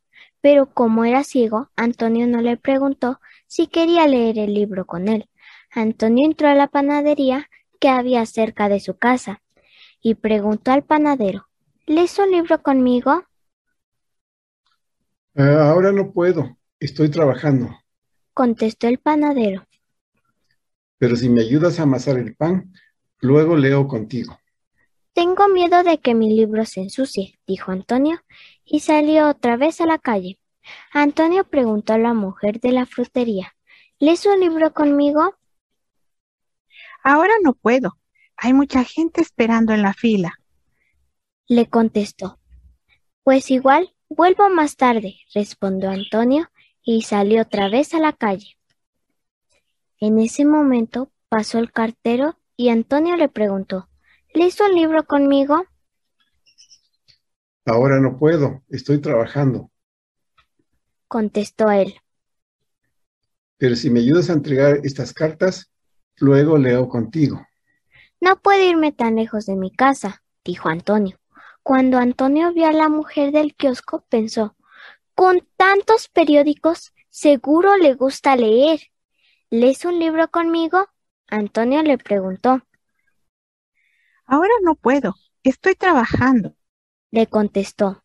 Pero 0.41 0.74
como 0.74 1.05
era 1.05 1.24
ciego, 1.24 1.70
Antonio 1.76 2.26
no 2.26 2.41
le 2.41 2.57
preguntó 2.57 3.20
si 3.45 3.67
quería 3.67 4.07
leer 4.07 4.39
el 4.39 4.55
libro 4.55 4.88
con 4.88 5.07
él. 5.07 5.30
Antonio 5.70 6.26
entró 6.26 6.47
a 6.47 6.55
la 6.55 6.65
panadería 6.65 7.47
que 7.80 7.89
había 7.89 8.26
cerca 8.26 8.70
de 8.70 8.80
su 8.80 8.97
casa 8.97 9.43
y 10.01 10.15
preguntó 10.15 10.72
al 10.72 10.82
panadero, 10.82 11.45
¿lees 11.86 12.17
un 12.17 12.32
libro 12.32 12.63
conmigo? 12.63 13.24
Ah, 15.36 15.70
ahora 15.70 15.91
no 15.91 16.11
puedo, 16.11 16.57
estoy 16.80 17.11
trabajando. 17.11 17.78
Contestó 18.40 18.88
el 18.88 19.00
panadero. 19.00 19.68
Pero 20.98 21.18
si 21.18 21.28
me 21.28 21.42
ayudas 21.42 21.78
a 21.78 21.84
amasar 21.84 22.18
el 22.18 22.38
pan, 22.38 22.72
luego 23.20 23.58
leo 23.58 23.86
contigo. 23.86 24.40
Tengo 25.12 25.50
miedo 25.50 25.84
de 25.84 25.98
que 25.98 26.16
mi 26.16 26.34
libro 26.34 26.64
se 26.64 26.80
ensucie, 26.80 27.38
dijo 27.46 27.74
Antonio, 27.74 28.22
y 28.64 28.80
salió 28.80 29.28
otra 29.28 29.58
vez 29.58 29.82
a 29.82 29.86
la 29.86 29.98
calle. 29.98 30.40
Antonio 30.94 31.50
preguntó 31.50 31.92
a 31.92 31.98
la 31.98 32.14
mujer 32.14 32.62
de 32.62 32.72
la 32.72 32.86
frutería, 32.86 33.58
¿lees 34.00 34.26
un 34.26 34.40
libro 34.40 34.72
conmigo? 34.72 35.36
Ahora 37.04 37.34
no 37.44 37.56
puedo. 37.56 37.98
Hay 38.38 38.54
mucha 38.54 38.86
gente 38.86 39.20
esperando 39.20 39.74
en 39.74 39.82
la 39.82 39.94
fila. 39.94 40.40
Le 41.50 41.70
contestó. 41.70 42.40
Pues 43.24 43.52
igual, 43.52 43.94
vuelvo 44.08 44.50
más 44.50 44.78
tarde, 44.78 45.18
respondió 45.36 45.90
Antonio, 45.90 46.50
y 46.92 47.04
salió 47.04 47.44
otra 47.44 47.70
vez 47.70 47.94
a 47.94 48.00
la 48.00 48.14
calle. 48.14 48.58
En 50.00 50.18
ese 50.18 50.44
momento 50.44 51.12
pasó 51.30 51.60
el 51.60 51.72
cartero 51.72 52.40
y 52.58 52.70
Antonio 52.70 53.16
le 53.16 53.30
preguntó, 53.30 53.88
¿lees 54.34 54.60
un 54.60 54.74
libro 54.74 55.06
conmigo? 55.06 55.64
Ahora 57.64 58.00
no 58.00 58.18
puedo, 58.18 58.64
estoy 58.70 59.00
trabajando. 59.02 59.70
Contestó 61.08 61.70
él. 61.70 61.94
Pero 63.60 63.76
si 63.76 63.92
me 63.92 64.00
ayudas 64.00 64.32
a 64.32 64.34
entregar 64.34 64.80
estas 64.84 65.14
cartas, 65.14 65.72
luego 66.18 66.58
leo 66.58 66.90
contigo. 66.90 67.46
No 68.20 68.42
puedo 68.42 68.68
irme 68.68 68.94
tan 68.94 69.18
lejos 69.18 69.46
de 69.46 69.56
mi 69.56 69.72
casa, 69.72 70.24
dijo 70.44 70.70
Antonio. 70.70 71.20
Cuando 71.62 72.00
Antonio 72.00 72.52
vio 72.52 72.66
a 72.66 72.74
la 72.74 72.90
mujer 72.90 73.32
del 73.32 73.54
kiosco, 73.54 74.08
pensó, 74.10 74.56
con 75.20 75.45
tantos 75.57 76.07
periódicos, 76.07 76.93
seguro 77.09 77.76
le 77.76 77.93
gusta 77.93 78.38
leer. 78.38 78.80
¿Lees 79.49 79.84
un 79.84 79.99
libro 79.99 80.32
conmigo? 80.32 80.88
Antonio 81.28 81.84
le 81.84 81.97
preguntó. 81.97 82.61
Ahora 84.26 84.53
no 84.63 84.76
puedo, 84.76 85.15
estoy 85.43 85.76
trabajando. 85.76 86.55
Le 87.11 87.28
contestó. 87.28 88.01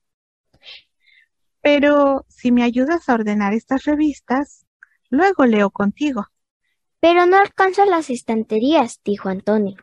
Pero 1.61 2.27
si 2.29 2.51
me 2.51 2.65
ayudas 2.65 3.09
a 3.09 3.15
ordenar 3.15 3.53
estas 3.53 3.85
revistas, 3.85 4.67
luego 5.09 5.47
leo 5.47 5.71
contigo. 5.71 6.27
Pero 6.99 7.27
no 7.27 7.37
alcanzo 7.37 7.85
las 7.85 8.11
estanterías, 8.11 9.01
dijo 9.05 9.29
Antonio. 9.29 9.77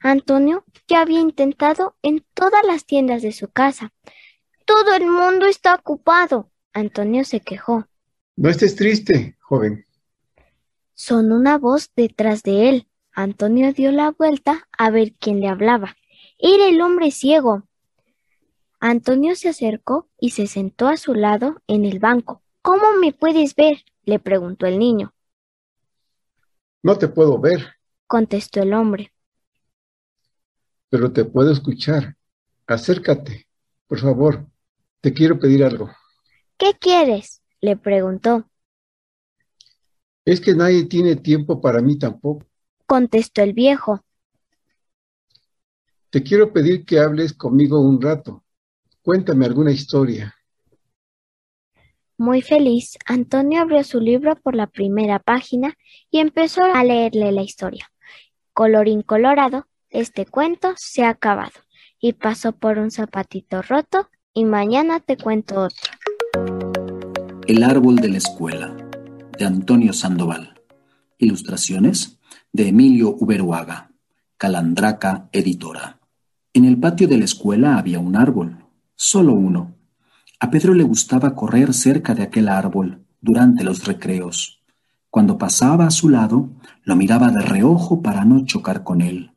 Antonio 0.00 0.64
ya 0.88 1.02
había 1.02 1.20
intentado 1.20 1.98
en 2.00 2.24
todas 2.32 2.64
las 2.64 2.86
tiendas 2.86 3.20
de 3.20 3.32
su 3.32 3.48
casa. 3.48 3.92
Todo 4.64 4.94
el 4.94 5.04
mundo 5.04 5.44
está 5.44 5.74
ocupado. 5.74 6.49
Antonio 6.72 7.24
se 7.24 7.40
quejó. 7.40 7.86
No 8.36 8.48
estés 8.48 8.76
triste, 8.76 9.36
joven. 9.40 9.84
Sonó 10.94 11.36
una 11.36 11.58
voz 11.58 11.90
detrás 11.96 12.42
de 12.42 12.68
él. 12.68 12.88
Antonio 13.12 13.72
dio 13.72 13.90
la 13.92 14.10
vuelta 14.12 14.68
a 14.78 14.90
ver 14.90 15.14
quién 15.18 15.40
le 15.40 15.48
hablaba. 15.48 15.96
Era 16.38 16.68
el 16.68 16.80
hombre 16.80 17.10
ciego. 17.10 17.64
Antonio 18.78 19.34
se 19.34 19.48
acercó 19.48 20.08
y 20.18 20.30
se 20.30 20.46
sentó 20.46 20.88
a 20.88 20.96
su 20.96 21.14
lado 21.14 21.62
en 21.66 21.84
el 21.84 21.98
banco. 21.98 22.42
¿Cómo 22.62 22.84
me 23.00 23.12
puedes 23.12 23.54
ver? 23.54 23.84
le 24.04 24.18
preguntó 24.18 24.66
el 24.66 24.78
niño. 24.78 25.12
No 26.82 26.96
te 26.96 27.08
puedo 27.08 27.38
ver, 27.38 27.74
Contestó 28.06 28.62
el 28.62 28.72
hombre. 28.72 29.12
pero 30.88 31.12
te 31.12 31.24
puedo 31.24 31.52
escuchar. 31.52 32.16
Acércate, 32.66 33.46
por 33.86 34.00
favor. 34.00 34.46
Te 35.00 35.12
quiero 35.12 35.38
pedir 35.38 35.62
algo. 35.62 35.90
¿Qué 36.60 36.74
quieres? 36.78 37.40
le 37.62 37.78
preguntó. 37.78 38.44
Es 40.26 40.42
que 40.42 40.54
nadie 40.54 40.84
tiene 40.84 41.16
tiempo 41.16 41.58
para 41.58 41.80
mí 41.80 41.98
tampoco. 41.98 42.44
Contestó 42.86 43.40
el 43.40 43.54
viejo. 43.54 44.04
Te 46.10 46.22
quiero 46.22 46.52
pedir 46.52 46.84
que 46.84 46.98
hables 46.98 47.32
conmigo 47.32 47.80
un 47.80 47.98
rato. 48.02 48.44
Cuéntame 49.00 49.46
alguna 49.46 49.70
historia. 49.70 50.34
Muy 52.18 52.42
feliz, 52.42 52.98
Antonio 53.06 53.62
abrió 53.62 53.82
su 53.82 53.98
libro 53.98 54.36
por 54.36 54.54
la 54.54 54.66
primera 54.66 55.18
página 55.18 55.78
y 56.10 56.18
empezó 56.18 56.62
a 56.62 56.84
leerle 56.84 57.32
la 57.32 57.42
historia. 57.42 57.90
Colorín 58.52 59.00
colorado, 59.00 59.66
este 59.88 60.26
cuento 60.26 60.74
se 60.76 61.04
ha 61.04 61.08
acabado 61.08 61.58
y 61.98 62.12
pasó 62.12 62.52
por 62.52 62.76
un 62.76 62.90
zapatito 62.90 63.62
roto 63.62 64.10
y 64.34 64.44
mañana 64.44 65.00
te 65.00 65.16
cuento 65.16 65.62
otro. 65.62 65.90
El 67.50 67.64
árbol 67.64 67.96
de 67.96 68.08
la 68.08 68.18
escuela, 68.18 68.76
de 69.36 69.44
Antonio 69.44 69.92
Sandoval. 69.92 70.54
Ilustraciones 71.18 72.20
de 72.52 72.68
Emilio 72.68 73.16
Uberuaga. 73.18 73.90
Calandraca 74.36 75.28
Editora. 75.32 75.98
En 76.52 76.64
el 76.64 76.78
patio 76.78 77.08
de 77.08 77.18
la 77.18 77.24
escuela 77.24 77.76
había 77.76 77.98
un 77.98 78.14
árbol, 78.14 78.66
solo 78.94 79.34
uno. 79.34 79.74
A 80.38 80.48
Pedro 80.48 80.74
le 80.74 80.84
gustaba 80.84 81.34
correr 81.34 81.74
cerca 81.74 82.14
de 82.14 82.22
aquel 82.22 82.48
árbol 82.48 83.04
durante 83.20 83.64
los 83.64 83.84
recreos. 83.84 84.62
Cuando 85.10 85.36
pasaba 85.36 85.88
a 85.88 85.90
su 85.90 86.08
lado, 86.08 86.50
lo 86.84 86.94
miraba 86.94 87.32
de 87.32 87.42
reojo 87.42 88.00
para 88.00 88.24
no 88.24 88.44
chocar 88.44 88.84
con 88.84 89.00
él. 89.00 89.32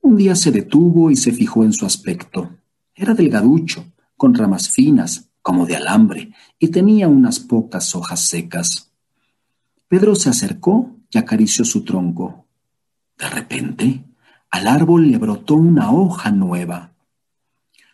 Un 0.00 0.16
día 0.16 0.34
se 0.34 0.50
detuvo 0.50 1.10
y 1.10 1.16
se 1.16 1.32
fijó 1.32 1.64
en 1.64 1.74
su 1.74 1.84
aspecto. 1.84 2.48
Era 2.94 3.12
delgaducho, 3.12 3.84
con 4.16 4.32
ramas 4.32 4.70
finas, 4.70 5.31
como 5.42 5.66
de 5.66 5.76
alambre, 5.76 6.32
y 6.58 6.68
tenía 6.68 7.08
unas 7.08 7.40
pocas 7.40 7.94
hojas 7.94 8.20
secas. 8.20 8.92
Pedro 9.88 10.14
se 10.14 10.30
acercó 10.30 10.96
y 11.10 11.18
acarició 11.18 11.64
su 11.64 11.84
tronco. 11.84 12.46
De 13.18 13.28
repente, 13.28 14.04
al 14.50 14.66
árbol 14.68 15.10
le 15.10 15.18
brotó 15.18 15.56
una 15.56 15.92
hoja 15.92 16.30
nueva. 16.30 16.94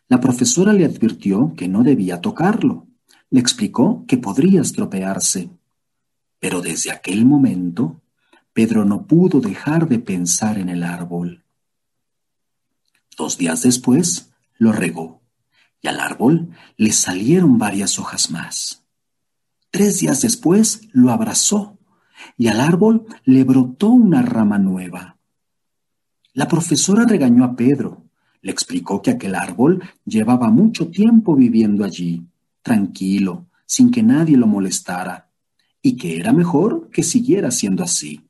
La 0.08 0.20
profesora 0.20 0.72
le 0.72 0.84
advirtió 0.84 1.54
que 1.56 1.68
no 1.68 1.82
debía 1.82 2.20
tocarlo. 2.20 2.86
Le 3.30 3.40
explicó 3.40 4.04
que 4.06 4.16
podría 4.16 4.60
estropearse. 4.60 5.50
Pero 6.38 6.60
desde 6.60 6.90
aquel 6.90 7.26
momento, 7.26 8.00
Pedro 8.52 8.84
no 8.84 9.06
pudo 9.06 9.40
dejar 9.40 9.88
de 9.88 9.98
pensar 9.98 10.58
en 10.58 10.68
el 10.68 10.82
árbol. 10.82 11.44
Dos 13.16 13.36
días 13.36 13.62
después, 13.62 14.30
lo 14.58 14.72
regó 14.72 15.18
y 15.80 15.88
al 15.88 16.00
árbol 16.00 16.50
le 16.76 16.92
salieron 16.92 17.58
varias 17.58 17.98
hojas 17.98 18.30
más. 18.30 18.84
Tres 19.70 20.00
días 20.00 20.22
después 20.22 20.88
lo 20.92 21.12
abrazó 21.12 21.78
y 22.36 22.48
al 22.48 22.60
árbol 22.60 23.06
le 23.24 23.44
brotó 23.44 23.88
una 23.88 24.22
rama 24.22 24.58
nueva. 24.58 25.16
La 26.32 26.48
profesora 26.48 27.04
regañó 27.04 27.44
a 27.44 27.56
Pedro, 27.56 28.04
le 28.40 28.52
explicó 28.52 29.02
que 29.02 29.10
aquel 29.10 29.34
árbol 29.34 29.82
llevaba 30.04 30.50
mucho 30.50 30.88
tiempo 30.88 31.34
viviendo 31.34 31.84
allí, 31.84 32.26
tranquilo, 32.62 33.46
sin 33.66 33.90
que 33.90 34.02
nadie 34.02 34.36
lo 34.36 34.46
molestara, 34.46 35.30
y 35.82 35.96
que 35.96 36.18
era 36.18 36.32
mejor 36.32 36.90
que 36.90 37.02
siguiera 37.02 37.50
siendo 37.50 37.82
así. 37.82 38.28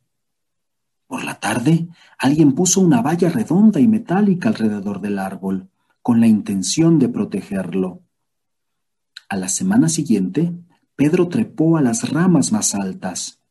Por 1.06 1.24
la 1.24 1.38
tarde, 1.40 1.88
alguien 2.18 2.52
puso 2.52 2.80
una 2.80 3.00
valla 3.00 3.30
redonda 3.30 3.80
y 3.80 3.88
metálica 3.88 4.48
alrededor 4.48 5.00
del 5.00 5.18
árbol, 5.18 5.70
con 6.08 6.22
la 6.22 6.26
intención 6.26 6.98
de 6.98 7.10
protegerlo. 7.10 8.02
A 9.28 9.36
la 9.36 9.46
semana 9.50 9.90
siguiente, 9.90 10.54
Pedro 10.96 11.28
trepó 11.28 11.76
a 11.76 11.82
las 11.82 12.08
ramas 12.08 12.50
más 12.50 12.74
altas. 12.74 13.42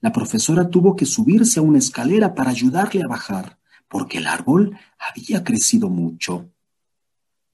La 0.00 0.10
profesora 0.10 0.70
tuvo 0.70 0.96
que 0.96 1.04
subirse 1.04 1.60
a 1.60 1.62
una 1.62 1.76
escalera 1.76 2.34
para 2.34 2.48
ayudarle 2.48 3.02
a 3.02 3.08
bajar, 3.08 3.58
porque 3.88 4.16
el 4.16 4.26
árbol 4.26 4.74
había 4.98 5.44
crecido 5.44 5.90
mucho. 5.90 6.50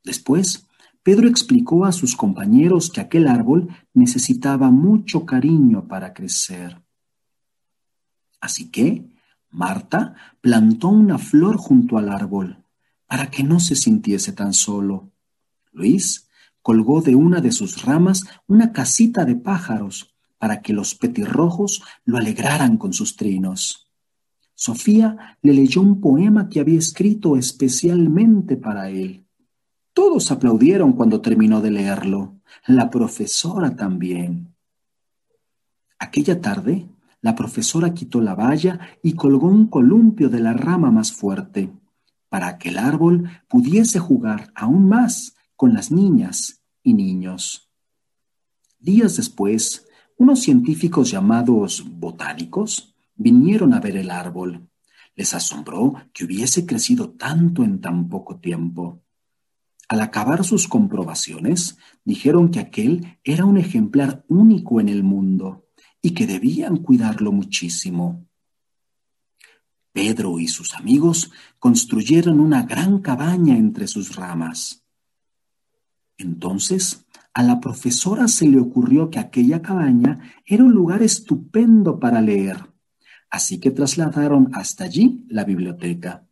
Después, 0.05 0.69
Pedro 1.03 1.27
explicó 1.27 1.85
a 1.85 1.91
sus 1.91 2.15
compañeros 2.15 2.91
que 2.91 3.01
aquel 3.01 3.27
árbol 3.27 3.77
necesitaba 3.93 4.71
mucho 4.71 5.27
cariño 5.27 5.89
para 5.89 6.15
crecer. 6.15 6.81
Así 8.41 8.71
que 8.71 9.05
Marta 9.51 10.15
plantó 10.41 10.91
una 10.91 11.19
flor 11.19 11.57
junto 11.57 11.99
al 11.99 12.09
árbol 12.09 12.64
para 13.07 13.31
que 13.31 13.43
no 13.43 13.61
se 13.61 13.77
sintiese 13.77 14.33
tan 14.33 14.53
solo. 14.53 15.11
Luis 15.73 16.29
colgó 16.63 17.03
de 17.03 17.15
una 17.15 17.41
de 17.41 17.53
sus 17.53 17.83
ramas 17.83 18.25
una 18.47 18.73
casita 18.73 19.25
de 19.25 19.37
pájaros 19.37 20.15
para 20.39 20.63
que 20.63 20.73
los 20.73 20.95
petirrojos 20.95 21.83
lo 22.05 22.17
alegraran 22.17 22.79
con 22.79 22.93
sus 22.93 23.17
trinos. 23.17 23.91
Sofía 24.55 25.39
le 25.43 25.53
leyó 25.53 25.81
un 25.81 26.01
poema 26.01 26.49
que 26.49 26.61
había 26.61 26.79
escrito 26.79 27.37
especialmente 27.37 28.57
para 28.57 28.89
él. 28.89 29.27
Todos 29.93 30.31
aplaudieron 30.31 30.93
cuando 30.93 31.21
terminó 31.21 31.61
de 31.61 31.71
leerlo, 31.71 32.41
la 32.67 32.89
profesora 32.89 33.77
también. 33.77 34.55
Aquella 35.99 36.41
tarde, 36.41 36.89
la 37.21 37.35
profesora 37.35 37.95
quitó 37.95 38.21
la 38.21 38.35
valla 38.35 38.81
y 39.03 39.15
colgó 39.15 39.49
un 39.49 39.67
columpio 39.67 40.29
de 40.29 40.41
la 40.41 40.53
rama 40.53 40.91
más 40.91 41.13
fuerte 41.13 41.73
para 42.35 42.59
que 42.59 42.71
el 42.71 42.79
árbol 42.79 43.31
pudiese 43.47 44.01
jugar 44.01 44.51
aún 44.57 44.89
más 44.89 45.37
con 45.55 45.73
las 45.73 45.93
niñas 45.93 46.65
y 46.83 46.93
niños. 46.93 47.71
Días 48.81 49.15
después, 49.15 49.87
unos 50.19 50.41
científicos 50.41 51.13
llamados 51.13 51.85
botánicos 51.89 52.93
vinieron 53.15 53.73
a 53.73 53.79
ver 53.79 53.97
el 53.97 54.11
árbol. 54.11 54.69
Les 55.15 55.33
asombró 55.33 55.95
que 56.13 56.25
hubiese 56.25 56.67
crecido 56.67 57.11
tanto 57.11 57.63
en 57.63 57.81
tan 57.81 58.09
poco 58.09 58.41
tiempo. 58.41 59.05
Al 59.89 60.01
acabar 60.01 60.45
sus 60.45 60.67
comprobaciones, 60.67 61.79
dijeron 62.05 62.51
que 62.51 62.59
aquel 62.59 63.17
era 63.23 63.45
un 63.45 63.59
ejemplar 63.59 64.25
único 64.27 64.81
en 64.81 64.89
el 64.89 65.05
mundo 65.05 65.69
y 66.03 66.15
que 66.15 66.27
debían 66.27 66.79
cuidarlo 66.79 67.31
muchísimo. 67.31 68.27
Pedro 69.95 70.41
y 70.41 70.49
sus 70.49 70.75
amigos 70.75 71.31
construyeron 71.61 72.41
una 72.41 72.65
gran 72.65 72.99
cabaña 72.99 73.57
entre 73.57 73.87
sus 73.87 74.17
ramas. 74.17 74.85
Entonces, 76.19 77.07
a 77.33 77.45
la 77.45 77.61
profesora 77.61 78.27
se 78.27 78.49
le 78.49 78.59
ocurrió 78.59 79.09
que 79.09 79.21
aquella 79.21 79.63
cabaña 79.63 80.19
era 80.45 80.65
un 80.65 80.73
lugar 80.73 81.05
estupendo 81.05 82.01
para 82.01 82.21
leer, 82.21 82.59
así 83.31 83.61
que 83.61 83.71
trasladaron 83.71 84.51
hasta 84.53 84.83
allí 84.83 85.25
la 85.29 85.45
biblioteca. 85.45 86.27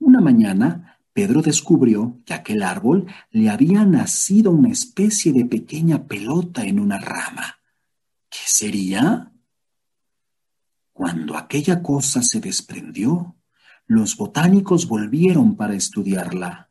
Una 0.00 0.20
mañana, 0.20 0.98
Pedro 1.12 1.40
descubrió 1.40 2.20
que 2.26 2.34
aquel 2.34 2.64
árbol 2.64 3.06
le 3.30 3.48
había 3.48 3.84
nacido 3.84 4.50
una 4.50 4.70
especie 4.70 5.32
de 5.32 5.44
pequeña 5.44 6.08
pelota 6.08 6.64
en 6.64 6.80
una 6.80 6.98
rama. 6.98 7.58
¿Qué 8.28 8.40
sería? 8.44 9.31
Cuando 10.92 11.36
aquella 11.36 11.82
cosa 11.82 12.22
se 12.22 12.40
desprendió, 12.40 13.36
los 13.86 14.16
botánicos 14.16 14.86
volvieron 14.86 15.56
para 15.56 15.74
estudiarla. 15.74 16.70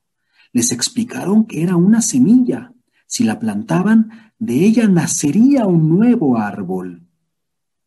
Les 0.54 0.72
explicaron 0.72 1.46
que 1.46 1.64
era 1.64 1.76
una 1.76 2.02
semilla. 2.02 2.74
Si 3.08 3.24
la 3.24 3.40
plantaban, 3.40 4.34
de 4.38 4.56
ella 4.66 4.88
nacería 4.88 5.66
un 5.66 5.90
nuevo 5.90 6.38
árbol. 6.38 7.08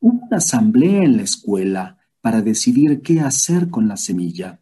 Hubo 0.00 0.26
una 0.26 0.36
asamblea 0.36 1.02
en 1.02 1.16
la 1.16 1.22
escuela 1.22 1.98
para 2.20 2.42
decidir 2.42 3.02
qué 3.02 3.20
hacer 3.20 3.70
con 3.70 3.88
la 3.88 3.96
semilla. 3.96 4.60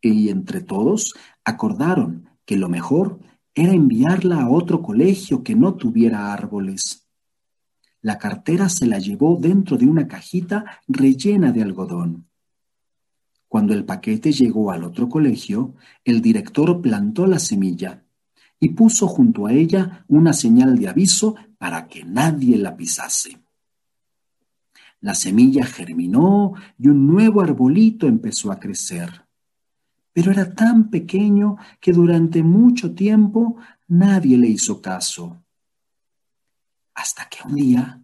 Y 0.00 0.28
entre 0.28 0.60
todos 0.60 1.14
acordaron 1.44 2.28
que 2.44 2.56
lo 2.56 2.68
mejor 2.68 3.20
era 3.54 3.72
enviarla 3.72 4.42
a 4.42 4.50
otro 4.50 4.82
colegio 4.82 5.42
que 5.42 5.54
no 5.54 5.74
tuviera 5.74 6.32
árboles. 6.32 7.05
La 8.02 8.18
cartera 8.18 8.68
se 8.68 8.86
la 8.86 8.98
llevó 8.98 9.36
dentro 9.40 9.76
de 9.76 9.86
una 9.86 10.06
cajita 10.06 10.80
rellena 10.86 11.52
de 11.52 11.62
algodón. 11.62 12.26
Cuando 13.48 13.74
el 13.74 13.84
paquete 13.84 14.32
llegó 14.32 14.70
al 14.70 14.84
otro 14.84 15.08
colegio, 15.08 15.74
el 16.04 16.20
director 16.20 16.80
plantó 16.80 17.26
la 17.26 17.38
semilla 17.38 18.04
y 18.60 18.70
puso 18.70 19.06
junto 19.06 19.46
a 19.46 19.52
ella 19.52 20.04
una 20.08 20.32
señal 20.32 20.78
de 20.78 20.88
aviso 20.88 21.36
para 21.58 21.88
que 21.88 22.04
nadie 22.04 22.56
la 22.58 22.76
pisase. 22.76 23.38
La 25.00 25.14
semilla 25.14 25.64
germinó 25.64 26.54
y 26.78 26.88
un 26.88 27.06
nuevo 27.06 27.40
arbolito 27.40 28.06
empezó 28.06 28.50
a 28.50 28.58
crecer. 28.58 29.26
Pero 30.12 30.32
era 30.32 30.54
tan 30.54 30.90
pequeño 30.90 31.56
que 31.80 31.92
durante 31.92 32.42
mucho 32.42 32.94
tiempo 32.94 33.56
nadie 33.86 34.38
le 34.38 34.48
hizo 34.48 34.80
caso 34.80 35.45
hasta 36.96 37.28
que 37.28 37.46
un 37.46 37.54
día 37.54 38.00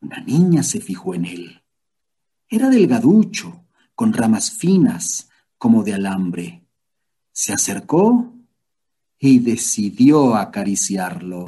una 0.00 0.20
niña 0.20 0.62
se 0.62 0.80
fijó 0.80 1.14
en 1.14 1.26
él. 1.26 1.62
Era 2.48 2.70
delgaducho, 2.70 3.66
con 3.94 4.12
ramas 4.12 4.50
finas, 4.50 5.28
como 5.58 5.84
de 5.84 5.94
alambre. 5.94 6.64
Se 7.32 7.52
acercó 7.52 8.34
y 9.18 9.38
decidió 9.38 10.34
acariciarlo. 10.34 11.44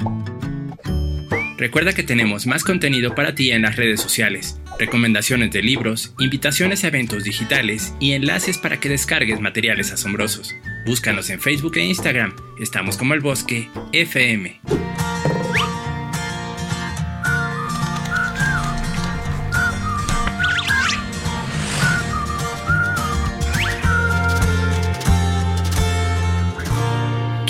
Recuerda 1.56 1.94
que 1.94 2.02
tenemos 2.02 2.46
más 2.46 2.62
contenido 2.62 3.14
para 3.14 3.34
ti 3.34 3.52
en 3.52 3.62
las 3.62 3.76
redes 3.76 4.00
sociales, 4.00 4.60
recomendaciones 4.78 5.50
de 5.50 5.62
libros, 5.62 6.12
invitaciones 6.18 6.84
a 6.84 6.88
eventos 6.88 7.24
digitales 7.24 7.94
y 8.00 8.12
enlaces 8.12 8.58
para 8.58 8.80
que 8.80 8.88
descargues 8.88 9.40
materiales 9.40 9.92
asombrosos. 9.92 10.54
Búscanos 10.84 11.30
en 11.30 11.40
Facebook 11.40 11.76
e 11.76 11.84
Instagram. 11.84 12.34
Estamos 12.60 12.96
como 12.96 13.14
el 13.14 13.20
bosque 13.20 13.70
FM. 13.92 14.60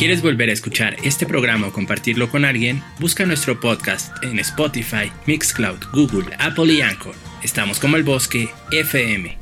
¿Quieres 0.02 0.20
volver 0.20 0.50
a 0.50 0.52
escuchar 0.52 0.96
este 1.04 1.26
programa 1.26 1.68
o 1.68 1.72
compartirlo 1.72 2.28
con 2.28 2.44
alguien? 2.44 2.82
Busca 2.98 3.24
nuestro 3.24 3.60
podcast 3.60 4.12
en 4.24 4.40
Spotify, 4.40 5.12
Mixcloud, 5.28 5.78
Google, 5.92 6.34
Apple 6.40 6.72
y 6.72 6.80
Anchor. 6.80 7.14
Estamos 7.44 7.78
como 7.78 7.96
el 7.96 8.02
bosque 8.02 8.48
FM. 8.72 9.38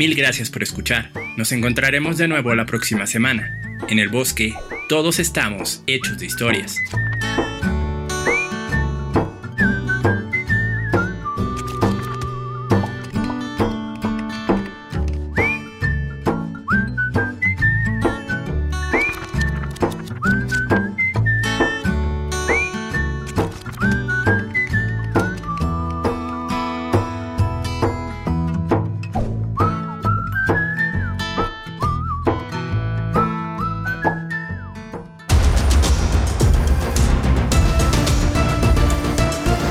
Mil 0.00 0.14
gracias 0.14 0.48
por 0.48 0.62
escuchar. 0.62 1.10
Nos 1.36 1.52
encontraremos 1.52 2.16
de 2.16 2.26
nuevo 2.26 2.54
la 2.54 2.64
próxima 2.64 3.06
semana. 3.06 3.60
En 3.90 3.98
el 3.98 4.08
bosque, 4.08 4.54
todos 4.88 5.18
estamos 5.18 5.82
hechos 5.86 6.16
de 6.16 6.24
historias. 6.24 6.78